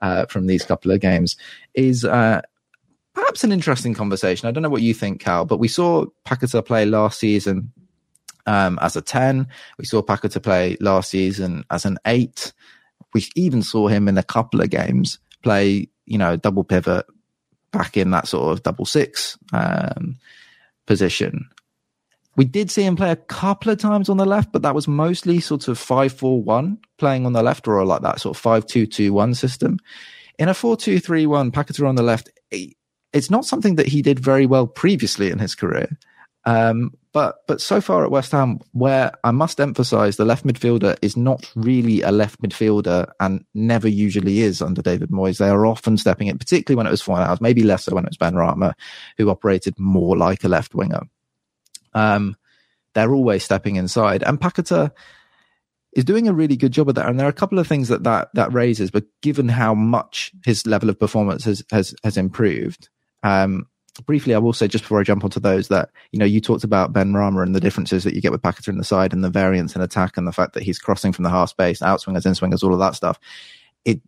uh, 0.03 0.27
from 0.27 0.47
these 0.47 0.67
couple 0.67 0.91
of 0.91 1.01
games 1.01 1.39
is 1.73 2.05
uh, 2.05 2.43
perhaps 3.15 3.45
an 3.45 3.53
interesting 3.53 3.95
conversation. 3.95 4.47
I 4.47 4.51
don't 4.51 4.63
know 4.63 4.69
what 4.69 4.83
you 4.83 4.93
think, 4.93 5.23
Cal, 5.23 5.47
but 5.47 5.57
we 5.57 5.69
saw 5.69 6.05
Paquetá 6.27 6.63
play 6.63 6.85
last 6.85 7.19
season 7.19 7.73
um, 8.49 8.79
as 8.83 8.97
a 8.97 9.03
ten. 9.03 9.47
We 9.79 9.85
saw 9.85 10.03
Paquetá 10.03 10.43
play 10.43 10.77
last 10.81 11.11
season 11.11 11.65
as 11.71 11.85
an 11.85 11.99
eight. 12.07 12.53
We 13.15 13.27
even 13.37 13.63
saw 13.63 13.89
him 13.89 14.09
in 14.09 14.19
a 14.19 14.23
couple 14.23 14.61
of 14.61 14.71
games 14.71 15.19
play, 15.43 15.89
you 16.07 16.19
know, 16.19 16.37
double 16.37 16.65
pivot 16.65 17.07
back 17.71 17.97
in 17.97 18.11
that 18.11 18.27
sort 18.27 18.53
of 18.53 18.63
double 18.63 18.87
six. 18.87 19.39
Um, 19.53 20.19
position. 20.89 21.49
We 22.35 22.45
did 22.45 22.71
see 22.71 22.83
him 22.83 22.97
play 22.97 23.13
a 23.13 23.17
couple 23.17 23.71
of 23.71 23.79
times 23.79 24.09
on 24.09 24.17
the 24.17 24.25
left, 24.25 24.53
but 24.53 24.63
that 24.63 24.75
was 24.75 24.89
mostly 24.89 25.39
sort 25.39 25.69
of 25.69 25.79
5 25.79 26.13
4 26.13 26.43
1 26.43 26.79
playing 26.97 27.27
on 27.27 27.33
the 27.33 27.43
left 27.43 27.69
or 27.69 27.85
like 27.85 28.03
that 28.03 28.21
sort 28.21 28.37
of 28.37 28.41
5 28.41 28.67
2 28.67 28.87
2 28.87 29.13
1 29.13 29.35
system. 29.35 29.79
In 30.39 30.49
a 30.49 30.55
4 30.55 30.77
2 30.77 30.99
3 30.99 31.27
1, 31.27 31.53
Paquetá 31.53 31.87
on 31.87 31.95
the 31.95 32.03
left, 32.03 32.31
it's 32.51 33.31
not 33.31 33.45
something 33.45 33.77
that 33.77 33.87
he 33.87 34.03
did 34.03 34.19
very 34.19 34.47
well 34.47 34.67
previously 34.67 35.31
in 35.31 35.39
his 35.39 35.55
career. 35.55 35.97
Um, 36.49 36.95
but 37.13 37.47
but 37.47 37.61
so 37.61 37.79
far 37.83 38.05
at 38.05 38.11
West 38.11 38.33
Ham, 38.33 38.61
where 38.73 39.13
I 39.23 39.33
must 39.33 39.61
emphasise 39.61 40.17
the 40.17 40.25
left 40.25 40.47
midfielder 40.47 40.97
is 41.03 41.15
not 41.15 41.45
really 41.55 42.01
a 42.01 42.11
left 42.11 42.41
midfielder 42.41 43.11
and 43.21 43.45
never 43.53 43.87
usually 43.87 44.41
is 44.41 44.63
under 44.63 44.81
David 44.81 45.11
Moyes. 45.11 45.37
They 45.37 45.51
are 45.51 45.67
often 45.67 45.99
stepping 45.99 46.29
in, 46.29 46.39
particularly 46.39 46.79
when 46.79 46.87
it 46.87 46.91
was 46.91 47.03
Fornals, 47.03 47.43
maybe 47.43 47.63
less 47.63 47.85
so 47.85 47.95
when 47.95 48.05
it 48.05 48.11
was 48.11 48.17
Benrahma, 48.17 48.73
who 49.19 49.29
operated 49.29 49.79
more 49.79 50.17
like 50.17 50.43
a 50.43 50.49
left 50.49 50.75
winger. 50.75 51.03
Um, 51.93 52.35
they're 52.95 53.13
always 53.13 53.45
stepping 53.45 53.77
inside, 53.77 54.23
and 54.23 54.41
Paquetá 54.41 54.91
is 55.93 56.05
doing 56.05 56.29
a 56.29 56.33
really 56.33 56.57
good 56.57 56.73
job 56.73 56.89
of 56.89 56.95
that. 56.95 57.11
And 57.11 57.21
there 57.21 57.27
are 57.27 57.31
a 57.31 57.35
couple 57.35 57.59
of 57.59 57.67
things 57.67 57.89
that 57.89 58.05
that 58.05 58.31
that 58.33 58.55
raises, 58.55 58.91
but 58.91 59.05
given 59.21 59.51
how 59.51 59.75
much 59.75 60.33
his 60.47 60.67
level 60.67 60.89
of 60.89 60.99
performance 60.99 61.45
has 61.45 61.63
has 61.71 61.95
has 62.05 62.17
improved, 62.17 62.89
um, 63.23 63.67
briefly, 64.01 64.35
I 64.35 64.39
will 64.39 64.53
say 64.53 64.69
just 64.69 64.85
before 64.85 65.01
I 65.01 65.05
jump 65.05 65.25
onto 65.25 65.41
those 65.41 65.69
that 65.69 65.91
you 66.13 66.19
know 66.19 66.25
you 66.25 66.41
talked 66.41 66.65
about 66.65 66.93
Benrahma 66.93 67.43
and 67.43 67.55
the 67.55 67.61
differences 67.61 68.05
that 68.05 68.15
you 68.15 68.21
get 68.21 68.33
with 68.33 68.43
Paquetá 68.43 68.69
in 68.69 68.79
the 68.79 68.85
side 68.85 69.13
and 69.13 69.25
the 69.25 69.31
variance 69.31 69.75
in 69.75 69.83
attack 69.83 70.17
and 70.17 70.27
the 70.27 70.33
fact 70.33 70.55
that 70.55 70.63
he's 70.63 70.79
crossing 70.79 71.13
from 71.13 71.25
the 71.25 71.31
half 71.31 71.51
space, 71.51 71.81
outswingers, 71.81 72.27
inswingers, 72.27 72.63
all 72.63 72.73
of 72.73 72.81
that 72.81 72.95
stuff. 72.95 73.19
It 73.85 74.01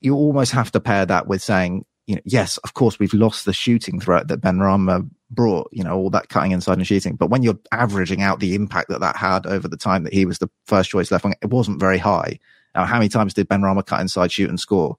you 0.00 0.14
almost 0.14 0.52
have 0.52 0.70
to 0.72 0.80
pair 0.80 1.06
that 1.06 1.26
with 1.26 1.42
saying, 1.42 1.84
you 2.06 2.16
know, 2.16 2.22
yes, 2.24 2.58
of 2.58 2.74
course 2.74 2.98
we've 2.98 3.14
lost 3.14 3.44
the 3.44 3.52
shooting 3.52 4.00
threat 4.00 4.28
that 4.28 4.40
Benrahma 4.40 5.08
brought, 5.30 5.68
you 5.72 5.82
know, 5.82 5.96
all 5.96 6.10
that 6.10 6.28
cutting 6.28 6.52
inside 6.52 6.78
and 6.78 6.86
shooting. 6.86 7.16
But 7.16 7.30
when 7.30 7.42
you're 7.42 7.58
averaging 7.72 8.22
out 8.22 8.40
the 8.40 8.54
impact 8.54 8.88
that 8.90 9.00
that 9.00 9.16
had 9.16 9.46
over 9.46 9.66
the 9.66 9.76
time 9.76 10.04
that 10.04 10.12
he 10.12 10.24
was 10.24 10.38
the 10.38 10.50
first 10.66 10.90
choice 10.90 11.10
left 11.10 11.24
wing, 11.24 11.34
it 11.42 11.50
wasn't 11.50 11.80
very 11.80 11.98
high. 11.98 12.38
Now, 12.74 12.84
how 12.84 12.98
many 12.98 13.08
times 13.08 13.34
did 13.34 13.48
Benrahma 13.48 13.84
cut 13.86 14.00
inside, 14.00 14.30
shoot, 14.30 14.50
and 14.50 14.60
score? 14.60 14.98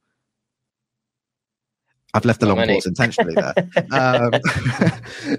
I've 2.18 2.26
left 2.26 2.42
a 2.44 2.48
long 2.48 2.58
pause 2.58 2.86
intentionally 2.86 3.36
there. 3.36 3.54
um, 3.92 4.32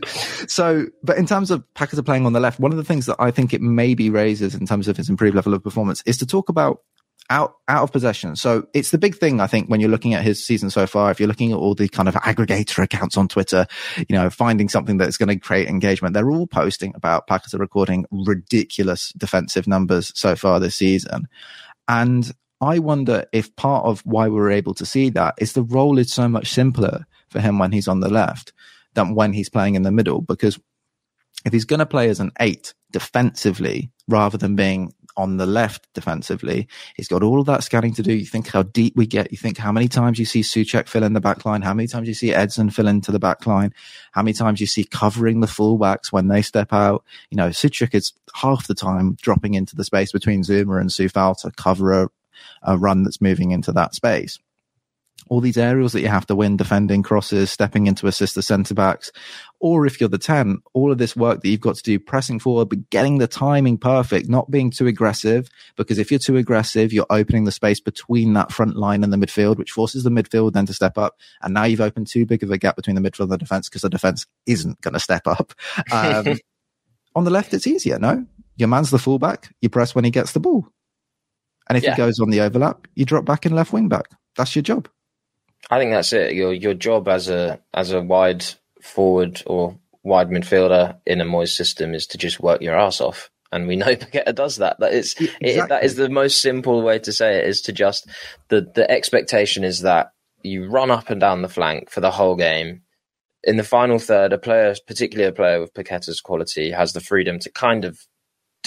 so, 0.47 0.87
but 1.03 1.19
in 1.19 1.27
terms 1.27 1.51
of 1.51 1.65
Paquetá 1.75 2.05
playing 2.05 2.25
on 2.25 2.33
the 2.33 2.41
left, 2.41 2.61
one 2.61 2.71
of 2.71 2.79
the 2.79 2.85
things 2.85 3.07
that 3.07 3.17
I 3.19 3.31
think 3.31 3.53
it 3.53 3.61
maybe 3.61 4.11
raises 4.11 4.55
in 4.55 4.67
terms 4.67 4.87
of 4.89 4.97
his 4.97 5.11
improved 5.11 5.35
level 5.35 5.55
of 5.55 5.63
performance 5.63 6.03
is 6.07 6.17
to 6.19 6.27
talk 6.27 6.49
about 6.49 6.83
out 7.31 7.57
out 7.67 7.83
of 7.83 7.93
possession. 7.93 8.37
So 8.37 8.67
it's 8.73 8.91
the 8.91 8.99
big 8.99 9.17
thing 9.17 9.41
I 9.41 9.47
think 9.47 9.69
when 9.69 9.81
you're 9.81 9.91
looking 9.91 10.15
at 10.15 10.23
his 10.23 10.45
season 10.45 10.71
so 10.71 10.87
far. 10.87 11.11
If 11.11 11.21
you're 11.21 11.29
looking 11.29 11.53
at 11.53 11.59
all 11.59 11.75
the 11.75 11.89
kind 11.89 12.09
of 12.09 12.15
aggregator 12.15 12.83
accounts 12.83 13.17
on 13.17 13.29
Twitter, 13.29 13.67
you 13.97 14.17
know, 14.17 14.31
finding 14.31 14.69
something 14.69 14.97
that's 14.97 15.17
going 15.17 15.29
to 15.29 15.37
create 15.37 15.69
engagement, 15.69 16.15
they're 16.15 16.31
all 16.31 16.47
posting 16.47 16.95
about 16.95 17.27
Paquetá's 17.27 17.55
are 17.55 17.59
recording 17.59 18.07
ridiculous 18.11 19.13
defensive 19.17 19.67
numbers 19.67 20.13
so 20.15 20.37
far 20.37 20.61
this 20.61 20.77
season. 20.77 21.29
And 21.87 22.33
I 22.61 22.79
wonder 22.81 23.25
if 23.33 23.55
part 23.57 23.85
of 23.85 24.01
why 24.01 24.29
we're 24.29 24.51
able 24.51 24.75
to 24.75 24.87
see 24.87 25.11
that 25.11 25.35
is 25.39 25.53
the 25.53 25.63
role 25.63 25.99
is 25.99 26.13
so 26.13 26.29
much 26.29 26.51
simpler 26.51 27.07
for 27.29 27.41
him 27.41 27.59
when 27.59 27.73
he's 27.73 27.89
on 27.89 28.01
the 28.01 28.09
left 28.09 28.53
than 28.95 29.15
when 29.15 29.33
he's 29.33 29.49
playing 29.49 29.75
in 29.77 29.83
the 29.83 29.93
middle. 29.93 30.21
Because 30.21 30.59
if 31.45 31.53
he's 31.53 31.65
going 31.65 31.79
to 31.79 31.87
play 31.87 32.09
as 32.09 32.21
an 32.21 32.33
eight 32.41 32.75
defensively 32.91 33.91
rather 34.09 34.39
than 34.39 34.57
being 34.57 34.93
on 35.17 35.37
the 35.37 35.47
left 35.47 35.87
defensively, 35.95 36.69
he's 36.97 37.09
got 37.09 37.23
all 37.23 37.41
of 37.41 37.47
that 37.47 37.65
scanning 37.65 37.95
to 37.95 38.03
do. 38.03 38.13
You 38.13 38.27
think 38.27 38.49
how 38.49 38.63
deep 38.63 38.97
we 38.97 39.07
get. 39.07 39.31
You 39.31 39.39
think 39.39 39.59
how 39.59 39.73
many 39.73 39.89
times 39.89 40.19
you 40.19 40.25
see 40.25 40.41
Soucek 40.41 40.89
fill 40.89 41.03
in 41.03 41.13
the 41.13 41.21
back 41.21 41.45
line, 41.45 41.63
how 41.63 41.75
many 41.75 41.89
times 41.89 42.09
you 42.09 42.15
see 42.15 42.33
Edson 42.33 42.71
fill 42.71 42.89
into 42.89 43.13
the 43.13 43.19
back 43.19 43.47
line, 43.47 43.75
how 44.13 44.23
many 44.23 44.33
times 44.33 44.61
you 44.61 44.67
see 44.67 44.85
covering 44.85 45.41
the 45.41 45.47
fullbacks 45.47 46.13
when 46.13 46.29
they 46.29 46.43
step 46.43 46.73
out. 46.73 47.05
You 47.31 47.37
know, 47.37 47.49
Soucek 47.49 47.95
is 47.95 48.13
half 48.35 48.67
the 48.67 48.75
time 48.75 49.17
dropping 49.21 49.55
into 49.55 49.77
the 49.77 49.85
space 49.85 50.13
between 50.13 50.43
Zouma 50.43 50.81
and 50.81 50.91
Coufal 50.91 51.41
to 51.43 51.51
cover 51.53 52.05
a, 52.05 52.11
a 52.63 52.77
run 52.77 53.03
that's 53.03 53.21
moving 53.21 53.51
into 53.51 53.73
that 53.73 53.95
space. 53.95 54.39
All 55.29 55.41
these 55.41 55.59
aerials 55.59 55.93
that 55.93 56.01
you 56.01 56.09
have 56.09 56.27
to 56.29 56.37
win, 56.37 56.57
defending 56.57 57.03
crosses, 57.03 57.51
stepping 57.51 57.87
into 57.87 58.07
assist 58.07 58.35
the 58.35 58.43
centre 58.43 58.73
backs, 58.73 59.13
or 59.61 59.85
if 59.85 60.01
you're 60.01 60.09
the 60.09 60.17
10, 60.17 60.63
all 60.73 60.91
of 60.91 60.99
this 60.99 61.17
work 61.17 61.43
that 61.43 61.49
you've 61.49 61.61
got 61.61 61.75
to 61.75 61.83
do, 61.83 61.99
pressing 61.99 62.39
forward, 62.39 62.69
but 62.71 62.89
getting 62.89 63.19
the 63.19 63.27
timing 63.27 63.77
perfect, 63.77 64.29
not 64.29 64.51
being 64.51 64.71
too 64.71 64.87
aggressive, 64.87 65.51
because 65.77 65.99
if 65.99 66.11
you're 66.11 66.21
too 66.21 66.37
aggressive, 66.37 66.93
you're 66.93 67.05
opening 67.11 67.45
the 67.45 67.53
space 67.53 67.81
between 67.81 68.33
that 68.35 68.53
front 68.53 68.77
line 68.77 69.05
and 69.05 69.13
the 69.13 69.19
midfield, 69.19 69.59
which 69.59 69.73
forces 69.73 70.05
the 70.05 70.11
midfield 70.11 70.53
then 70.53 70.67
to 70.67 70.73
step 70.73 70.97
up. 70.97 71.19
And 71.43 71.53
now 71.53 71.65
you've 71.65 71.81
opened 71.81 72.07
too 72.07 72.25
big 72.25 72.43
of 72.43 72.51
a 72.51 72.57
gap 72.57 72.77
between 72.77 72.97
the 72.97 73.03
midfield 73.03 73.25
and 73.25 73.33
the 73.33 73.39
defence 73.39 73.69
because 73.69 73.83
the 73.83 73.91
defence 73.91 74.25
isn't 74.47 74.81
going 74.81 74.95
to 74.95 75.01
step 75.01 75.27
up. 75.27 75.53
Um, 75.91 76.39
on 77.15 77.25
the 77.25 77.31
left, 77.31 77.55
it's 77.55 77.67
easier, 77.67 77.99
no? 77.99 78.25
Your 78.57 78.69
man's 78.69 78.91
the 78.91 78.99
fullback. 78.99 79.55
You 79.61 79.69
press 79.69 79.95
when 79.95 80.05
he 80.05 80.11
gets 80.11 80.33
the 80.33 80.41
ball. 80.41 80.69
And 81.69 81.77
if 81.77 81.85
yeah. 81.85 81.93
he 81.93 81.97
goes 81.97 82.19
on 82.21 82.31
the 82.31 82.41
overlap, 82.41 82.87
you 82.95 83.05
drop 83.05 83.25
back 83.25 83.45
in 83.45 83.53
left 83.53 83.73
wing 83.73 83.89
back. 83.89 84.07
That's 84.37 84.55
your 84.57 84.63
job. 84.63 84.89
I 85.71 85.79
think 85.79 85.91
that's 85.91 86.13
it. 86.13 86.35
Your 86.35 86.53
your 86.53 86.75
job 86.75 87.09
as 87.09 87.29
a 87.29 87.61
as 87.75 87.93
a 87.93 88.01
wide 88.01 88.45
forward 88.81 89.43
or 89.47 89.79
wide 90.03 90.29
midfielder 90.29 90.99
in 91.05 91.21
a 91.21 91.25
Moyes 91.25 91.55
system 91.55 91.95
is 91.95 92.07
to 92.09 92.19
just 92.19 92.41
work 92.41 92.63
your 92.63 92.79
ass 92.79 93.01
off. 93.01 93.31
And 93.51 93.67
we 93.67 93.77
know 93.77 93.87
Paquetá 93.97 94.35
does 94.35 94.57
that. 94.57 94.79
That 94.81 94.93
is 94.93 95.15
exactly. 95.15 95.51
it, 95.51 95.69
that 95.69 95.85
is 95.85 95.97
the 95.97 96.09
most 96.09 96.41
simple 96.41 96.83
way 96.83 96.99
to 97.01 97.13
say 97.13 97.39
it 97.39 97.47
is 97.47 97.63
to 97.63 97.73
just 97.73 98.09
the 98.49 98.71
the 98.75 98.91
expectation 98.91 99.65
is 99.65 99.83
that 99.83 100.13
you 100.43 100.69
run 100.69 100.91
up 100.91 101.11
and 101.11 101.21
down 101.21 101.43
the 101.43 101.49
flank 101.49 101.91
for 101.91 102.01
the 102.01 102.11
whole 102.11 102.37
game. 102.37 102.83
In 103.45 103.57
the 103.57 103.65
final 103.65 103.99
third, 103.99 104.33
a 104.33 104.39
player, 104.39 104.75
particularly 104.87 105.29
a 105.29 105.33
player 105.33 105.61
with 105.61 105.73
Paquetá's 105.73 106.21
quality, 106.21 106.71
has 106.71 106.93
the 106.93 107.01
freedom 107.01 107.39
to 107.41 107.51
kind 107.51 107.85
of 107.85 108.01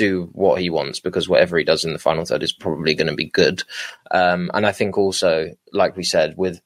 do 0.02 0.30
what 0.34 0.60
he 0.60 0.70
wants 0.70 1.00
because 1.00 1.30
whatever 1.30 1.58
he 1.58 1.64
does 1.64 1.86
in 1.86 1.94
the 1.94 2.00
final 2.00 2.26
third 2.26 2.42
is 2.42 2.54
probably 2.54 2.96
going 2.96 3.08
to 3.08 3.16
be 3.16 3.26
good. 3.26 3.64
Um, 4.10 4.50
and 4.54 4.66
I 4.66 4.72
think 4.72 4.98
also, 4.98 5.50
like 5.72 5.96
we 5.96 6.04
said, 6.04 6.36
with 6.38 6.60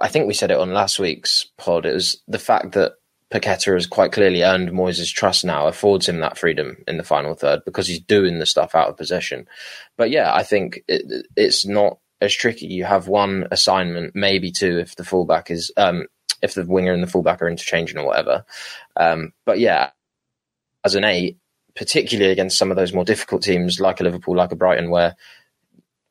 I 0.00 0.08
think 0.08 0.26
we 0.26 0.34
said 0.34 0.50
it 0.50 0.58
on 0.58 0.72
last 0.72 0.98
week's 0.98 1.46
pod, 1.58 1.84
it 1.84 1.92
was 1.92 2.22
the 2.26 2.38
fact 2.38 2.72
that 2.72 2.92
Paquetá 3.30 3.74
has 3.74 3.86
quite 3.86 4.12
clearly 4.12 4.42
earned 4.42 4.70
Moyes' 4.70 5.12
trust 5.12 5.44
now, 5.44 5.66
affords 5.66 6.08
him 6.08 6.20
that 6.20 6.38
freedom 6.38 6.82
in 6.88 6.96
the 6.96 7.04
final 7.04 7.34
third 7.34 7.60
because 7.66 7.86
he's 7.86 8.00
doing 8.00 8.38
the 8.38 8.46
stuff 8.46 8.74
out 8.74 8.88
of 8.88 8.96
possession. 8.96 9.46
But 9.98 10.10
yeah, 10.10 10.32
I 10.34 10.44
think 10.44 10.82
it, 10.88 11.26
it's 11.36 11.66
not 11.66 11.98
as 12.22 12.34
tricky. 12.34 12.66
You 12.66 12.84
have 12.84 13.06
one 13.08 13.48
assignment, 13.50 14.14
maybe 14.14 14.50
two, 14.50 14.78
if 14.78 14.96
the 14.96 15.04
fullback 15.04 15.50
is, 15.50 15.70
um, 15.76 16.06
if 16.40 16.54
the 16.54 16.64
winger 16.64 16.92
and 16.92 17.02
the 17.02 17.06
fullback 17.06 17.42
are 17.42 17.48
interchanging 17.48 17.98
or 17.98 18.06
whatever. 18.06 18.44
Um, 18.96 19.32
but 19.44 19.58
yeah, 19.58 19.90
as 20.84 20.94
an 20.94 21.04
eight, 21.04 21.38
particularly 21.74 22.32
against 22.32 22.58
some 22.58 22.70
of 22.70 22.76
those 22.76 22.92
more 22.92 23.04
difficult 23.04 23.42
teams 23.42 23.80
like 23.80 24.00
a 24.00 24.04
Liverpool, 24.04 24.36
like 24.36 24.52
a 24.52 24.56
Brighton, 24.56 24.90
where 24.90 25.16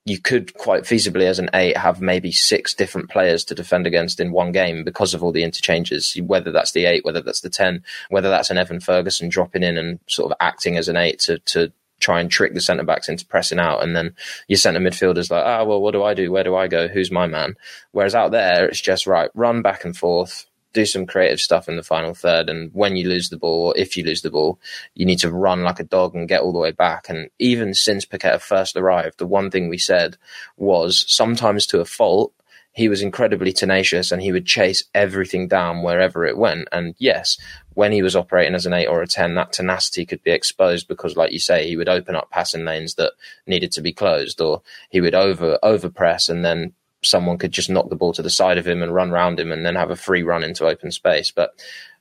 you 0.05 0.19
could 0.19 0.53
quite 0.55 0.83
feasibly, 0.83 1.23
as 1.23 1.37
an 1.37 1.49
eight, 1.53 1.77
have 1.77 2.01
maybe 2.01 2.31
six 2.31 2.73
different 2.73 3.09
players 3.09 3.45
to 3.45 3.55
defend 3.55 3.85
against 3.85 4.19
in 4.19 4.31
one 4.31 4.51
game 4.51 4.83
because 4.83 5.13
of 5.13 5.23
all 5.23 5.31
the 5.31 5.43
interchanges. 5.43 6.15
Whether 6.15 6.51
that's 6.51 6.71
the 6.71 6.85
eight, 6.85 7.05
whether 7.05 7.21
that's 7.21 7.41
the 7.41 7.49
ten, 7.49 7.83
whether 8.09 8.29
that's 8.29 8.49
an 8.49 8.57
Evan 8.57 8.79
Ferguson 8.79 9.29
dropping 9.29 9.63
in 9.63 9.77
and 9.77 9.99
sort 10.07 10.31
of 10.31 10.37
acting 10.39 10.77
as 10.77 10.87
an 10.87 10.97
eight 10.97 11.19
to 11.19 11.37
to 11.39 11.71
try 11.99 12.19
and 12.19 12.31
trick 12.31 12.55
the 12.55 12.61
centre 12.61 12.83
backs 12.83 13.07
into 13.09 13.27
pressing 13.27 13.59
out, 13.59 13.83
and 13.83 13.95
then 13.95 14.15
your 14.47 14.57
centre 14.57 14.79
midfielder's 14.79 15.29
like, 15.29 15.45
ah, 15.45 15.59
oh, 15.59 15.65
well, 15.65 15.81
what 15.81 15.91
do 15.91 16.03
I 16.03 16.15
do? 16.15 16.31
Where 16.31 16.43
do 16.43 16.55
I 16.55 16.67
go? 16.67 16.87
Who's 16.87 17.11
my 17.11 17.27
man? 17.27 17.55
Whereas 17.91 18.15
out 18.15 18.31
there, 18.31 18.65
it's 18.65 18.81
just 18.81 19.05
right, 19.05 19.29
run 19.35 19.61
back 19.61 19.85
and 19.85 19.95
forth, 19.95 20.47
do 20.73 20.85
some 20.85 21.05
creative 21.05 21.39
stuff 21.39 21.67
in 21.67 21.75
the 21.75 21.83
final 21.83 22.13
third. 22.13 22.49
And 22.49 22.71
when 22.73 22.95
you 22.95 23.07
lose 23.09 23.29
the 23.29 23.37
ball, 23.37 23.67
or 23.67 23.77
if 23.77 23.97
you 23.97 24.03
lose 24.03 24.21
the 24.21 24.31
ball, 24.31 24.59
you 24.93 25.05
need 25.05 25.19
to 25.19 25.31
run 25.31 25.63
like 25.63 25.79
a 25.79 25.85
dog 25.85 26.15
and 26.15 26.27
get 26.27 26.41
all 26.41 26.53
the 26.53 26.59
way 26.59 26.71
back. 26.71 27.09
And 27.09 27.29
even 27.39 27.73
since 27.73 28.05
Paqueta 28.05 28.39
first 28.39 28.75
arrived, 28.77 29.17
the 29.17 29.27
one 29.27 29.51
thing 29.51 29.69
we 29.69 29.77
said 29.77 30.17
was 30.57 31.05
sometimes 31.07 31.65
to 31.67 31.81
a 31.81 31.85
fault, 31.85 32.33
he 32.73 32.87
was 32.87 33.01
incredibly 33.01 33.51
tenacious 33.51 34.11
and 34.11 34.21
he 34.21 34.31
would 34.31 34.45
chase 34.45 34.85
everything 34.95 35.47
down 35.47 35.83
wherever 35.83 36.25
it 36.25 36.37
went. 36.37 36.69
And 36.71 36.95
yes, 36.97 37.37
when 37.73 37.91
he 37.91 38.01
was 38.01 38.15
operating 38.15 38.55
as 38.55 38.65
an 38.65 38.73
eight 38.73 38.87
or 38.87 39.01
a 39.01 39.07
10, 39.07 39.35
that 39.35 39.51
tenacity 39.51 40.05
could 40.05 40.23
be 40.23 40.31
exposed 40.31 40.87
because, 40.87 41.17
like 41.17 41.33
you 41.33 41.39
say, 41.39 41.67
he 41.67 41.75
would 41.75 41.89
open 41.89 42.15
up 42.15 42.29
passing 42.29 42.63
lanes 42.63 42.95
that 42.95 43.11
needed 43.45 43.73
to 43.73 43.81
be 43.81 43.91
closed 43.91 44.39
or 44.39 44.61
he 44.89 45.01
would 45.01 45.15
over, 45.15 45.59
over 45.63 45.89
press 45.89 46.29
and 46.29 46.45
then 46.45 46.73
someone 47.03 47.37
could 47.37 47.51
just 47.51 47.69
knock 47.69 47.89
the 47.89 47.95
ball 47.95 48.13
to 48.13 48.21
the 48.21 48.29
side 48.29 48.57
of 48.57 48.67
him 48.67 48.81
and 48.81 48.93
run 48.93 49.11
around 49.11 49.39
him 49.39 49.51
and 49.51 49.65
then 49.65 49.75
have 49.75 49.91
a 49.91 49.95
free 49.95 50.23
run 50.23 50.43
into 50.43 50.67
open 50.67 50.91
space. 50.91 51.31
But 51.31 51.53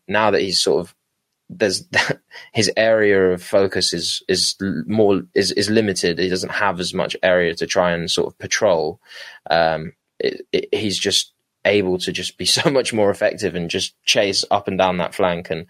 now 0.06 0.30
that 0.30 0.40
he's 0.40 0.60
sort 0.60 0.80
of 0.80 0.94
there's 1.48 1.86
his 2.52 2.70
area 2.76 3.32
of 3.32 3.42
focus 3.42 3.92
is 3.92 4.22
is 4.28 4.56
more 4.86 5.22
is 5.34 5.52
is 5.52 5.68
limited. 5.68 6.18
He 6.18 6.28
doesn't 6.28 6.52
have 6.52 6.80
as 6.80 6.94
much 6.94 7.16
area 7.22 7.54
to 7.56 7.66
try 7.66 7.92
and 7.92 8.10
sort 8.10 8.32
of 8.32 8.38
patrol. 8.38 9.00
Um, 9.50 9.92
it, 10.18 10.46
it, 10.52 10.68
he's 10.72 10.98
just 10.98 11.32
able 11.66 11.98
to 11.98 12.12
just 12.12 12.38
be 12.38 12.44
so 12.46 12.70
much 12.70 12.92
more 12.92 13.10
effective 13.10 13.54
and 13.54 13.68
just 13.68 13.94
chase 14.04 14.44
up 14.50 14.68
and 14.68 14.78
down 14.78 14.98
that 14.98 15.14
flank. 15.14 15.50
And 15.50 15.66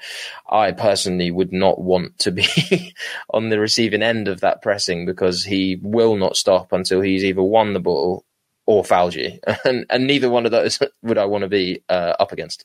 I 0.49 0.73
personally 0.73 1.31
would 1.31 1.53
not 1.53 1.81
want 1.81 2.19
to 2.21 2.31
be 2.31 2.95
on 3.31 3.49
the 3.49 3.59
receiving 3.59 4.03
end 4.03 4.29
of 4.29 4.41
that 4.41 4.63
pressing 4.63 5.07
because 5.07 5.45
he 5.45 5.79
will 5.83 6.17
not 6.17 6.37
stop 6.37 6.73
until 6.73 7.01
he's 7.01 7.25
either 7.25 7.43
won 7.43 7.73
the 7.73 7.81
ball 7.81 8.25
or 8.67 8.85
and 9.65 9.87
and 9.91 10.07
neither 10.07 10.31
one 10.31 10.47
of 10.47 10.53
those 10.53 10.79
would 11.03 11.19
I 11.19 11.25
want 11.25 11.43
to 11.43 11.49
be 11.49 11.83
uh, 11.89 12.15
up 12.19 12.33
against. 12.33 12.65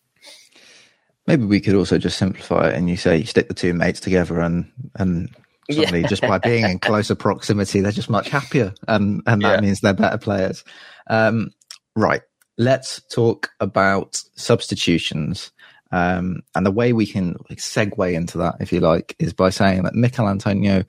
Maybe 1.27 1.45
we 1.45 1.59
could 1.59 1.73
also 1.75 1.97
just 1.97 2.17
simplify 2.17 2.69
it, 2.69 2.75
and 2.75 2.89
you 2.89 2.97
say 2.97 3.17
you 3.17 3.25
stick 3.25 3.47
the 3.47 3.53
two 3.53 3.73
mates 3.73 3.99
together, 3.99 4.39
and 4.39 4.71
and 4.95 5.29
suddenly 5.71 6.01
yeah. 6.01 6.07
just 6.07 6.21
by 6.21 6.37
being 6.37 6.65
in 6.65 6.79
closer 6.79 7.15
proximity, 7.15 7.81
they're 7.81 7.91
just 7.91 8.09
much 8.09 8.29
happier, 8.29 8.73
and 8.87 9.23
and 9.25 9.41
that 9.41 9.55
yeah. 9.55 9.61
means 9.61 9.81
they're 9.81 9.93
better 9.93 10.17
players. 10.17 10.63
Um, 11.07 11.51
right. 11.95 12.21
Let's 12.57 13.01
talk 13.09 13.49
about 13.59 14.21
substitutions. 14.35 15.51
Um, 15.91 16.41
and 16.55 16.65
the 16.65 16.71
way 16.71 16.93
we 16.93 17.05
can 17.05 17.35
segue 17.51 18.13
into 18.13 18.37
that, 18.39 18.55
if 18.59 18.71
you 18.71 18.79
like, 18.79 19.15
is 19.19 19.33
by 19.33 19.49
saying 19.49 19.83
that 19.83 19.93
Michail 19.95 20.27
Antonio 20.27 20.83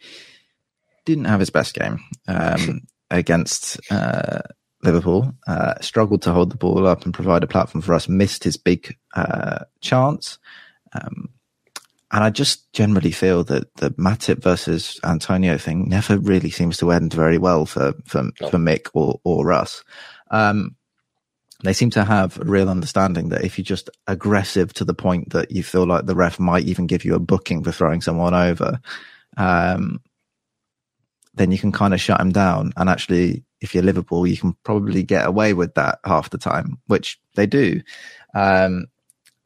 didn't 1.04 1.26
have 1.26 1.40
his 1.40 1.50
best 1.50 1.74
game 1.74 2.00
um, 2.28 2.82
against 3.10 3.80
uh, 3.90 4.42
Liverpool, 4.82 5.32
uh, 5.46 5.74
struggled 5.80 6.22
to 6.22 6.32
hold 6.32 6.50
the 6.50 6.56
ball 6.56 6.86
up 6.86 7.04
and 7.04 7.14
provide 7.14 7.42
a 7.42 7.48
platform 7.48 7.82
for 7.82 7.94
us, 7.94 8.08
missed 8.08 8.44
his 8.44 8.56
big 8.56 8.96
uh, 9.14 9.64
chance. 9.80 10.38
Um, 10.92 11.30
and 12.12 12.22
I 12.22 12.30
just 12.30 12.72
generally 12.72 13.10
feel 13.10 13.42
that 13.44 13.74
the 13.76 13.90
Matip 13.92 14.42
versus 14.42 15.00
Antonio 15.02 15.58
thing 15.58 15.88
never 15.88 16.18
really 16.18 16.50
seems 16.50 16.76
to 16.78 16.92
end 16.92 17.12
very 17.12 17.38
well 17.38 17.66
for 17.66 17.94
for, 18.04 18.22
no. 18.40 18.48
for 18.48 18.58
Mick 18.58 18.88
or 18.94 19.20
or 19.24 19.44
Russ. 19.44 19.82
Um, 20.30 20.76
they 21.64 21.72
seem 21.72 21.90
to 21.90 22.04
have 22.04 22.38
a 22.38 22.44
real 22.44 22.68
understanding 22.68 23.30
that 23.30 23.44
if 23.44 23.58
you're 23.58 23.64
just 23.64 23.90
aggressive 24.06 24.72
to 24.74 24.84
the 24.84 24.94
point 24.94 25.30
that 25.30 25.50
you 25.50 25.62
feel 25.62 25.86
like 25.86 26.06
the 26.06 26.14
ref 26.14 26.38
might 26.38 26.64
even 26.64 26.86
give 26.86 27.04
you 27.04 27.14
a 27.14 27.20
booking 27.20 27.64
for 27.64 27.72
throwing 27.72 28.02
someone 28.02 28.34
over, 28.34 28.78
um, 29.36 30.00
then 31.34 31.50
you 31.50 31.58
can 31.58 31.72
kind 31.72 31.94
of 31.94 32.00
shut 32.00 32.20
him 32.20 32.30
down. 32.30 32.72
And 32.76 32.88
actually, 32.90 33.42
if 33.60 33.74
you're 33.74 33.82
Liverpool, 33.82 34.26
you 34.26 34.36
can 34.36 34.54
probably 34.64 35.02
get 35.02 35.26
away 35.26 35.52
with 35.52 35.74
that 35.74 36.00
half 36.04 36.30
the 36.30 36.38
time, 36.38 36.78
which 36.86 37.20
they 37.34 37.46
do. 37.46 37.82
Um, 38.34 38.86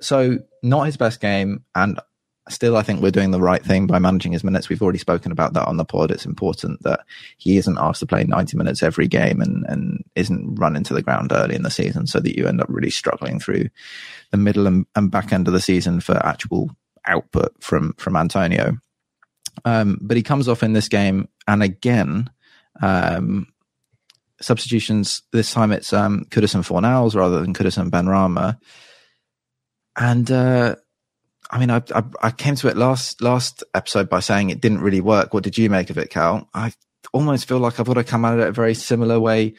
so 0.01 0.39
not 0.63 0.87
his 0.87 0.97
best 0.97 1.21
game, 1.21 1.65
and 1.75 2.01
still, 2.49 2.77
I 2.77 2.83
think 2.83 3.01
we're 3.01 3.11
doing 3.11 3.31
the 3.31 3.41
right 3.41 3.65
thing 3.65 3.87
by 3.87 3.99
managing 3.99 4.33
his 4.33 4.45
minutes. 4.45 4.69
We've 4.69 4.83
already 4.83 4.99
spoken 4.99 5.33
about 5.33 5.53
that 5.55 5.69
on 5.69 5.77
the 5.77 5.85
pod. 5.85 6.11
It's 6.11 6.27
important 6.27 6.83
that 6.83 7.01
he 7.39 7.57
isn't 7.57 7.79
asked 7.79 8.01
to 8.01 8.07
play 8.07 8.25
90 8.25 8.57
minutes 8.57 8.83
every 8.83 9.09
game 9.09 9.41
and, 9.41 9.65
and 9.69 10.05
isn't 10.15 10.57
run 10.57 10.77
into 10.77 10.95
the 10.95 11.03
ground 11.03 11.33
early 11.33 11.55
in 11.55 11.63
the 11.63 11.71
season 11.71 12.07
so 12.07 12.21
that 12.21 12.37
you 12.37 12.47
end 12.47 12.61
up 12.61 12.67
really 12.69 12.91
struggling 12.91 13.39
through 13.39 13.69
the 14.31 14.37
middle 14.37 14.67
and, 14.67 14.87
and 14.97 15.11
back 15.11 15.33
end 15.33 15.47
of 15.47 15.55
the 15.55 15.61
season 15.61 16.01
for 16.01 16.15
actual 16.27 16.71
output 17.07 17.53
from, 17.61 17.95
from 17.95 18.17
Antonio. 18.17 18.79
Um, 19.65 19.99
but 20.01 20.17
he 20.17 20.23
comes 20.23 20.49
off 20.49 20.63
in 20.63 20.73
this 20.73 20.89
game, 20.89 21.29
and 21.47 21.63
again, 21.63 22.31
um, 22.81 23.47
substitutions. 24.41 25.23
This 25.33 25.53
time 25.53 25.73
it's 25.73 25.93
um, 25.93 26.25
Kudus 26.31 26.55
and 26.55 26.65
Fornals 26.65 27.15
rather 27.15 27.41
than 27.41 27.55
Kudus 27.55 27.79
and 27.79 27.93
Benrahma. 27.93 28.59
And 29.97 30.31
uh, 30.31 30.77
I 31.51 31.59
mean, 31.59 31.71
I, 31.71 31.83
I, 31.95 32.03
I 32.23 32.31
came 32.31 32.55
to 32.57 32.69
it 32.69 32.77
last 32.77 33.21
last 33.21 33.65
episode 33.75 34.09
by 34.09 34.21
saying 34.21 34.51
it 34.51 34.61
didn't 34.61 34.81
really 34.81 35.01
work. 35.01 35.35
What 35.35 35.45
did 35.45 35.59
you 35.59 35.69
make 35.69 35.91
of 35.91 35.99
it, 35.99 36.11
Cal? 36.11 36.49
I 36.55 36.73
almost 37.13 37.49
feel 37.49 37.59
like 37.59 37.81
I've 37.81 37.87
got 37.87 37.95
to 37.95 38.05
come 38.05 38.25
at 38.25 38.39
it 38.39 38.49
a 38.49 38.53
very 38.53 38.75
similar 38.75 39.19
way 39.19 39.55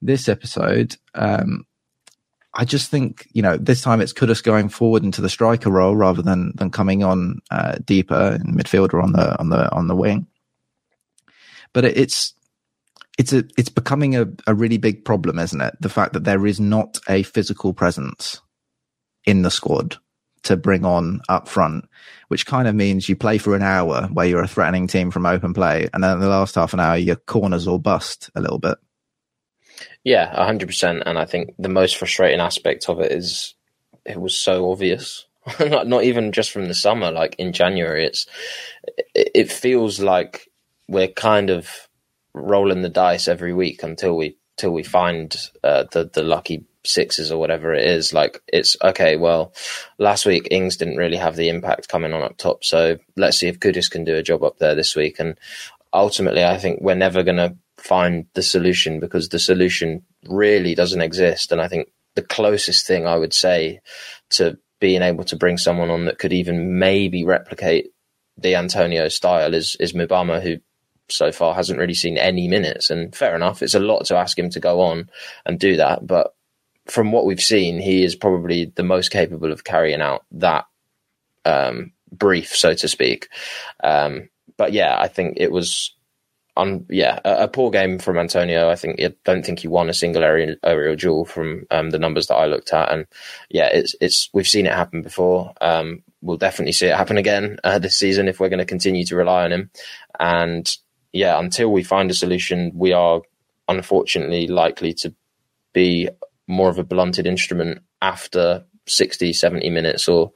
this 0.00 0.28
episode. 0.28 0.96
Um, 1.14 1.66
I 2.54 2.64
just 2.64 2.90
think 2.90 3.26
you 3.32 3.42
know 3.42 3.56
this 3.56 3.82
time 3.82 4.00
it's 4.00 4.12
Kudus 4.12 4.42
going 4.42 4.68
forward 4.68 5.02
into 5.02 5.20
the 5.20 5.28
striker 5.28 5.70
role 5.70 5.96
rather 5.96 6.22
than 6.22 6.52
than 6.54 6.70
coming 6.70 7.02
on 7.02 7.40
uh, 7.50 7.76
deeper 7.84 8.38
in 8.40 8.54
midfield 8.54 8.94
or 8.94 9.02
on 9.02 9.12
the 9.12 9.38
on 9.38 9.50
the 9.50 9.70
on 9.72 9.88
the 9.88 9.96
wing. 9.96 10.26
But 11.72 11.84
it, 11.84 11.98
it's 11.98 12.34
it's 13.18 13.32
a 13.32 13.44
it's 13.56 13.68
becoming 13.68 14.16
a, 14.16 14.26
a 14.46 14.54
really 14.54 14.78
big 14.78 15.04
problem, 15.04 15.38
isn't 15.38 15.60
it? 15.60 15.74
The 15.80 15.88
fact 15.88 16.12
that 16.14 16.24
there 16.24 16.46
is 16.46 16.60
not 16.60 16.98
a 17.08 17.22
physical 17.22 17.72
presence 17.72 18.40
in 19.24 19.42
the 19.42 19.50
squad 19.50 19.96
to 20.44 20.56
bring 20.56 20.84
on 20.84 21.20
up 21.28 21.48
front, 21.48 21.88
which 22.28 22.46
kind 22.46 22.68
of 22.68 22.74
means 22.74 23.08
you 23.08 23.16
play 23.16 23.38
for 23.38 23.56
an 23.56 23.62
hour 23.62 24.08
where 24.12 24.26
you're 24.26 24.42
a 24.42 24.48
threatening 24.48 24.86
team 24.86 25.10
from 25.10 25.26
open 25.26 25.54
play, 25.54 25.88
and 25.92 26.02
then 26.02 26.20
the 26.20 26.28
last 26.28 26.54
half 26.54 26.72
an 26.72 26.80
hour 26.80 26.96
your 26.96 27.16
corners 27.16 27.66
or 27.66 27.80
bust 27.80 28.30
a 28.34 28.40
little 28.40 28.58
bit. 28.58 28.78
Yeah, 30.02 30.34
hundred 30.44 30.66
percent. 30.66 31.02
And 31.06 31.18
I 31.18 31.24
think 31.24 31.54
the 31.58 31.68
most 31.68 31.96
frustrating 31.96 32.40
aspect 32.40 32.88
of 32.88 33.00
it 33.00 33.12
is 33.12 33.54
it 34.04 34.20
was 34.20 34.34
so 34.34 34.70
obvious. 34.70 35.26
not, 35.60 35.86
not 35.86 36.04
even 36.04 36.32
just 36.32 36.50
from 36.50 36.68
the 36.68 36.74
summer, 36.74 37.10
like 37.10 37.36
in 37.38 37.52
January, 37.52 38.06
it's 38.06 38.26
it, 39.14 39.30
it 39.34 39.52
feels 39.52 40.00
like 40.00 40.48
we're 40.88 41.08
kind 41.08 41.50
of 41.50 41.83
rolling 42.34 42.82
the 42.82 42.88
dice 42.88 43.28
every 43.28 43.54
week 43.54 43.82
until 43.82 44.16
we 44.16 44.36
till 44.56 44.72
we 44.72 44.82
find 44.82 45.34
uh, 45.62 45.84
the 45.92 46.10
the 46.12 46.22
lucky 46.22 46.64
sixes 46.84 47.32
or 47.32 47.38
whatever 47.38 47.72
it 47.72 47.86
is. 47.86 48.12
Like 48.12 48.42
it's 48.48 48.76
okay. 48.82 49.16
Well, 49.16 49.54
last 49.98 50.26
week 50.26 50.48
Ings 50.50 50.76
didn't 50.76 50.96
really 50.96 51.16
have 51.16 51.36
the 51.36 51.48
impact 51.48 51.88
coming 51.88 52.12
on 52.12 52.22
up 52.22 52.36
top, 52.36 52.64
so 52.64 52.98
let's 53.16 53.38
see 53.38 53.48
if 53.48 53.60
Kudus 53.60 53.90
can 53.90 54.04
do 54.04 54.16
a 54.16 54.22
job 54.22 54.42
up 54.42 54.58
there 54.58 54.74
this 54.74 54.94
week. 54.94 55.18
And 55.18 55.38
ultimately, 55.92 56.44
I 56.44 56.58
think 56.58 56.80
we're 56.80 56.94
never 56.94 57.22
going 57.22 57.36
to 57.36 57.56
find 57.78 58.26
the 58.34 58.42
solution 58.42 59.00
because 59.00 59.28
the 59.28 59.38
solution 59.38 60.02
really 60.26 60.74
doesn't 60.74 61.02
exist. 61.02 61.52
And 61.52 61.60
I 61.60 61.68
think 61.68 61.88
the 62.14 62.22
closest 62.22 62.86
thing 62.86 63.06
I 63.06 63.16
would 63.16 63.34
say 63.34 63.80
to 64.30 64.58
being 64.80 65.02
able 65.02 65.24
to 65.24 65.36
bring 65.36 65.58
someone 65.58 65.90
on 65.90 66.04
that 66.06 66.18
could 66.18 66.32
even 66.32 66.78
maybe 66.78 67.24
replicate 67.24 67.90
the 68.36 68.56
Antonio 68.56 69.08
style 69.08 69.54
is 69.54 69.76
is 69.80 69.92
Mubama, 69.92 70.42
who 70.42 70.56
so 71.08 71.32
far 71.32 71.54
hasn't 71.54 71.78
really 71.78 71.94
seen 71.94 72.16
any 72.16 72.48
minutes. 72.48 72.90
And 72.90 73.14
fair 73.14 73.34
enough, 73.34 73.62
it's 73.62 73.74
a 73.74 73.80
lot 73.80 74.06
to 74.06 74.16
ask 74.16 74.38
him 74.38 74.50
to 74.50 74.60
go 74.60 74.80
on 74.80 75.10
and 75.44 75.58
do 75.58 75.76
that. 75.76 76.06
But 76.06 76.34
from 76.86 77.12
what 77.12 77.24
we've 77.24 77.40
seen, 77.40 77.80
he 77.80 78.04
is 78.04 78.14
probably 78.14 78.72
the 78.74 78.82
most 78.82 79.10
capable 79.10 79.52
of 79.52 79.64
carrying 79.64 80.00
out 80.00 80.24
that 80.32 80.66
um, 81.44 81.92
brief, 82.12 82.54
so 82.54 82.74
to 82.74 82.88
speak. 82.88 83.28
Um, 83.82 84.28
but 84.56 84.72
yeah, 84.72 84.98
I 84.98 85.08
think 85.08 85.36
it 85.38 85.52
was. 85.52 85.92
On 86.56 86.86
yeah, 86.88 87.18
a, 87.24 87.42
a, 87.42 87.48
poor 87.48 87.72
game 87.72 87.98
from 87.98 88.16
Antonio. 88.16 88.70
I 88.70 88.76
think 88.76 89.02
I 89.02 89.12
don't 89.24 89.44
think 89.44 89.58
he 89.58 89.66
won 89.66 89.90
a 89.90 89.92
single 89.92 90.22
aerial, 90.22 90.54
aerial 90.62 90.94
duel 90.94 91.24
from 91.24 91.66
um, 91.72 91.90
the 91.90 91.98
numbers 91.98 92.28
that 92.28 92.36
I 92.36 92.46
looked 92.46 92.72
at, 92.72 92.92
and 92.92 93.06
yeah, 93.50 93.70
it's 93.72 93.96
it's 94.00 94.30
we've 94.32 94.46
seen 94.46 94.66
it 94.66 94.72
happen 94.72 95.02
before. 95.02 95.52
Um, 95.60 96.04
we'll 96.22 96.36
definitely 96.36 96.70
see 96.70 96.86
it 96.86 96.96
happen 96.96 97.18
again 97.18 97.58
uh, 97.64 97.80
this 97.80 97.96
season 97.96 98.28
if 98.28 98.38
we're 98.38 98.50
going 98.50 98.60
to 98.60 98.64
continue 98.64 99.04
to 99.06 99.16
rely 99.16 99.44
on 99.44 99.52
him. 99.52 99.70
And 100.20 100.76
yeah, 101.14 101.38
until 101.38 101.70
we 101.70 101.84
find 101.84 102.10
a 102.10 102.14
solution, 102.14 102.72
we 102.74 102.92
are 102.92 103.22
unfortunately 103.68 104.48
likely 104.48 104.92
to 104.92 105.14
be 105.72 106.08
more 106.48 106.68
of 106.68 106.78
a 106.78 106.84
blunted 106.84 107.24
instrument 107.24 107.82
after 108.02 108.64
60, 108.86 109.32
70 109.32 109.70
minutes 109.70 110.08
or 110.08 110.32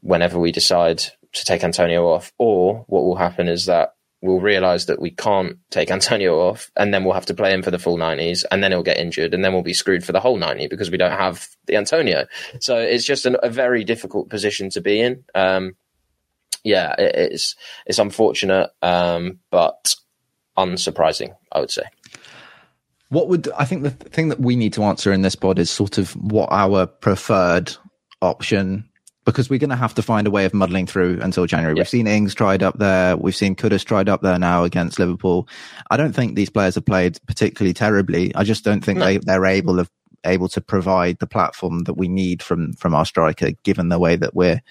whenever 0.00 0.40
we 0.40 0.52
decide 0.52 0.98
to 0.98 1.44
take 1.44 1.62
Antonio 1.62 2.06
off. 2.06 2.32
Or 2.38 2.84
what 2.88 3.04
will 3.04 3.16
happen 3.16 3.46
is 3.46 3.66
that 3.66 3.94
we'll 4.22 4.40
realize 4.40 4.86
that 4.86 5.02
we 5.02 5.10
can't 5.10 5.58
take 5.70 5.90
Antonio 5.90 6.40
off 6.40 6.70
and 6.76 6.94
then 6.94 7.04
we'll 7.04 7.12
have 7.12 7.26
to 7.26 7.34
play 7.34 7.52
him 7.52 7.62
for 7.62 7.70
the 7.70 7.78
full 7.78 7.98
90s 7.98 8.42
and 8.50 8.64
then 8.64 8.72
he'll 8.72 8.82
get 8.82 8.96
injured 8.96 9.34
and 9.34 9.44
then 9.44 9.52
we'll 9.52 9.62
be 9.62 9.74
screwed 9.74 10.02
for 10.02 10.12
the 10.12 10.20
whole 10.20 10.38
90 10.38 10.68
because 10.68 10.90
we 10.90 10.96
don't 10.96 11.10
have 11.10 11.46
the 11.66 11.76
Antonio. 11.76 12.26
So 12.60 12.78
it's 12.78 13.04
just 13.04 13.26
an, 13.26 13.36
a 13.42 13.50
very 13.50 13.84
difficult 13.84 14.30
position 14.30 14.70
to 14.70 14.80
be 14.80 14.98
in. 14.98 15.24
Um, 15.34 15.76
yeah, 16.64 16.94
it, 16.98 17.32
it's, 17.32 17.54
it's 17.84 17.98
unfortunate. 17.98 18.70
Um, 18.80 19.40
but 19.50 19.94
unsurprising, 20.58 21.34
I 21.52 21.60
would 21.60 21.70
say. 21.70 21.82
What 23.08 23.28
would 23.28 23.48
I 23.56 23.64
think 23.64 23.82
the 23.82 23.90
thing 23.90 24.28
that 24.30 24.40
we 24.40 24.56
need 24.56 24.72
to 24.74 24.82
answer 24.82 25.12
in 25.12 25.22
this 25.22 25.36
pod 25.36 25.58
is 25.58 25.70
sort 25.70 25.98
of 25.98 26.12
what 26.12 26.48
our 26.50 26.86
preferred 26.86 27.76
option 28.20 28.88
because 29.26 29.50
we're 29.50 29.58
going 29.58 29.70
to 29.70 29.76
have 29.76 29.94
to 29.94 30.02
find 30.02 30.26
a 30.26 30.30
way 30.30 30.44
of 30.44 30.54
muddling 30.54 30.86
through 30.86 31.18
until 31.20 31.46
January. 31.46 31.74
Yeah. 31.74 31.80
We've 31.80 31.88
seen 31.88 32.06
Ings 32.06 32.32
tried 32.32 32.62
up 32.62 32.78
there. 32.78 33.16
We've 33.16 33.34
seen 33.34 33.56
Kudus 33.56 33.84
tried 33.84 34.08
up 34.08 34.22
there 34.22 34.38
now 34.38 34.62
against 34.62 35.00
Liverpool. 35.00 35.48
I 35.90 35.96
don't 35.96 36.14
think 36.14 36.36
these 36.36 36.48
players 36.48 36.76
have 36.76 36.86
played 36.86 37.18
particularly 37.26 37.74
terribly. 37.74 38.32
I 38.36 38.44
just 38.44 38.64
don't 38.64 38.84
think 38.84 39.00
no. 39.00 39.04
they, 39.04 39.18
they're 39.18 39.44
able 39.44 39.80
of 39.80 39.90
able 40.24 40.48
to 40.48 40.60
provide 40.60 41.18
the 41.18 41.26
platform 41.26 41.80
that 41.84 41.94
we 41.94 42.08
need 42.08 42.42
from 42.42 42.72
from 42.74 42.94
our 42.94 43.04
striker, 43.04 43.50
given 43.64 43.88
the 43.88 43.98
way 43.98 44.16
that 44.16 44.34
we're 44.34 44.62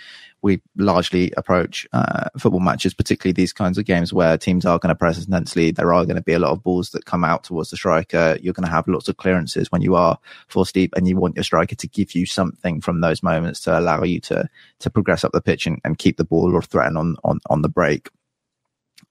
we 0.45 0.61
largely 0.77 1.31
approach 1.37 1.87
uh, 1.91 2.29
football 2.37 2.59
matches, 2.59 2.93
particularly 2.93 3.33
these 3.33 3.51
kinds 3.51 3.79
of 3.79 3.85
games 3.85 4.13
where 4.13 4.37
teams 4.37 4.63
are 4.63 4.77
going 4.77 4.93
to 4.93 4.95
press 4.95 5.17
intensely. 5.17 5.71
There 5.71 5.91
are 5.91 6.05
going 6.05 6.17
to 6.17 6.21
be 6.21 6.33
a 6.33 6.39
lot 6.39 6.51
of 6.51 6.61
balls 6.61 6.91
that 6.91 7.05
come 7.05 7.23
out 7.23 7.43
towards 7.43 7.71
the 7.71 7.77
striker. 7.77 8.37
You're 8.39 8.53
going 8.53 8.67
to 8.67 8.71
have 8.71 8.87
lots 8.87 9.09
of 9.09 9.17
clearances 9.17 9.71
when 9.71 9.81
you 9.81 9.95
are 9.95 10.19
force 10.47 10.71
deep, 10.71 10.93
and 10.95 11.07
you 11.07 11.17
want 11.17 11.35
your 11.35 11.43
striker 11.43 11.73
to 11.73 11.87
give 11.87 12.13
you 12.13 12.27
something 12.27 12.79
from 12.79 13.01
those 13.01 13.23
moments 13.23 13.59
to 13.61 13.77
allow 13.77 14.03
you 14.03 14.19
to 14.21 14.47
to 14.77 14.89
progress 14.91 15.23
up 15.23 15.31
the 15.31 15.41
pitch 15.41 15.65
and, 15.65 15.81
and 15.83 15.97
keep 15.97 16.17
the 16.17 16.23
ball 16.23 16.53
or 16.53 16.61
threaten 16.61 16.95
on 16.95 17.17
on 17.23 17.39
on 17.49 17.63
the 17.63 17.69
break. 17.69 18.09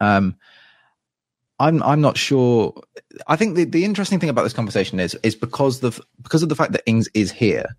Um, 0.00 0.36
I'm 1.58 1.82
I'm 1.82 2.00
not 2.00 2.16
sure. 2.16 2.80
I 3.26 3.34
think 3.34 3.56
the, 3.56 3.64
the 3.64 3.84
interesting 3.84 4.20
thing 4.20 4.30
about 4.30 4.44
this 4.44 4.52
conversation 4.52 5.00
is 5.00 5.16
is 5.24 5.34
because 5.34 5.80
the 5.80 6.00
because 6.22 6.44
of 6.44 6.48
the 6.48 6.54
fact 6.54 6.70
that 6.72 6.84
Ings 6.86 7.08
is 7.12 7.32
here, 7.32 7.74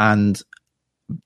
and 0.00 0.42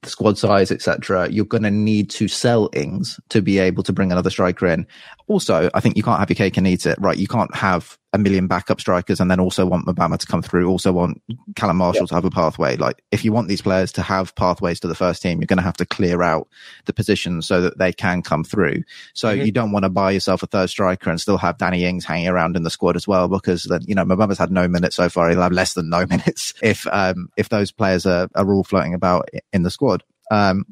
squad 0.05 0.39
size, 0.39 0.71
etc., 0.71 1.29
you're 1.31 1.45
going 1.45 1.63
to 1.63 1.71
need 1.71 2.11
to 2.11 2.29
sell 2.29 2.69
Ings 2.75 3.19
to 3.31 3.41
be 3.43 3.59
able 3.59 3.83
to 3.83 3.93
bring 3.93 4.13
another 4.13 4.31
striker 4.31 4.67
in. 4.67 4.87
Also, 5.27 5.71
I 5.75 5.81
think 5.81 5.97
you 5.97 6.03
can't 6.03 6.19
have 6.19 6.31
your 6.31 6.37
cake 6.37 6.57
and 6.57 6.67
eat 6.67 6.87
it, 6.87 6.99
right? 7.01 7.17
You 7.17 7.29
can't 7.29 7.55
have 7.55 7.99
a 8.13 8.19
million 8.19 8.49
backup 8.49 8.81
strikers 8.81 9.21
and 9.21 9.31
then 9.31 9.39
also 9.39 9.65
want 9.65 9.87
Mubama 9.87 10.19
to 10.19 10.27
come 10.27 10.43
through, 10.43 10.69
also 10.69 10.93
want 10.93 11.23
Callum 11.55 11.77
Marshall 11.77 12.09
to 12.09 12.15
have 12.15 12.25
a 12.25 12.31
pathway. 12.31 12.77
Like, 12.77 13.03
if 13.13 13.25
you 13.25 13.33
want 13.33 13.49
these 13.49 13.63
players 13.63 13.93
to 13.93 14.03
have 14.03 14.35
pathways 14.35 14.81
to 14.81 14.89
the 14.89 14.97
first 14.97 15.23
team, 15.23 15.41
you're 15.41 15.47
going 15.47 15.59
to 15.59 15.63
have 15.63 15.77
to 15.77 15.87
clear 15.87 16.23
out 16.23 16.49
the 16.87 16.93
positions 16.93 17.47
so 17.47 17.61
that 17.61 17.79
they 17.79 17.93
can 17.93 18.23
come 18.23 18.43
through. 18.43 18.83
So 19.15 19.29
mm-hmm. 19.29 19.47
you 19.47 19.53
don't 19.53 19.71
want 19.71 19.85
to 19.85 19.91
buy 19.91 20.11
yourself 20.11 20.43
a 20.43 20.49
third 20.49 20.71
striker 20.71 21.09
and 21.09 21.21
still 21.21 21.39
have 21.39 21.59
Danny 21.59 21.85
Ings 21.85 22.05
hanging 22.05 22.29
around 22.29 22.57
in 22.57 22.65
the 22.65 22.71
squad 22.71 22.97
as 22.97 23.07
well, 23.07 23.29
because 23.29 23.65
then, 23.65 23.83
you 23.87 23.95
know, 23.95 24.05
Mubama's 24.05 24.39
had 24.39 24.51
no 24.51 24.67
minutes 24.67 24.97
so 24.97 25.09
far. 25.09 25.31
He'll 25.31 25.43
have 25.43 25.53
less 25.53 25.75
than 25.75 25.89
no 25.89 26.05
minutes 26.11 26.55
if, 26.63 26.87
um, 26.89 27.29
if 27.37 27.49
those 27.49 27.71
players 27.71 28.07
are, 28.07 28.29
are 28.35 28.53
all 28.53 28.65
floating 28.65 28.95
about 28.95 29.29
in 29.53 29.63
the 29.63 29.71
squad. 29.71 30.03
Um, 30.33 30.65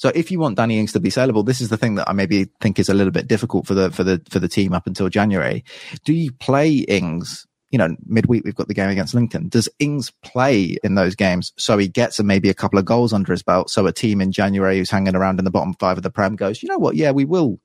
so 0.00 0.10
if 0.14 0.30
you 0.30 0.38
want 0.38 0.56
Danny 0.56 0.78
Ings 0.78 0.94
to 0.94 1.00
be 1.00 1.10
saleable, 1.10 1.42
this 1.42 1.60
is 1.60 1.68
the 1.68 1.76
thing 1.76 1.96
that 1.96 2.08
I 2.08 2.14
maybe 2.14 2.46
think 2.62 2.78
is 2.78 2.88
a 2.88 2.94
little 2.94 3.10
bit 3.10 3.28
difficult 3.28 3.66
for 3.66 3.74
the 3.74 3.90
for 3.90 4.02
the 4.02 4.22
for 4.30 4.38
the 4.38 4.48
team 4.48 4.72
up 4.72 4.86
until 4.86 5.10
January. 5.10 5.62
Do 6.04 6.14
you 6.14 6.32
play 6.32 6.72
Ings? 6.72 7.46
You 7.70 7.76
know, 7.76 7.94
midweek 8.06 8.42
we've 8.42 8.54
got 8.54 8.68
the 8.68 8.72
game 8.72 8.88
against 8.88 9.12
Lincoln. 9.12 9.50
Does 9.50 9.68
Ings 9.78 10.10
play 10.22 10.78
in 10.82 10.94
those 10.94 11.14
games 11.14 11.52
so 11.58 11.76
he 11.76 11.86
gets 11.86 12.18
a, 12.18 12.24
maybe 12.24 12.48
a 12.48 12.54
couple 12.54 12.78
of 12.78 12.86
goals 12.86 13.12
under 13.12 13.30
his 13.30 13.42
belt? 13.42 13.68
So 13.68 13.86
a 13.86 13.92
team 13.92 14.22
in 14.22 14.32
January 14.32 14.78
who's 14.78 14.90
hanging 14.90 15.14
around 15.14 15.38
in 15.38 15.44
the 15.44 15.50
bottom 15.50 15.74
five 15.74 15.98
of 15.98 16.02
the 16.02 16.10
Prem 16.10 16.34
goes, 16.34 16.62
you 16.62 16.70
know 16.70 16.78
what? 16.78 16.96
Yeah, 16.96 17.10
we 17.10 17.26
will 17.26 17.60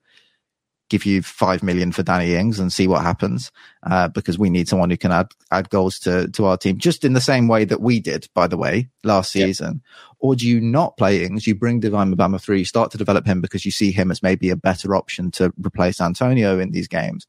give 0.88 1.04
you 1.04 1.22
five 1.22 1.62
million 1.62 1.92
for 1.92 2.02
Danny 2.02 2.34
Ings 2.34 2.58
and 2.58 2.72
see 2.72 2.86
what 2.86 3.02
happens, 3.02 3.50
uh, 3.84 4.08
because 4.08 4.38
we 4.38 4.50
need 4.50 4.68
someone 4.68 4.90
who 4.90 4.96
can 4.96 5.12
add 5.12 5.28
add 5.50 5.70
goals 5.70 5.98
to 6.00 6.28
to 6.28 6.46
our 6.46 6.56
team, 6.56 6.78
just 6.78 7.04
in 7.04 7.12
the 7.12 7.20
same 7.20 7.48
way 7.48 7.64
that 7.64 7.80
we 7.80 8.00
did, 8.00 8.28
by 8.34 8.46
the 8.46 8.56
way, 8.56 8.88
last 9.04 9.32
season. 9.32 9.74
Yep. 9.74 10.16
Or 10.18 10.36
do 10.36 10.46
you 10.46 10.60
not 10.60 10.96
play 10.96 11.24
Ings? 11.24 11.46
You 11.46 11.54
bring 11.54 11.80
Divine 11.80 12.14
Mubama 12.14 12.40
through, 12.40 12.56
you 12.56 12.64
start 12.64 12.90
to 12.92 12.98
develop 12.98 13.26
him 13.26 13.40
because 13.40 13.64
you 13.64 13.70
see 13.70 13.92
him 13.92 14.10
as 14.10 14.22
maybe 14.22 14.50
a 14.50 14.56
better 14.56 14.96
option 14.96 15.30
to 15.32 15.52
replace 15.58 16.00
Antonio 16.00 16.58
in 16.58 16.70
these 16.70 16.88
games. 16.88 17.26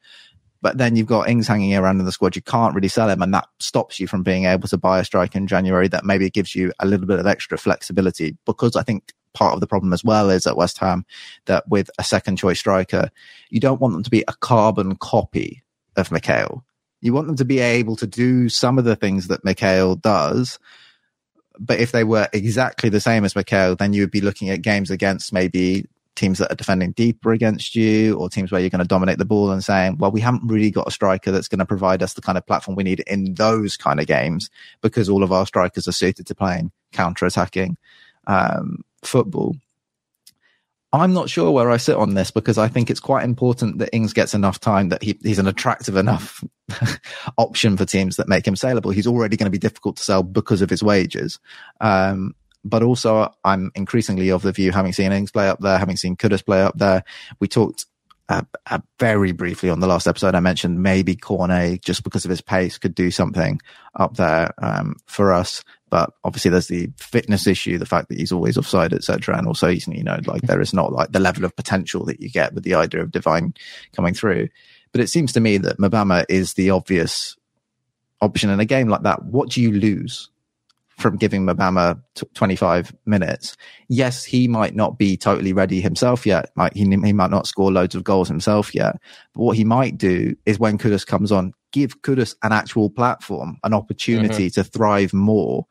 But 0.62 0.78
then 0.78 0.95
you've 0.95 1.08
got 1.08 1.30
Ings 1.30 1.47
hanging 1.47 1.76
around 1.76 1.99
in 1.99 2.05
the 2.05 2.12
squad. 2.12 2.36
You 2.36 2.41
can't 2.41 2.74
really 2.74 2.88
sell 2.88 3.10
him, 3.10 3.22
and 3.22 3.34
that 3.34 3.47
stops 3.60 3.99
you 3.99 4.08
from 4.08 4.24
being 4.24 4.45
able 4.45 4.68
to 4.70 4.78
buy 4.78 4.99
a 4.99 5.05
striker 5.05 5.38
in 5.38 5.47
January. 5.47 5.88
That 5.88 6.05
maybe 6.05 6.30
gives 6.30 6.55
you 6.55 6.72
a 6.80 6.88
little 6.88 7.05
bit 7.05 7.20
of 7.20 7.28
extra 7.28 7.58
flexibility 7.58 8.38
because 8.45 8.76
I 8.76 8.84
think 8.84 9.14
part 9.38 9.54
of 9.54 9.60
the 9.60 9.68
problem 9.68 9.94
as 9.94 10.04
well 10.04 10.32
is 10.32 10.48
at 10.48 10.58
West 10.58 10.80
Ham 10.80 11.06
that 11.46 11.70
with 11.70 11.92
a 12.00 12.04
second 12.04 12.38
choice 12.38 12.58
striker, 12.58 13.12
you 13.52 13.60
don't 13.60 13.80
want 13.80 13.94
them 13.94 14.02
to 14.02 14.10
be 14.10 14.24
a 14.28 14.34
carbon 14.34 14.96
copy 14.96 15.64
of 15.96 16.12
Michail. 16.12 16.66
You 17.02 17.14
want 17.14 17.28
them 17.28 17.36
to 17.36 17.46
be 17.46 17.60
able 17.60 17.96
to 17.98 18.08
do 18.08 18.50
some 18.50 18.80
of 18.80 18.86
the 18.86 18.96
things 18.96 19.28
that 19.28 19.46
Michail 19.46 19.96
does. 19.96 20.58
But 21.60 21.80
if 21.80 21.92
they 21.92 22.04
were 22.04 22.28
exactly 22.34 22.90
the 22.90 23.00
same 23.00 23.24
as 23.26 23.36
Michail, 23.36 23.76
then 23.76 23.94
you 23.94 24.02
would 24.02 24.12
be 24.12 24.22
looking 24.22 24.50
at 24.50 24.64
games 24.64 24.90
against 24.90 25.32
maybe 25.32 25.86
teams 26.16 26.40
that 26.40 26.52
are 26.52 26.56
defending 26.56 26.94
deeper 26.94 27.32
against 27.32 27.76
you 27.76 28.18
or 28.18 28.28
teams 28.28 28.52
where 28.52 28.60
you're 28.60 28.72
going 28.72 28.82
to 28.82 28.88
dominate 28.88 29.20
the 29.20 29.26
ball 29.26 29.52
and 29.52 29.64
saying, 29.64 30.00
well, 30.00 30.12
we 30.12 30.20
haven't 30.20 30.48
really 30.48 30.72
got 30.72 30.88
a 30.88 30.92
striker 30.92 31.32
that's 31.32 31.48
going 31.48 31.60
to 31.60 31.66
provide 31.66 32.02
us 32.02 32.16
the 32.16 32.22
kind 32.22 32.40
of 32.40 32.46
platform 32.48 32.76
we 32.76 32.84
need 32.84 33.02
in 33.02 33.36
those 33.36 33.78
kind 33.78 34.00
of 34.00 34.08
games 34.08 34.50
because 34.82 35.10
all 35.10 35.22
of 35.22 35.32
our 35.32 35.46
strikers 35.46 35.88
are 35.88 35.92
suited 35.92 36.26
to 36.26 36.34
playing 36.34 36.72
counter 36.92 37.28
attacking 37.28 37.78
um, 38.26 38.84
football. 39.04 39.56
I'm 40.93 41.14
not 41.14 41.30
sure 41.30 41.52
where 41.52 41.70
I 41.70 41.78
sit 41.78 41.98
on 41.98 42.14
this 42.14 42.32
because 42.32 42.58
I 42.58 42.70
think 42.70 42.89
it's 42.89 43.02
quite 43.02 43.26
important 43.26 43.80
that 43.80 43.93
Ings 43.93 44.14
gets 44.14 44.34
enough 44.34 44.60
time 44.60 44.89
that 44.89 45.04
he, 45.04 45.20
he's 45.22 45.39
an 45.39 45.48
attractive 45.48 45.98
enough 45.98 46.43
option 47.38 47.76
for 47.76 47.86
teams 47.86 48.16
that 48.16 48.30
make 48.30 48.48
him 48.48 48.56
saleable. 48.56 48.91
He's 48.91 49.08
already 49.08 49.36
going 49.36 49.45
to 49.45 49.52
be 49.52 49.58
difficult 49.58 49.98
to 49.98 50.04
sell 50.04 50.24
because 50.24 50.62
of 50.62 50.70
his 50.70 50.82
wages. 50.82 51.39
Um, 51.82 52.36
but 52.64 52.84
also 52.84 53.34
I'm 53.43 53.72
increasingly 53.76 54.32
of 54.32 54.43
the 54.43 54.52
view, 54.54 54.72
having 54.72 54.93
seen 54.93 55.12
Ings 55.12 55.32
play 55.32 55.50
up 55.50 55.60
there, 55.60 55.78
having 55.78 55.98
seen 55.98 56.16
Kudus 56.16 56.45
play 56.45 56.62
up 56.62 56.78
there, 56.78 57.04
we 57.39 57.48
talked 57.48 57.86
uh, 58.30 58.41
uh, 58.66 58.80
very 59.00 59.32
briefly 59.32 59.70
on 59.70 59.80
the 59.80 59.88
last 59.88 60.08
episode, 60.08 60.36
I 60.36 60.41
mentioned 60.41 60.84
maybe 60.84 61.16
Cornet, 61.16 61.82
just 61.82 62.04
because 62.04 62.26
of 62.26 62.30
his 62.30 62.41
pace, 62.41 62.78
could 62.78 62.93
do 62.93 63.10
something 63.10 63.62
up 63.95 64.18
there 64.18 64.54
um, 64.62 64.98
for 65.06 65.32
us. 65.32 65.64
But 65.90 66.12
obviously, 66.24 66.52
there's 66.52 66.68
the 66.68 66.90
fitness 66.98 67.48
issue, 67.48 67.78
the 67.78 67.86
fact 67.86 68.10
that 68.10 68.20
he's 68.20 68.32
always 68.32 68.58
offside, 68.58 68.94
etc. 68.94 69.38
And 69.38 69.48
also, 69.48 69.70
he's 69.70 69.88
you 69.88 70.04
know 70.04 70.20
like 70.26 70.42
there 70.42 70.62
is 70.62 70.74
not 70.74 70.92
like 70.92 71.12
the 71.12 71.20
level 71.20 71.46
of 71.46 71.56
potential 71.56 72.06
that 72.06 72.20
you 72.20 72.30
get 72.30 72.54
with 72.54 72.64
the 72.64 72.76
idea 72.76 73.02
of 73.02 73.12
Divine 73.12 73.54
coming 73.96 74.14
through. 74.14 74.50
But 74.92 75.02
it 75.02 75.08
seems 75.08 75.34
to 75.34 75.40
me 75.40 75.58
that 75.60 75.78
Mubama 75.78 76.26
is 76.30 76.54
the 76.54 76.72
obvious 76.72 77.38
option 78.22 78.50
in 78.50 78.60
a 78.60 78.66
game 78.66 78.90
like 78.90 79.04
that. 79.04 79.24
What 79.26 79.50
do 79.50 79.62
you 79.62 79.72
lose? 79.72 80.30
from 80.98 81.16
giving 81.16 81.46
Mubama 81.46 82.02
t- 82.16 82.28
25 82.34 82.94
minutes. 83.06 83.56
Yes, 83.88 84.24
he 84.24 84.48
might 84.48 84.76
not 84.76 84.98
be 84.98 85.16
totally 85.16 85.54
ready 85.54 85.80
himself 85.80 86.26
yet. 86.26 86.52
Like 86.56 86.74
he, 86.74 86.82
he 86.86 87.14
might 87.14 87.30
not 87.30 87.48
score 87.48 87.72
loads 87.72 87.94
of 87.94 88.04
goals 88.04 88.28
himself 88.28 88.74
yet. 88.74 88.96
But 89.34 89.44
what 89.44 89.58
he 89.58 89.64
might 89.64 89.98
do 89.98 90.36
is 90.46 90.60
when 90.60 90.78
Kudus 90.78 91.06
comes 91.06 91.32
on, 91.32 91.54
give 91.72 92.01
Kudus 92.01 92.36
an 92.43 92.51
actual 92.51 92.89
platform, 92.89 93.57
an 93.63 93.74
opportunity 93.74 94.47
mm-hmm. 94.47 94.61
to 94.61 94.63
thrive 94.63 95.13
more 95.13 95.65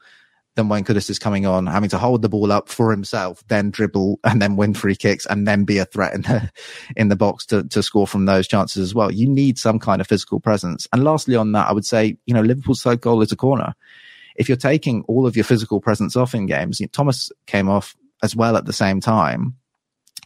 than 0.54 0.68
when 0.68 0.84
Kudus 0.84 1.10
is 1.10 1.18
coming 1.18 1.44
on, 1.44 1.66
having 1.66 1.90
to 1.90 1.98
hold 1.98 2.22
the 2.22 2.30
ball 2.30 2.50
up 2.50 2.68
for 2.68 2.90
himself, 2.90 3.42
then 3.48 3.70
dribble 3.70 4.18
and 4.24 4.40
then 4.40 4.56
win 4.56 4.72
free 4.72 4.96
kicks 4.96 5.26
and 5.26 5.46
then 5.46 5.64
be 5.64 5.78
a 5.78 5.84
threat 5.84 6.14
in 6.14 6.22
the, 6.22 6.50
in 6.96 7.08
the 7.08 7.16
box 7.16 7.44
to, 7.46 7.64
to 7.64 7.82
score 7.82 8.06
from 8.06 8.24
those 8.24 8.48
chances 8.48 8.82
as 8.82 8.94
well. 8.94 9.12
You 9.12 9.28
need 9.28 9.58
some 9.58 9.78
kind 9.78 10.00
of 10.00 10.06
physical 10.06 10.40
presence. 10.40 10.88
And 10.92 11.04
lastly 11.04 11.36
on 11.36 11.52
that, 11.52 11.68
I 11.68 11.72
would 11.72 11.84
say, 11.84 12.16
you 12.24 12.32
know, 12.32 12.40
Liverpool's 12.40 12.82
third 12.82 13.00
goal 13.00 13.20
is 13.22 13.32
a 13.32 13.36
corner 13.36 13.74
if 14.36 14.48
you're 14.48 14.56
taking 14.56 15.02
all 15.08 15.26
of 15.26 15.36
your 15.36 15.44
physical 15.44 15.80
presence 15.80 16.16
off 16.16 16.34
in 16.34 16.46
games, 16.46 16.80
Thomas 16.92 17.30
came 17.46 17.68
off 17.68 17.96
as 18.22 18.36
well 18.36 18.56
at 18.56 18.66
the 18.66 18.72
same 18.72 19.00
time. 19.00 19.56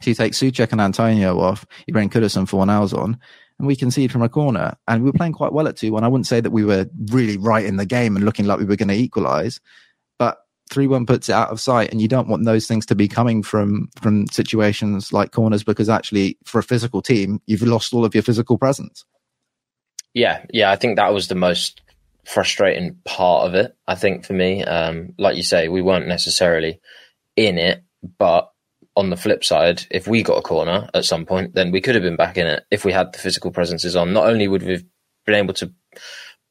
So 0.03 0.11
you 0.11 0.15
take 0.15 0.33
Soucek 0.33 0.73
and 0.73 0.81
Antonio 0.81 1.39
off, 1.41 1.67
you 1.87 1.93
bring 1.93 2.11
Kudus 2.11 2.37
and 2.37 2.49
Fornals 2.49 2.97
on, 2.97 3.19
and 3.61 3.67
we 3.67 3.77
concede 3.77 4.11
from 4.11 4.23
a 4.23 4.29
corner. 4.29 4.75
And 4.89 5.03
we 5.03 5.11
were 5.11 5.17
playing 5.17 5.35
quite 5.35 5.53
well 5.53 5.69
at 5.69 5.77
2 5.77 5.93
1. 5.93 6.03
I 6.03 6.09
wouldn't 6.09 6.27
say 6.27 6.41
that 6.41 6.51
we 6.51 6.65
were 6.65 6.89
really 7.11 7.37
right 7.37 7.65
in 7.65 7.77
the 7.77 7.87
game 7.87 8.17
and 8.17 8.25
looking 8.25 8.47
like 8.47 8.59
we 8.59 8.65
were 8.65 8.77
going 8.77 8.89
to 8.89 8.95
equalize, 8.95 9.61
but 10.19 10.39
3 10.71 10.87
1 10.87 11.05
puts 11.05 11.29
it 11.29 11.35
out 11.35 11.51
of 11.51 11.61
sight. 11.61 11.93
And 11.93 12.01
you 12.01 12.09
don't 12.09 12.27
want 12.27 12.47
those 12.47 12.67
things 12.67 12.87
to 12.87 12.95
be 12.95 13.07
coming 13.07 13.43
from, 13.43 13.91
from 14.01 14.27
situations 14.29 15.13
like 15.13 15.33
corners 15.33 15.63
because 15.63 15.91
actually, 15.91 16.39
for 16.45 16.59
a 16.59 16.63
physical 16.63 17.03
team, 17.03 17.43
you've 17.47 17.63
lost 17.63 17.93
all 17.93 18.05
of 18.05 18.15
your 18.15 18.23
physical 18.23 18.57
presence. 18.57 19.05
Yeah, 20.15 20.45
yeah, 20.51 20.71
I 20.71 20.77
think 20.77 20.97
that 20.97 21.13
was 21.13 21.29
the 21.29 21.35
most 21.35 21.83
frustrating 22.25 22.97
part 23.05 23.47
of 23.47 23.55
it. 23.55 23.77
I 23.87 23.95
think 23.95 24.25
for 24.25 24.33
me, 24.33 24.65
um, 24.65 25.15
like 25.19 25.37
you 25.37 25.43
say, 25.43 25.69
we 25.69 25.83
weren't 25.83 26.09
necessarily 26.09 26.81
in 27.37 27.59
it, 27.59 27.85
but 28.19 28.51
on 29.01 29.11
the 29.11 29.17
flip 29.17 29.45
side, 29.45 29.87
if 29.91 30.07
we 30.07 30.23
got 30.23 30.39
a 30.39 30.43
corner 30.43 30.89
at 30.95 31.05
some 31.05 31.27
point, 31.27 31.55
then 31.55 31.73
we 31.73 31.81
could 31.81 31.95
have 31.95 32.05
been 32.05 32.17
back 32.17 32.37
in 32.37 32.47
it 32.47 32.65
if 32.71 32.85
we 32.85 32.93
had 32.93 33.13
the 33.13 33.19
physical 33.19 33.51
presences 33.51 33.97
on. 33.97 34.13
Not 34.13 34.27
only 34.27 34.47
would 34.47 34.63
we 34.63 34.73
have 34.73 34.85
been 35.27 35.35
able 35.35 35.55
to 35.55 35.73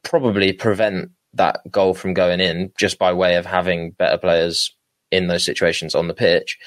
probably 0.04 0.52
prevent 0.52 1.12
that 1.34 1.62
goal 1.72 1.94
from 1.94 2.14
going 2.14 2.40
in 2.40 2.72
just 2.78 2.98
by 2.98 3.14
way 3.14 3.36
of 3.36 3.46
having 3.46 3.92
better 3.92 4.18
players 4.18 4.76
in 5.12 5.28
those 5.28 5.46
situations 5.46 5.96
on 5.96 6.08
the 6.08 6.14
pitch. 6.14 6.58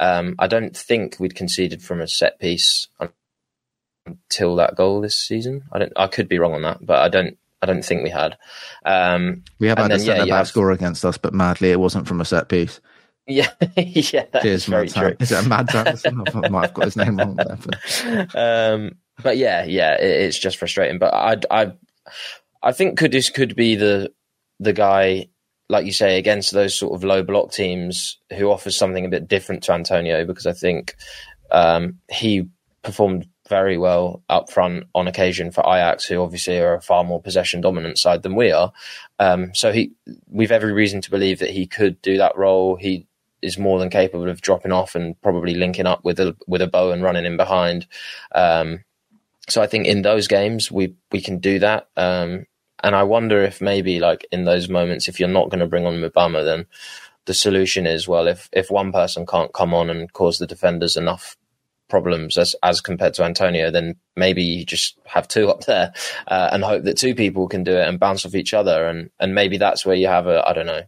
Um, 0.00 0.36
I 0.38 0.46
don't 0.46 0.76
think 0.76 1.16
we'd 1.18 1.34
conceded 1.34 1.82
from 1.82 2.00
a 2.00 2.08
set 2.08 2.38
piece 2.38 2.88
until 4.06 4.56
that 4.56 4.76
goal 4.76 5.00
this 5.00 5.16
season. 5.16 5.64
I 5.72 5.80
don't. 5.80 5.92
I 5.96 6.06
could 6.06 6.28
be 6.28 6.38
wrong 6.38 6.54
on 6.54 6.62
that, 6.62 6.78
but 6.80 7.00
I 7.00 7.08
don't. 7.08 7.36
I 7.60 7.66
don't 7.66 7.84
think 7.84 8.02
we 8.02 8.10
had. 8.10 8.36
Um, 8.84 9.44
we 9.60 9.68
have 9.68 9.78
had 9.78 9.92
a 9.92 9.98
centre 9.98 10.26
back 10.26 10.38
have... 10.38 10.48
score 10.48 10.72
against 10.72 11.04
us, 11.04 11.16
but 11.16 11.34
madly 11.34 11.70
it 11.70 11.78
wasn't 11.78 12.08
from 12.08 12.20
a 12.20 12.24
set 12.24 12.48
piece. 12.48 12.80
Yeah, 13.26 13.50
yeah, 13.76 14.24
that's 14.32 14.44
Cheers, 14.44 14.66
very 14.66 14.88
true. 14.88 15.14
Is 15.20 15.30
it 15.30 15.44
a 15.44 15.48
Mad 15.48 15.74
I 15.74 16.48
might 16.48 16.66
have 16.66 16.74
got 16.74 16.84
his 16.86 16.96
name 16.96 17.16
wrong 17.18 17.36
there. 17.36 17.58
But, 17.64 18.36
um, 18.36 18.92
but 19.22 19.36
yeah, 19.36 19.64
yeah, 19.64 19.94
it, 19.94 20.22
it's 20.22 20.38
just 20.38 20.56
frustrating. 20.56 20.98
But 20.98 21.14
I, 21.14 21.36
I, 21.50 21.72
I 22.62 22.72
think 22.72 22.98
Kudus 22.98 23.32
could 23.32 23.54
be 23.54 23.76
the 23.76 24.12
the 24.58 24.72
guy 24.72 25.28
like 25.72 25.86
you 25.86 25.92
say, 25.92 26.18
against 26.18 26.52
those 26.52 26.74
sort 26.74 26.92
of 26.94 27.02
low 27.02 27.22
block 27.22 27.50
teams 27.50 28.18
who 28.36 28.50
offers 28.50 28.76
something 28.76 29.06
a 29.06 29.08
bit 29.08 29.26
different 29.26 29.62
to 29.64 29.72
Antonio, 29.72 30.26
because 30.26 30.46
I 30.46 30.52
think 30.52 30.96
um, 31.50 31.98
he 32.10 32.46
performed 32.82 33.26
very 33.48 33.78
well 33.78 34.22
up 34.28 34.50
front 34.50 34.84
on 34.94 35.08
occasion 35.08 35.50
for 35.50 35.62
Ajax, 35.62 36.04
who 36.04 36.20
obviously 36.20 36.58
are 36.58 36.74
a 36.74 36.82
far 36.82 37.04
more 37.04 37.22
possession 37.22 37.62
dominant 37.62 37.98
side 37.98 38.22
than 38.22 38.34
we 38.34 38.52
are. 38.52 38.70
Um, 39.18 39.54
so 39.54 39.72
he, 39.72 39.92
we've 40.28 40.52
every 40.52 40.72
reason 40.72 41.00
to 41.00 41.10
believe 41.10 41.38
that 41.38 41.50
he 41.50 41.66
could 41.66 42.00
do 42.02 42.18
that 42.18 42.36
role. 42.36 42.76
He 42.76 43.06
is 43.42 43.58
more 43.58 43.78
than 43.78 43.90
capable 43.90 44.28
of 44.28 44.40
dropping 44.40 44.72
off 44.72 44.94
and 44.94 45.20
probably 45.20 45.54
linking 45.54 45.86
up 45.86 46.04
with 46.04 46.20
a 46.20 46.36
with 46.46 46.62
a 46.62 46.66
bow 46.66 46.92
and 46.92 47.02
running 47.02 47.24
in 47.24 47.36
behind. 47.36 47.86
Um, 48.34 48.84
so 49.48 49.60
I 49.60 49.66
think 49.66 49.86
in 49.86 50.02
those 50.02 50.28
games 50.28 50.70
we 50.70 50.94
we 51.10 51.20
can 51.20 51.38
do 51.38 51.58
that. 51.58 51.88
Um, 51.96 52.46
and 52.82 52.96
I 52.96 53.04
wonder 53.04 53.42
if 53.42 53.60
maybe 53.60 54.00
like 54.00 54.26
in 54.32 54.44
those 54.44 54.68
moments, 54.68 55.08
if 55.08 55.20
you're 55.20 55.28
not 55.28 55.50
going 55.50 55.60
to 55.60 55.66
bring 55.66 55.86
on 55.86 56.00
Mubama, 56.00 56.44
then 56.44 56.66
the 57.26 57.34
solution 57.34 57.86
is 57.86 58.08
well, 58.08 58.26
if 58.26 58.48
if 58.52 58.70
one 58.70 58.92
person 58.92 59.26
can't 59.26 59.52
come 59.52 59.74
on 59.74 59.90
and 59.90 60.12
cause 60.12 60.38
the 60.38 60.46
defenders 60.46 60.96
enough 60.96 61.36
problems 61.88 62.38
as 62.38 62.56
as 62.62 62.80
compared 62.80 63.14
to 63.14 63.24
Antonio, 63.24 63.70
then 63.70 63.96
maybe 64.16 64.42
you 64.42 64.64
just 64.64 64.98
have 65.06 65.28
two 65.28 65.48
up 65.52 65.64
there 65.64 65.92
uh, 66.26 66.50
and 66.52 66.64
hope 66.64 66.84
that 66.84 66.98
two 66.98 67.14
people 67.14 67.48
can 67.48 67.64
do 67.64 67.76
it 67.76 67.86
and 67.86 68.00
bounce 68.00 68.26
off 68.26 68.34
each 68.34 68.54
other, 68.54 68.86
and 68.86 69.10
and 69.20 69.34
maybe 69.34 69.58
that's 69.58 69.86
where 69.86 69.96
you 69.96 70.08
have 70.08 70.26
a 70.26 70.46
I 70.46 70.52
don't 70.52 70.66
know 70.66 70.82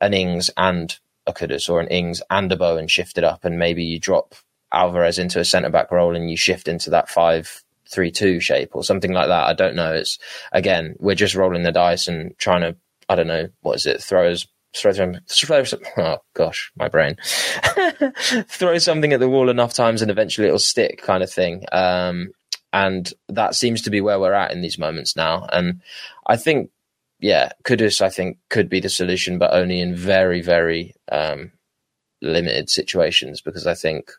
an 0.00 0.14
Ings 0.14 0.50
and 0.56 0.98
a 1.26 1.32
Kudus 1.32 1.68
or 1.68 1.80
an 1.80 1.88
Ings 1.88 2.22
and 2.30 2.50
a 2.50 2.56
Bowen 2.56 2.88
shifted 2.88 3.24
up, 3.24 3.44
and 3.44 3.58
maybe 3.58 3.84
you 3.84 3.98
drop 3.98 4.34
Alvarez 4.72 5.18
into 5.18 5.40
a 5.40 5.44
centre 5.44 5.70
back 5.70 5.90
role 5.90 6.14
and 6.14 6.30
you 6.30 6.36
shift 6.36 6.68
into 6.68 6.90
that 6.90 7.08
five 7.08 7.62
three 7.88 8.10
two 8.10 8.40
shape 8.40 8.70
or 8.74 8.84
something 8.84 9.12
like 9.12 9.28
that. 9.28 9.46
I 9.46 9.52
don't 9.52 9.74
know. 9.74 9.94
It's 9.94 10.18
again 10.52 10.96
we're 10.98 11.14
just 11.14 11.34
rolling 11.34 11.64
the 11.64 11.72
dice 11.72 12.08
and 12.08 12.36
trying 12.38 12.60
to 12.62 12.76
I 13.08 13.16
don't 13.16 13.26
know 13.26 13.48
what 13.62 13.74
is 13.74 13.86
it 13.86 14.00
throw, 14.00 14.32
throw, 14.74 14.92
throw 14.92 15.64
oh 15.98 16.18
gosh, 16.34 16.70
my 16.76 16.88
brain. 16.88 17.16
throw 18.46 18.78
something 18.78 19.12
at 19.12 19.18
the 19.18 19.28
wall 19.28 19.50
enough 19.50 19.74
times 19.74 20.00
and 20.00 20.10
eventually 20.10 20.46
it'll 20.46 20.60
stick 20.60 21.02
kind 21.02 21.24
of 21.24 21.30
thing. 21.30 21.64
Um, 21.72 22.30
and 22.72 23.12
that 23.28 23.56
seems 23.56 23.82
to 23.82 23.90
be 23.90 24.00
where 24.00 24.20
we're 24.20 24.32
at 24.32 24.52
in 24.52 24.60
these 24.60 24.78
moments 24.78 25.16
now. 25.16 25.44
And 25.52 25.80
I 26.24 26.36
think, 26.36 26.70
yeah, 27.20 27.52
Kudus, 27.64 28.00
I 28.00 28.08
think, 28.08 28.38
could 28.48 28.68
be 28.68 28.80
the 28.80 28.88
solution, 28.88 29.38
but 29.38 29.52
only 29.52 29.80
in 29.80 29.94
very, 29.94 30.40
very 30.40 30.94
um, 31.10 31.52
limited 32.22 32.70
situations 32.70 33.40
because 33.40 33.66
I 33.66 33.74
think 33.74 34.10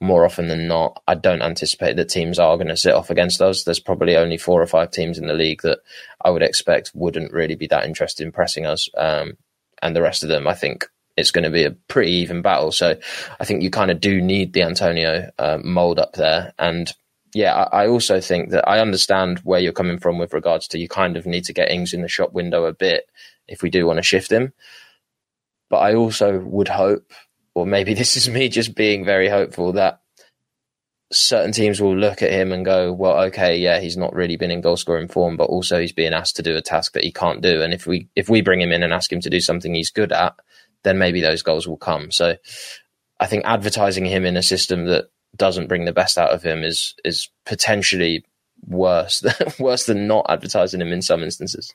more 0.00 0.24
often 0.24 0.48
than 0.48 0.66
not, 0.66 1.00
I 1.06 1.14
don't 1.14 1.42
anticipate 1.42 1.96
that 1.96 2.08
teams 2.08 2.38
are 2.38 2.56
going 2.56 2.68
to 2.68 2.76
sit 2.76 2.94
off 2.94 3.08
against 3.08 3.40
us. 3.40 3.62
There's 3.62 3.78
probably 3.78 4.16
only 4.16 4.36
four 4.36 4.60
or 4.60 4.66
five 4.66 4.90
teams 4.90 5.16
in 5.16 5.28
the 5.28 5.34
league 5.34 5.62
that 5.62 5.78
I 6.24 6.30
would 6.30 6.42
expect 6.42 6.90
wouldn't 6.94 7.32
really 7.32 7.54
be 7.54 7.68
that 7.68 7.84
interested 7.84 8.24
in 8.24 8.32
pressing 8.32 8.66
us. 8.66 8.88
Um, 8.96 9.34
and 9.80 9.94
the 9.94 10.02
rest 10.02 10.22
of 10.22 10.28
them, 10.28 10.48
I 10.48 10.54
think 10.54 10.86
it's 11.16 11.30
going 11.30 11.44
to 11.44 11.50
be 11.50 11.64
a 11.64 11.70
pretty 11.70 12.12
even 12.12 12.42
battle. 12.42 12.72
So 12.72 12.96
I 13.38 13.44
think 13.44 13.62
you 13.62 13.70
kind 13.70 13.90
of 13.90 14.00
do 14.00 14.20
need 14.20 14.52
the 14.52 14.62
Antonio 14.62 15.30
uh, 15.38 15.58
mold 15.62 15.98
up 15.98 16.14
there. 16.14 16.52
And 16.58 16.92
yeah, 17.34 17.54
I, 17.54 17.84
I, 17.84 17.88
also 17.88 18.20
think 18.20 18.50
that 18.50 18.68
I 18.68 18.80
understand 18.80 19.38
where 19.40 19.60
you're 19.60 19.72
coming 19.72 19.98
from 19.98 20.18
with 20.18 20.34
regards 20.34 20.68
to 20.68 20.78
you 20.78 20.88
kind 20.88 21.16
of 21.16 21.26
need 21.26 21.44
to 21.44 21.52
get 21.52 21.70
Ings 21.70 21.94
in 21.94 22.02
the 22.02 22.08
shop 22.08 22.32
window 22.32 22.64
a 22.66 22.74
bit 22.74 23.06
if 23.48 23.62
we 23.62 23.70
do 23.70 23.86
want 23.86 23.98
to 23.98 24.02
shift 24.02 24.30
him. 24.30 24.52
But 25.70 25.78
I 25.78 25.94
also 25.94 26.38
would 26.40 26.68
hope, 26.68 27.10
or 27.54 27.66
maybe 27.66 27.94
this 27.94 28.16
is 28.16 28.28
me 28.28 28.48
just 28.48 28.74
being 28.74 29.04
very 29.04 29.28
hopeful, 29.28 29.72
that 29.72 30.00
certain 31.10 31.52
teams 31.52 31.80
will 31.80 31.96
look 31.96 32.22
at 32.22 32.32
him 32.32 32.52
and 32.52 32.64
go, 32.64 32.92
well, 32.92 33.20
okay, 33.24 33.56
yeah, 33.56 33.80
he's 33.80 33.96
not 33.96 34.14
really 34.14 34.36
been 34.36 34.50
in 34.50 34.60
goal 34.60 34.76
scoring 34.76 35.08
form, 35.08 35.36
but 35.36 35.44
also 35.44 35.78
he's 35.80 35.92
being 35.92 36.12
asked 36.12 36.36
to 36.36 36.42
do 36.42 36.56
a 36.56 36.62
task 36.62 36.92
that 36.92 37.04
he 37.04 37.12
can't 37.12 37.42
do. 37.42 37.62
And 37.62 37.72
if 37.72 37.86
we 37.86 38.08
if 38.16 38.28
we 38.28 38.42
bring 38.42 38.60
him 38.60 38.72
in 38.72 38.82
and 38.82 38.92
ask 38.92 39.12
him 39.12 39.20
to 39.20 39.30
do 39.30 39.40
something 39.40 39.74
he's 39.74 39.90
good 39.90 40.12
at, 40.12 40.34
then 40.84 40.98
maybe 40.98 41.20
those 41.20 41.42
goals 41.42 41.68
will 41.68 41.76
come. 41.76 42.10
So 42.10 42.36
I 43.20 43.26
think 43.26 43.44
advertising 43.44 44.04
him 44.04 44.24
in 44.24 44.36
a 44.36 44.42
system 44.42 44.86
that 44.86 45.11
doesn't 45.36 45.68
bring 45.68 45.84
the 45.84 45.92
best 45.92 46.18
out 46.18 46.30
of 46.30 46.42
him 46.42 46.62
is 46.62 46.94
is 47.04 47.28
potentially 47.46 48.24
worse 48.66 49.24
worse 49.58 49.86
than 49.86 50.06
not 50.06 50.26
advertising 50.28 50.80
him 50.80 50.92
in 50.92 51.02
some 51.02 51.22
instances. 51.22 51.74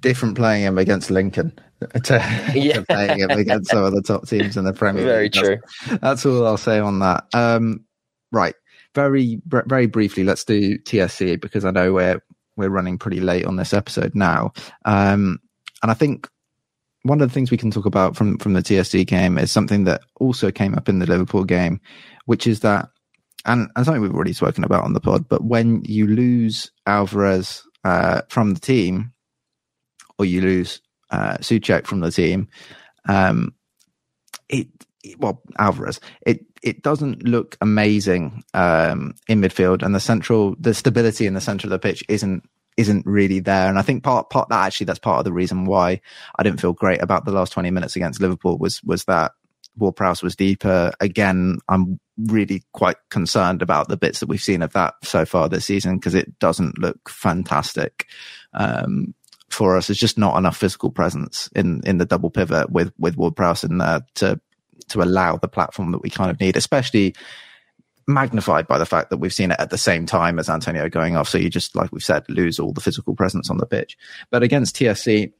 Different 0.00 0.36
playing 0.36 0.64
him 0.64 0.78
against 0.78 1.10
Lincoln 1.10 1.58
to, 2.04 2.52
yeah. 2.54 2.74
to 2.74 2.82
playing 2.82 3.20
him 3.20 3.30
against 3.30 3.70
some 3.70 3.82
of 3.82 3.92
the 3.92 4.02
top 4.02 4.28
teams 4.28 4.56
in 4.56 4.64
the 4.64 4.72
Premier 4.72 5.02
League. 5.02 5.10
Very 5.10 5.30
true. 5.30 5.58
That's, 5.86 6.00
that's, 6.00 6.26
all 6.26 6.46
I'll 6.46 6.56
say 6.56 6.78
on 6.78 7.00
that. 7.00 7.24
Um, 7.34 7.84
right. 8.30 8.54
Very, 8.94 9.42
very 9.46 9.86
briefly, 9.86 10.24
let's 10.24 10.44
do 10.44 10.78
TSC 10.78 11.38
because 11.40 11.66
I 11.66 11.70
know 11.70 11.92
we're 11.92 12.22
we're 12.56 12.70
running 12.70 12.96
pretty 12.96 13.20
late 13.20 13.44
on 13.44 13.56
this 13.56 13.74
episode 13.74 14.14
now. 14.14 14.52
Um, 14.86 15.38
and 15.82 15.90
I 15.90 15.94
think 15.94 16.28
one 17.06 17.20
of 17.20 17.28
the 17.28 17.32
things 17.32 17.50
we 17.50 17.56
can 17.56 17.70
talk 17.70 17.86
about 17.86 18.16
from 18.16 18.38
from 18.38 18.52
the 18.52 18.62
TSC 18.62 19.06
game 19.06 19.38
is 19.38 19.52
something 19.52 19.84
that 19.84 20.02
also 20.16 20.50
came 20.50 20.74
up 20.74 20.88
in 20.88 20.98
the 20.98 21.06
Liverpool 21.06 21.44
game, 21.44 21.80
which 22.24 22.46
is 22.46 22.60
that, 22.60 22.88
and, 23.44 23.68
and 23.76 23.84
something 23.84 24.02
we've 24.02 24.14
already 24.14 24.32
spoken 24.32 24.64
about 24.64 24.84
on 24.84 24.92
the 24.92 25.00
pod. 25.00 25.28
But 25.28 25.44
when 25.44 25.82
you 25.84 26.06
lose 26.06 26.70
Alvarez 26.86 27.62
uh, 27.84 28.22
from 28.28 28.54
the 28.54 28.60
team, 28.60 29.12
or 30.18 30.24
you 30.24 30.40
lose 30.40 30.80
uh, 31.10 31.38
Soucek 31.38 31.86
from 31.86 32.00
the 32.00 32.10
team, 32.10 32.48
um, 33.08 33.54
it, 34.48 34.68
it, 35.04 35.18
well 35.20 35.42
Alvarez, 35.58 36.00
it 36.26 36.44
it 36.62 36.82
doesn't 36.82 37.22
look 37.22 37.56
amazing 37.60 38.42
um, 38.54 39.14
in 39.28 39.40
midfield, 39.40 39.82
and 39.82 39.94
the 39.94 40.00
central 40.00 40.56
the 40.58 40.74
stability 40.74 41.26
in 41.26 41.34
the 41.34 41.40
center 41.40 41.66
of 41.66 41.70
the 41.70 41.78
pitch 41.78 42.02
isn't 42.08 42.42
isn't 42.76 43.06
really 43.06 43.40
there. 43.40 43.68
And 43.68 43.78
I 43.78 43.82
think 43.82 44.02
part 44.02 44.30
part 44.30 44.48
that 44.48 44.66
actually 44.66 44.86
that's 44.86 44.98
part 44.98 45.18
of 45.18 45.24
the 45.24 45.32
reason 45.32 45.64
why 45.64 46.00
I 46.36 46.42
didn't 46.42 46.60
feel 46.60 46.72
great 46.72 47.02
about 47.02 47.24
the 47.24 47.32
last 47.32 47.52
twenty 47.52 47.70
minutes 47.70 47.96
against 47.96 48.20
Liverpool 48.20 48.58
was 48.58 48.82
was 48.82 49.04
that 49.04 49.32
Ward 49.76 49.96
Prowse 49.96 50.22
was 50.22 50.36
deeper. 50.36 50.92
Again, 51.00 51.58
I'm 51.68 52.00
really 52.16 52.62
quite 52.72 52.96
concerned 53.10 53.62
about 53.62 53.88
the 53.88 53.96
bits 53.96 54.20
that 54.20 54.28
we've 54.28 54.42
seen 54.42 54.62
of 54.62 54.72
that 54.72 54.94
so 55.02 55.24
far 55.26 55.48
this 55.48 55.66
season 55.66 55.96
because 55.96 56.14
it 56.14 56.38
doesn't 56.38 56.78
look 56.78 57.08
fantastic. 57.08 58.06
Um, 58.54 59.14
for 59.50 59.76
us. 59.76 59.86
There's 59.86 59.98
just 59.98 60.18
not 60.18 60.36
enough 60.36 60.56
physical 60.56 60.90
presence 60.90 61.48
in 61.54 61.80
in 61.84 61.98
the 61.98 62.04
double 62.04 62.30
pivot 62.30 62.70
with 62.70 62.92
with 62.98 63.16
Ward 63.16 63.36
Prowse 63.36 63.64
in 63.64 63.78
there 63.78 64.00
to 64.16 64.40
to 64.88 65.02
allow 65.02 65.36
the 65.36 65.48
platform 65.48 65.92
that 65.92 66.02
we 66.02 66.10
kind 66.10 66.30
of 66.30 66.38
need, 66.40 66.56
especially 66.56 67.14
magnified 68.06 68.66
by 68.66 68.78
the 68.78 68.86
fact 68.86 69.10
that 69.10 69.18
we've 69.18 69.34
seen 69.34 69.50
it 69.50 69.60
at 69.60 69.70
the 69.70 69.78
same 69.78 70.06
time 70.06 70.38
as 70.38 70.48
Antonio 70.48 70.88
going 70.88 71.16
off. 71.16 71.28
So 71.28 71.38
you 71.38 71.50
just, 71.50 71.74
like 71.74 71.92
we've 71.92 72.04
said, 72.04 72.24
lose 72.28 72.58
all 72.58 72.72
the 72.72 72.80
physical 72.80 73.14
presence 73.14 73.50
on 73.50 73.58
the 73.58 73.66
pitch. 73.66 73.96
But 74.30 74.42
against 74.42 74.76
TSC, 74.76 75.32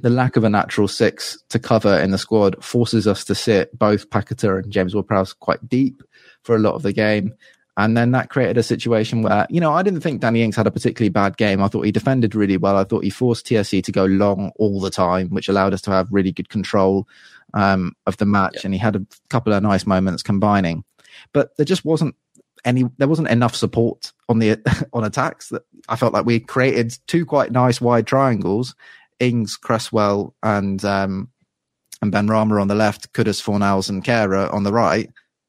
the 0.00 0.10
lack 0.10 0.36
of 0.36 0.44
a 0.44 0.48
natural 0.48 0.88
six 0.88 1.42
to 1.50 1.58
cover 1.58 1.98
in 1.98 2.10
the 2.10 2.18
squad 2.18 2.62
forces 2.62 3.06
us 3.06 3.24
to 3.24 3.34
sit 3.34 3.76
both 3.78 4.10
Paquetá 4.10 4.62
and 4.62 4.72
James 4.72 4.94
Ward-Prowse 4.94 5.32
quite 5.34 5.68
deep 5.68 6.02
for 6.42 6.56
a 6.56 6.60
lot 6.60 6.74
of 6.74 6.82
the 6.82 6.92
game. 6.92 7.34
And 7.76 7.96
then 7.96 8.10
that 8.12 8.28
created 8.28 8.58
a 8.58 8.62
situation 8.62 9.22
where, 9.22 9.46
you 9.48 9.60
know, 9.60 9.72
I 9.72 9.82
didn't 9.82 10.02
think 10.02 10.20
Danny 10.20 10.42
Ings 10.42 10.56
had 10.56 10.66
a 10.66 10.70
particularly 10.70 11.08
bad 11.08 11.38
game. 11.38 11.62
I 11.62 11.68
thought 11.68 11.86
he 11.86 11.92
defended 11.92 12.34
really 12.34 12.58
well. 12.58 12.76
I 12.76 12.84
thought 12.84 13.02
he 13.02 13.10
forced 13.10 13.46
TSC 13.46 13.82
to 13.84 13.92
go 13.92 14.04
long 14.04 14.52
all 14.56 14.78
the 14.78 14.90
time, 14.90 15.28
which 15.30 15.48
allowed 15.48 15.72
us 15.72 15.80
to 15.82 15.90
have 15.90 16.08
really 16.10 16.32
good 16.32 16.50
control 16.50 17.08
um, 17.54 17.94
of 18.06 18.18
the 18.18 18.26
match. 18.26 18.56
Yeah. 18.56 18.60
And 18.64 18.74
he 18.74 18.78
had 18.78 18.96
a 18.96 19.06
couple 19.30 19.54
of 19.54 19.62
nice 19.62 19.86
moments 19.86 20.22
combining. 20.22 20.84
But 21.32 21.56
there 21.56 21.66
just 21.66 21.84
wasn't 21.84 22.14
any, 22.64 22.84
there 22.98 23.08
wasn't 23.08 23.28
enough 23.28 23.54
support 23.54 24.12
on 24.28 24.38
the, 24.38 24.58
on 24.92 25.04
attacks 25.04 25.48
that 25.50 25.62
I 25.88 25.96
felt 25.96 26.12
like 26.12 26.26
we 26.26 26.40
created 26.40 26.96
two 27.06 27.24
quite 27.26 27.52
nice 27.52 27.80
wide 27.80 28.06
triangles. 28.06 28.74
Ings, 29.20 29.56
Cresswell, 29.56 30.34
and, 30.42 30.84
um, 30.84 31.28
and 32.00 32.12
Benrahma 32.12 32.60
on 32.60 32.66
the 32.66 32.74
left, 32.74 33.12
Kudus, 33.12 33.40
Fornals, 33.40 33.88
and 33.88 34.02
Kehrer 34.02 34.52
on 34.52 34.64
the 34.64 34.72
right. 34.72 35.08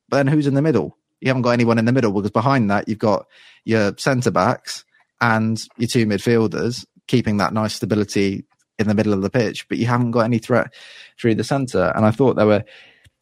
But 0.09 0.18
then 0.18 0.28
who's 0.28 0.45
in 0.45 0.53
the 0.53 0.61
middle? 0.61 0.95
you 1.24 1.30
haven't 1.30 1.43
got 1.43 1.51
anyone 1.51 1.80
in 1.80 1.86
the 1.86 1.93
middle 1.93 2.11
because 2.11 2.32
behind 2.32 2.70
that 2.70 2.89
you've 2.89 2.99
got 2.99 3.26
your 3.64 3.95
centre 3.97 4.30
backs 4.30 4.84
and 5.22 5.64
your 5.78 5.88
two 5.88 6.05
midfielders 6.05 6.86
keeping 7.07 7.38
that 7.38 7.53
nice 7.53 7.76
stability 7.76 8.43
in 8.78 8.88
the 8.89 8.93
middle 8.93 9.14
of 9.14 9.22
the 9.22 9.30
pitch, 9.30 9.66
but 9.70 9.78
you 9.78 9.86
haven't 9.86 10.11
got 10.11 10.26
any 10.26 10.38
threat 10.38 10.74
through 11.18 11.34
the 11.34 11.43
centre. 11.43 11.93
And 11.95 12.05
I 12.05 12.11
thought 12.11 12.36
there 12.36 12.45
were 12.45 12.66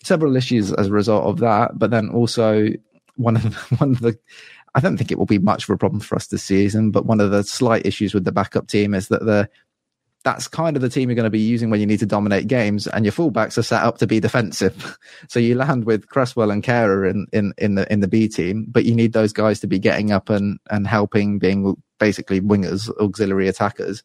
several 0.04 0.36
issues 0.36 0.72
as 0.74 0.88
a 0.88 0.92
result 0.92 1.26
of 1.26 1.40
that, 1.40 1.78
but 1.78 1.92
then 1.92 2.10
also 2.10 2.68
one 3.16 3.36
of 3.36 3.44
the, 3.44 3.76
one 3.78 3.92
of 3.92 4.00
the 4.00 4.18
I 4.74 4.80
don't 4.80 4.98
think 4.98 5.12
it 5.12 5.18
will 5.18 5.26
be 5.26 5.40
much 5.40 5.66
of 5.66 5.70
a 5.70 5.78
problem 5.78 6.00
for 6.00 6.16
us 6.16 6.28
this 6.28 6.44
season, 6.44 6.92
but 6.92 7.06
one 7.06 7.20
of 7.20 7.32
the 7.32 7.44
slight 7.44 7.86
issues 7.86 8.14
with 8.14 8.24
the 8.24 8.32
backup 8.32 8.68
team 8.68 8.94
is 8.94 9.10
that 9.10 9.26
the 9.26 9.50
that's 10.24 10.48
kind 10.48 10.76
of 10.76 10.84
the 10.84 10.90
team 10.90 11.10
you're 11.10 11.16
going 11.16 11.24
to 11.24 11.32
be 11.32 11.40
using 11.40 11.72
when 11.72 11.80
you 11.80 11.88
need 11.88 12.00
to 12.00 12.06
dominate 12.06 12.48
games, 12.48 12.88
and 12.88 13.06
your 13.06 13.12
fullbacks 13.12 13.58
are 13.58 13.64
set 13.64 13.84
up 13.84 13.98
to 13.98 14.08
be 14.08 14.20
defensive. 14.20 14.98
so 15.28 15.40
you 15.40 15.56
land 15.56 15.86
with 15.86 16.08
Cresswell 16.10 16.52
and 16.52 16.64
Kehrer 16.64 17.10
in, 17.10 17.26
in, 17.34 17.54
in 17.58 17.76
the 17.76 17.92
in 17.92 18.02
the 18.02 18.08
B 18.08 18.28
team, 18.28 18.66
but 18.70 18.86
you 18.86 18.96
need 18.96 19.14
those 19.14 19.34
guys 19.34 19.60
to 19.62 19.68
be 19.68 19.80
getting 19.80 20.12
up 20.12 20.30
and 20.30 20.60
and 20.70 20.88
helping, 20.88 21.40
being 21.40 21.76
basically 22.00 22.40
wingers, 22.40 22.90
auxiliary 23.00 23.48
attackers, 23.48 24.04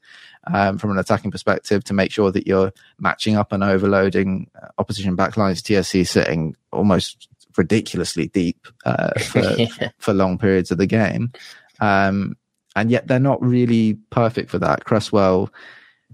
um, 0.53 0.79
from 0.79 0.91
an 0.91 0.99
attacking 0.99 1.31
perspective, 1.31 1.85
to 1.85 1.95
make 1.95 2.11
sure 2.11 2.31
that 2.33 2.47
you're 2.47 2.73
matching 2.99 3.37
up 3.37 3.53
and 3.53 3.63
overloading 3.63 4.51
uh, 4.61 4.69
opposition 4.79 5.17
backlines. 5.17 5.61
TSC 5.61 6.07
sitting 6.07 6.57
almost 6.73 7.29
ridiculously 7.57 8.29
deep 8.29 8.67
uh, 8.85 9.19
for 9.19 9.41
yeah. 9.41 9.91
for 9.99 10.13
long 10.13 10.39
periods 10.39 10.71
of 10.71 10.79
the 10.79 10.87
game. 10.87 11.33
Um, 11.81 12.37
and 12.75 12.91
yet 12.91 13.07
they're 13.07 13.19
not 13.19 13.43
really 13.43 13.95
perfect 14.11 14.51
for 14.51 14.59
that. 14.59 14.85
Cresswell 14.85 15.51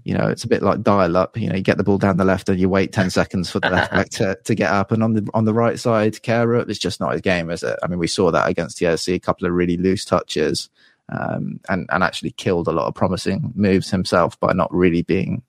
you 0.03 0.13
know, 0.13 0.27
it's 0.27 0.43
a 0.43 0.47
bit 0.47 0.61
like 0.61 0.81
dial 0.81 1.15
up. 1.15 1.37
You 1.37 1.49
know, 1.49 1.55
you 1.55 1.61
get 1.61 1.77
the 1.77 1.83
ball 1.83 1.97
down 1.97 2.17
the 2.17 2.25
left 2.25 2.49
and 2.49 2.59
you 2.59 2.67
wait 2.67 2.91
10 2.91 3.09
seconds 3.09 3.49
for 3.49 3.59
the 3.59 3.69
left 3.69 3.91
back 3.91 4.09
to, 4.11 4.37
to 4.43 4.55
get 4.55 4.71
up. 4.71 4.91
And 4.91 5.01
on 5.01 5.13
the, 5.13 5.29
on 5.33 5.45
the 5.45 5.53
right 5.53 5.79
side, 5.79 6.13
Kehrer, 6.15 6.67
it's 6.67 6.79
just 6.79 6.99
not 6.99 7.13
his 7.13 7.21
game, 7.21 7.49
is 7.49 7.63
it? 7.63 7.79
I 7.81 7.87
mean, 7.87 7.99
we 7.99 8.07
saw 8.07 8.31
that 8.31 8.49
against 8.49 8.79
TSC, 8.79 9.15
a 9.15 9.19
couple 9.19 9.47
of 9.47 9.53
really 9.53 9.77
loose 9.77 10.03
touches, 10.03 10.69
um, 11.09 11.59
and, 11.69 11.87
and 11.91 12.03
actually 12.03 12.31
killed 12.31 12.67
a 12.67 12.71
lot 12.71 12.87
of 12.87 12.95
promising 12.95 13.51
moves 13.55 13.89
himself 13.89 14.39
by 14.39 14.53
not 14.53 14.73
really 14.73 15.01
being 15.01 15.43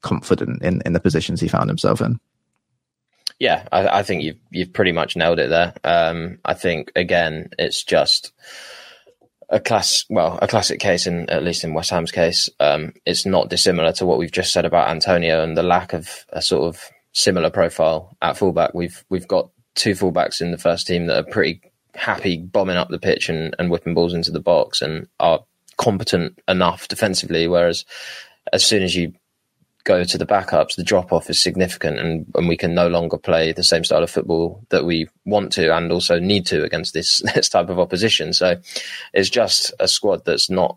confident 0.00 0.62
in, 0.62 0.82
in 0.86 0.92
the 0.92 1.00
positions 1.00 1.40
he 1.40 1.48
found 1.48 1.68
himself 1.68 2.00
in. 2.00 2.18
Yeah, 3.38 3.66
I, 3.72 4.00
I 4.00 4.02
think 4.02 4.22
you've, 4.22 4.38
you've 4.50 4.72
pretty 4.72 4.92
much 4.92 5.16
nailed 5.16 5.38
it 5.38 5.50
there. 5.50 5.74
Um, 5.84 6.38
I 6.44 6.54
think, 6.54 6.92
again, 6.94 7.50
it's 7.58 7.82
just, 7.82 8.32
a 9.50 9.58
class, 9.58 10.04
well, 10.08 10.38
a 10.40 10.46
classic 10.46 10.78
case 10.78 11.06
in 11.06 11.28
at 11.28 11.42
least 11.42 11.64
in 11.64 11.74
West 11.74 11.90
Ham's 11.90 12.12
case. 12.12 12.48
Um, 12.60 12.92
it's 13.04 13.26
not 13.26 13.50
dissimilar 13.50 13.92
to 13.94 14.06
what 14.06 14.18
we've 14.18 14.30
just 14.30 14.52
said 14.52 14.64
about 14.64 14.88
Antonio 14.88 15.42
and 15.42 15.56
the 15.56 15.62
lack 15.62 15.92
of 15.92 16.24
a 16.28 16.40
sort 16.40 16.62
of 16.62 16.80
similar 17.12 17.50
profile 17.50 18.16
at 18.22 18.36
fullback. 18.36 18.74
We've 18.74 19.04
we've 19.08 19.26
got 19.26 19.50
two 19.74 19.92
fullbacks 19.92 20.40
in 20.40 20.52
the 20.52 20.58
first 20.58 20.86
team 20.86 21.06
that 21.06 21.16
are 21.16 21.30
pretty 21.30 21.62
happy 21.94 22.38
bombing 22.38 22.76
up 22.76 22.88
the 22.88 22.98
pitch 22.98 23.28
and, 23.28 23.54
and 23.58 23.70
whipping 23.70 23.94
balls 23.94 24.14
into 24.14 24.30
the 24.30 24.40
box 24.40 24.82
and 24.82 25.06
are 25.18 25.40
competent 25.76 26.38
enough 26.48 26.88
defensively. 26.88 27.48
Whereas 27.48 27.84
as 28.52 28.64
soon 28.64 28.82
as 28.82 28.94
you 28.94 29.14
go 29.84 30.04
to 30.04 30.18
the 30.18 30.26
backups, 30.26 30.76
the 30.76 30.84
drop 30.84 31.12
off 31.12 31.30
is 31.30 31.40
significant, 31.40 31.98
and, 31.98 32.26
and 32.34 32.48
we 32.48 32.56
can 32.56 32.74
no 32.74 32.88
longer 32.88 33.16
play 33.16 33.52
the 33.52 33.62
same 33.62 33.84
style 33.84 34.02
of 34.02 34.10
football 34.10 34.64
that 34.68 34.84
we 34.84 35.08
want 35.24 35.52
to 35.52 35.74
and 35.74 35.90
also 35.90 36.18
need 36.18 36.46
to 36.46 36.62
against 36.64 36.94
this 36.94 37.22
this 37.34 37.48
type 37.48 37.68
of 37.68 37.78
opposition. 37.78 38.32
So 38.32 38.60
it's 39.12 39.30
just 39.30 39.72
a 39.80 39.88
squad 39.88 40.24
that's 40.24 40.50
not 40.50 40.76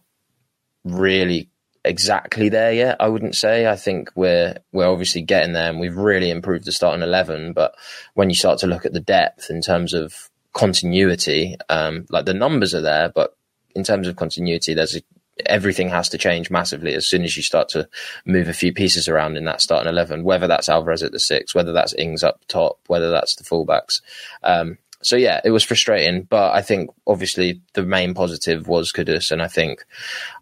really 0.84 1.50
exactly 1.86 2.50
there 2.50 2.72
yet. 2.72 2.98
I 3.00 3.10
wouldn't 3.10 3.36
say. 3.36 3.68
I 3.68 3.76
think 3.76 4.10
we're 4.16 4.58
we're 4.72 4.90
obviously 4.90 5.22
getting 5.22 5.54
there, 5.54 5.70
and 5.70 5.80
we've 5.80 5.98
really 5.98 6.30
improved 6.30 6.66
the 6.66 6.72
starting 6.72 7.04
eleven. 7.04 7.54
But 7.54 7.76
when 8.14 8.30
you 8.30 8.36
start 8.36 8.60
to 8.60 8.68
look 8.68 8.86
at 8.86 8.94
the 8.94 9.00
depth 9.00 9.50
in 9.50 9.62
terms 9.62 9.94
of 9.94 10.30
continuity, 10.54 11.56
um, 11.70 12.06
like 12.10 12.26
the 12.26 12.34
numbers 12.34 12.74
are 12.74 12.82
there, 12.82 13.10
but 13.10 13.36
in 13.76 13.84
terms 13.84 14.08
of 14.08 14.16
continuity, 14.16 14.74
there's 14.74 14.96
a 14.96 15.02
everything 15.48 15.90
has 15.90 16.10
to 16.10 16.18
change 16.18 16.52
massively 16.52 16.94
as 16.94 17.08
soon 17.08 17.24
as 17.24 17.36
you 17.36 17.44
start 17.44 17.70
to 17.70 17.88
move 18.26 18.48
a 18.48 18.54
few 18.54 18.72
pieces 18.72 19.08
around 19.08 19.36
in 19.36 19.46
that 19.46 19.62
starting 19.62 19.90
11, 19.90 20.24
whether 20.24 20.48
that's 20.48 20.70
Alvarez 20.70 21.04
at 21.04 21.12
the 21.12 21.20
six, 21.20 21.56
whether 21.56 21.74
that's 21.74 21.94
Ings 21.94 22.24
up 22.24 22.42
top, 22.48 22.80
whether 22.88 23.10
that's 23.10 23.36
the 23.36 23.44
fullbacks. 23.44 24.02
Um, 24.44 24.78
so 25.02 25.16
yeah, 25.16 25.42
it 25.44 25.52
was 25.52 25.64
frustrating, 25.64 26.24
but 26.24 26.54
I 26.54 26.62
think 26.62 26.92
obviously 27.06 27.62
the 27.74 27.84
main 27.84 28.14
positive 28.14 28.68
was 28.68 28.94
Kudus, 28.94 29.32
and 29.32 29.42
I 29.42 29.48
think 29.48 29.84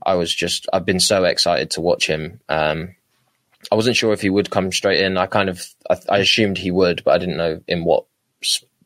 I 0.06 0.14
was 0.16 0.34
just 0.34 0.68
I've 0.72 0.86
been 0.86 1.00
so 1.00 1.24
excited 1.24 1.72
to 1.72 1.82
watch 1.82 2.08
him. 2.08 2.40
Um, 2.48 2.96
I 3.72 3.76
wasn't 3.76 3.96
sure 3.96 4.14
if 4.14 4.22
he 4.22 4.30
would 4.30 4.52
come 4.52 4.72
straight 4.72 5.02
in. 5.02 5.18
I 5.18 5.26
kind 5.26 5.50
of 5.50 5.68
I, 5.90 5.98
I 6.10 6.18
assumed 6.20 6.60
he 6.60 6.70
would, 6.70 7.04
but 7.04 7.16
I 7.16 7.18
didn't 7.18 7.38
know 7.38 7.62
in 7.68 7.86
what 7.86 8.06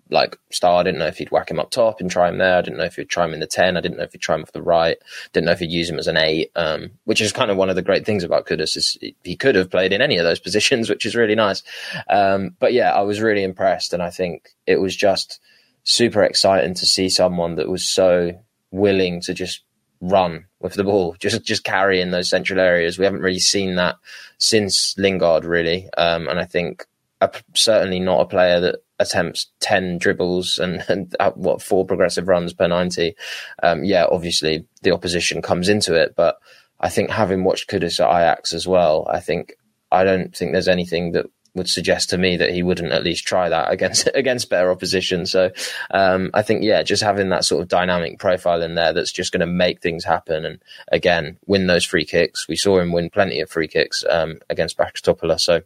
like 0.10 0.38
star. 0.52 0.80
I 0.80 0.84
didn't 0.84 1.00
know 1.00 1.08
if 1.08 1.18
he'd 1.18 1.32
whack 1.32 1.50
him 1.50 1.60
up 1.60 1.72
top 1.72 2.00
and 2.00 2.10
try 2.10 2.30
him 2.30 2.38
there. 2.38 2.58
I 2.58 2.62
didn't 2.62 2.78
know 2.78 2.86
if 2.86 2.96
he'd 2.96 3.10
try 3.10 3.26
him 3.26 3.34
in 3.34 3.40
the 3.40 3.48
10. 3.48 3.76
I 3.76 3.82
didn't 3.82 3.98
know 3.98 4.04
if 4.04 4.12
he'd 4.12 4.22
try 4.22 4.36
him 4.36 4.42
off 4.42 4.52
the 4.52 4.62
right. 4.62 4.98
Didn't 5.34 5.46
know 5.46 5.52
if 5.52 5.60
he'd 5.60 5.72
use 5.72 5.90
him 5.90 6.00
as 6.00 6.08
an 6.08 6.18
8, 6.18 6.52
um, 6.56 6.92
which 7.06 7.22
is 7.22 7.32
kind 7.32 7.50
of 7.50 7.58
one 7.58 7.70
of 7.70 7.76
the 7.76 7.82
great 7.82 8.06
things 8.06 8.24
about 8.24 8.46
Kudus 8.46 8.78
is 8.78 8.98
he 9.24 9.36
could 9.36 9.56
have 9.56 9.72
played 9.72 9.94
in 9.94 10.02
any 10.02 10.18
of 10.18 10.24
those 10.24 10.40
positions, 10.46 10.90
which 10.90 11.06
is 11.06 11.16
really 11.16 11.36
nice. 11.36 11.64
Um, 12.10 12.56
but 12.60 12.74
yeah, 12.74 12.94
I 12.94 13.02
was 13.02 13.22
really 13.22 13.44
impressed. 13.44 13.94
And 13.94 14.04
I 14.04 14.10
think 14.10 14.50
it 14.68 14.78
was 14.78 14.96
just 14.96 15.40
super 15.84 16.24
exciting 16.24 16.74
to 16.76 16.86
see 16.86 17.10
someone 17.10 17.56
that 17.56 17.70
was 17.70 17.86
so 17.86 18.32
willing 18.72 19.22
to 19.22 19.34
just 19.34 19.62
run 20.02 20.46
with 20.60 20.74
the 20.74 20.84
ball, 20.84 21.16
just 21.20 21.44
just 21.44 21.64
carry 21.64 22.02
in 22.02 22.12
those 22.12 22.30
central 22.30 22.60
areas. 22.60 23.00
We 23.00 23.06
haven't 23.06 23.22
really 23.22 23.40
seen 23.40 23.76
that 23.76 23.96
since 24.38 24.96
Lingard, 24.98 25.46
really. 25.46 25.90
Um, 25.98 26.28
and 26.28 26.40
I 26.40 26.46
think 26.46 26.86
a, 27.22 27.32
certainly 27.54 28.00
not 28.00 28.22
a 28.22 28.26
player 28.26 28.60
that 28.60 28.80
attempts 29.00 29.48
10 29.60 29.98
dribbles 29.98 30.58
and, 30.58 30.84
and 30.90 31.16
uh, 31.20 31.32
what 31.32 31.62
four 31.62 31.86
progressive 31.86 32.28
runs 32.28 32.54
per 32.54 32.68
90 32.68 33.16
um, 33.64 33.84
yeah 33.84 34.06
obviously 34.12 34.66
the 34.82 34.92
opposition 34.92 35.42
comes 35.42 35.70
into 35.70 35.94
it 35.94 36.14
but 36.16 36.38
i 36.80 36.90
think 36.90 37.10
having 37.10 37.44
watched 37.44 37.70
kudus 37.70 38.00
at 38.00 38.10
ajax 38.10 38.54
as 38.54 38.68
well 38.68 39.08
i 39.10 39.20
think 39.20 39.54
i 39.92 40.04
don't 40.04 40.36
think 40.36 40.52
there's 40.52 40.68
anything 40.68 41.12
that 41.12 41.26
would 41.56 41.70
suggest 41.70 42.10
to 42.10 42.18
me 42.18 42.38
that 42.38 42.52
he 42.52 42.62
wouldn't 42.62 42.92
at 42.92 43.04
least 43.04 43.26
try 43.26 43.50
that 43.50 43.72
against 43.72 44.10
against 44.14 44.50
better 44.50 44.70
opposition. 44.70 45.26
So 45.26 45.52
um, 45.92 46.30
i 46.34 46.42
think 46.42 46.64
yeah 46.64 46.84
just 46.84 47.02
having 47.02 47.30
that 47.30 47.46
sort 47.46 47.62
of 47.62 47.68
dynamic 47.68 48.20
profile 48.20 48.62
in 48.62 48.76
there 48.76 48.94
that's 48.94 49.12
just 49.12 49.32
going 49.32 49.40
to 49.40 49.46
make 49.46 49.82
things 49.82 50.04
happen 50.04 50.46
and 50.46 50.62
again 50.92 51.38
win 51.48 51.68
those 51.68 51.86
free 51.86 52.06
kicks. 52.06 52.48
We 52.48 52.56
saw 52.56 52.80
him 52.80 52.92
win 52.92 53.10
plenty 53.10 53.40
of 53.42 53.50
free 53.50 53.68
kicks 53.68 54.04
um, 54.10 54.40
against 54.50 54.78
Bačka 54.78 55.02
Topola 55.02 55.40
so 55.40 55.62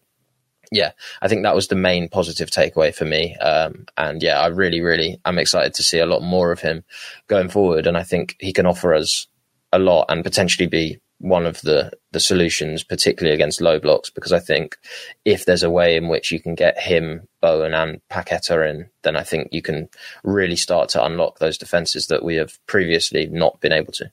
yeah, 0.71 0.91
I 1.21 1.27
think 1.27 1.43
that 1.43 1.55
was 1.55 1.67
the 1.67 1.75
main 1.75 2.09
positive 2.09 2.49
takeaway 2.49 2.93
for 2.93 3.05
me. 3.05 3.35
Um, 3.37 3.85
and 3.97 4.21
yeah, 4.21 4.39
I 4.39 4.47
really, 4.47 4.81
really 4.81 5.19
am 5.25 5.39
excited 5.39 5.73
to 5.75 5.83
see 5.83 5.99
a 5.99 6.05
lot 6.05 6.21
more 6.21 6.51
of 6.51 6.61
him 6.61 6.83
going 7.27 7.49
forward. 7.49 7.87
And 7.87 7.97
I 7.97 8.03
think 8.03 8.35
he 8.39 8.53
can 8.53 8.65
offer 8.65 8.93
us 8.93 9.27
a 9.73 9.79
lot 9.79 10.05
and 10.09 10.23
potentially 10.23 10.67
be 10.67 10.99
one 11.17 11.45
of 11.45 11.59
the, 11.61 11.91
the 12.11 12.19
solutions, 12.19 12.83
particularly 12.83 13.33
against 13.33 13.61
low 13.61 13.79
blocks, 13.79 14.09
because 14.09 14.31
I 14.31 14.39
think 14.39 14.77
if 15.25 15.43
there's 15.43 15.63
a 15.63 15.69
way 15.69 15.95
in 15.95 16.07
which 16.07 16.31
you 16.31 16.39
can 16.39 16.55
get 16.55 16.79
him, 16.79 17.27
Bowen 17.41 17.73
and 17.73 17.99
Paqueta 18.09 18.69
in, 18.69 18.89
then 19.03 19.15
I 19.15 19.23
think 19.23 19.49
you 19.51 19.61
can 19.61 19.89
really 20.23 20.55
start 20.55 20.89
to 20.89 21.03
unlock 21.03 21.39
those 21.39 21.57
defences 21.57 22.07
that 22.07 22.23
we 22.23 22.35
have 22.35 22.57
previously 22.67 23.27
not 23.27 23.59
been 23.59 23.73
able 23.73 23.91
to. 23.93 24.11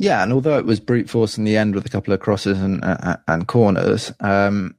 Yeah, 0.00 0.22
and 0.22 0.32
although 0.32 0.56
it 0.56 0.64
was 0.64 0.80
brute 0.80 1.10
force 1.10 1.36
in 1.36 1.44
the 1.44 1.58
end 1.58 1.74
with 1.74 1.84
a 1.84 1.90
couple 1.90 2.14
of 2.14 2.20
crosses 2.20 2.58
and 2.58 2.82
uh, 2.82 3.18
and 3.28 3.46
corners, 3.46 4.10
um, 4.20 4.74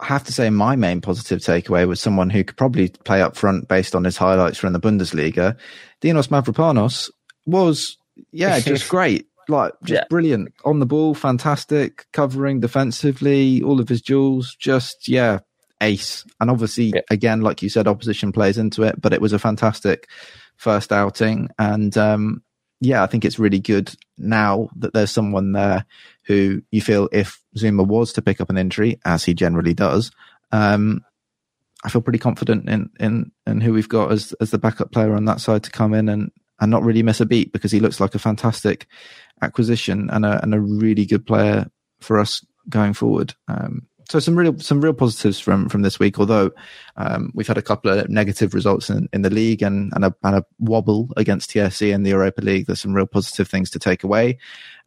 I 0.00 0.06
have 0.06 0.24
to 0.24 0.32
say 0.32 0.48
my 0.48 0.74
main 0.74 1.02
positive 1.02 1.40
takeaway 1.40 1.86
was 1.86 2.00
someone 2.00 2.30
who 2.30 2.42
could 2.42 2.56
probably 2.56 2.88
play 2.88 3.20
up 3.20 3.36
front 3.36 3.68
based 3.68 3.94
on 3.94 4.04
his 4.04 4.16
highlights 4.16 4.56
from 4.56 4.72
the 4.72 4.80
Bundesliga. 4.80 5.54
Dinos 6.00 6.28
Mavropanos 6.28 7.10
was, 7.44 7.98
yeah, 8.32 8.58
just 8.60 8.88
great. 8.88 9.26
Like, 9.48 9.74
just 9.84 10.00
yeah. 10.00 10.04
brilliant 10.08 10.54
on 10.64 10.78
the 10.78 10.86
ball, 10.86 11.14
fantastic, 11.14 12.06
covering 12.14 12.60
defensively, 12.60 13.60
all 13.62 13.80
of 13.80 13.88
his 13.90 14.00
duels, 14.00 14.56
just, 14.58 15.08
yeah, 15.08 15.40
ace. 15.82 16.24
And 16.40 16.50
obviously, 16.50 16.92
yeah. 16.94 17.00
again, 17.10 17.42
like 17.42 17.62
you 17.62 17.68
said, 17.68 17.86
opposition 17.86 18.32
plays 18.32 18.56
into 18.56 18.82
it, 18.82 18.98
but 18.98 19.12
it 19.12 19.20
was 19.20 19.34
a 19.34 19.38
fantastic 19.38 20.08
first 20.56 20.90
outing. 20.90 21.48
And, 21.58 21.96
um, 21.98 22.42
yeah, 22.80 23.02
I 23.02 23.06
think 23.06 23.24
it's 23.24 23.38
really 23.38 23.58
good 23.58 23.92
now 24.16 24.68
that 24.76 24.92
there's 24.92 25.10
someone 25.10 25.52
there 25.52 25.84
who 26.24 26.62
you 26.70 26.80
feel 26.80 27.08
if 27.12 27.40
Zouma 27.56 27.86
was 27.86 28.12
to 28.12 28.22
pick 28.22 28.40
up 28.40 28.50
an 28.50 28.58
injury, 28.58 29.00
as 29.04 29.24
he 29.24 29.34
generally 29.34 29.74
does, 29.74 30.12
um, 30.52 31.04
I 31.84 31.88
feel 31.88 32.02
pretty 32.02 32.18
confident 32.18 32.68
in, 32.68 32.90
in, 33.00 33.32
in 33.46 33.60
who 33.60 33.72
we've 33.72 33.88
got 33.88 34.12
as, 34.12 34.32
as 34.40 34.50
the 34.50 34.58
backup 34.58 34.92
player 34.92 35.14
on 35.14 35.24
that 35.26 35.40
side 35.40 35.64
to 35.64 35.70
come 35.70 35.94
in 35.94 36.08
and, 36.08 36.30
and 36.60 36.70
not 36.70 36.82
really 36.82 37.02
miss 37.02 37.20
a 37.20 37.26
beat 37.26 37.52
because 37.52 37.72
he 37.72 37.80
looks 37.80 38.00
like 38.00 38.14
a 38.14 38.20
fantastic 38.20 38.86
acquisition 39.42 40.10
and 40.10 40.24
a, 40.24 40.42
and 40.42 40.54
a 40.54 40.60
really 40.60 41.06
good 41.06 41.26
player 41.26 41.66
for 42.00 42.18
us 42.18 42.44
going 42.68 42.94
forward. 42.94 43.34
Um, 43.48 43.87
so 44.08 44.18
some 44.18 44.36
real 44.36 44.58
some 44.58 44.80
real 44.80 44.94
positives 44.94 45.38
from 45.38 45.68
from 45.68 45.82
this 45.82 45.98
week. 45.98 46.18
Although 46.18 46.50
um, 46.96 47.30
we've 47.34 47.46
had 47.46 47.58
a 47.58 47.62
couple 47.62 47.90
of 47.90 48.08
negative 48.08 48.54
results 48.54 48.88
in, 48.88 49.08
in 49.12 49.22
the 49.22 49.30
league 49.30 49.62
and 49.62 49.92
and 49.94 50.04
a, 50.04 50.14
and 50.22 50.36
a 50.36 50.44
wobble 50.58 51.10
against 51.16 51.50
TSC 51.50 51.92
in 51.92 52.04
the 52.04 52.10
Europa 52.10 52.40
League. 52.40 52.66
There's 52.66 52.80
some 52.80 52.94
real 52.94 53.06
positive 53.06 53.48
things 53.48 53.70
to 53.70 53.78
take 53.78 54.04
away. 54.04 54.38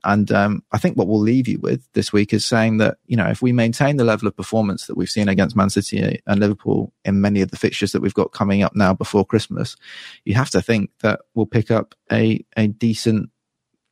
And 0.03 0.31
um, 0.31 0.63
I 0.71 0.79
think 0.79 0.97
what 0.97 1.07
we'll 1.07 1.19
leave 1.19 1.47
you 1.47 1.59
with 1.59 1.87
this 1.93 2.11
week 2.11 2.33
is 2.33 2.45
saying 2.45 2.77
that 2.77 2.97
you 3.05 3.15
know 3.15 3.27
if 3.27 3.43
we 3.43 3.51
maintain 3.51 3.97
the 3.97 4.03
level 4.03 4.27
of 4.27 4.35
performance 4.35 4.87
that 4.87 4.97
we've 4.97 5.09
seen 5.09 5.29
against 5.29 5.55
Man 5.55 5.69
City 5.69 6.19
and 6.25 6.39
Liverpool 6.39 6.91
in 7.05 7.21
many 7.21 7.41
of 7.41 7.51
the 7.51 7.57
fixtures 7.57 7.91
that 7.91 8.01
we've 8.01 8.13
got 8.15 8.31
coming 8.31 8.63
up 8.63 8.75
now 8.75 8.93
before 8.93 9.23
Christmas, 9.23 9.77
you 10.25 10.33
have 10.33 10.49
to 10.49 10.61
think 10.61 10.89
that 11.01 11.21
we'll 11.35 11.45
pick 11.45 11.69
up 11.69 11.93
a 12.11 12.43
a 12.57 12.67
decent 12.67 13.29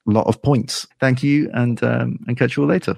lot 0.08 0.26
of 0.26 0.42
points. 0.42 0.88
Thank 1.00 1.22
you, 1.22 1.52
and 1.54 1.82
um, 1.84 2.18
and 2.28 2.36
catch 2.36 2.58
you 2.58 2.64
all 2.64 2.70
later. 2.70 2.98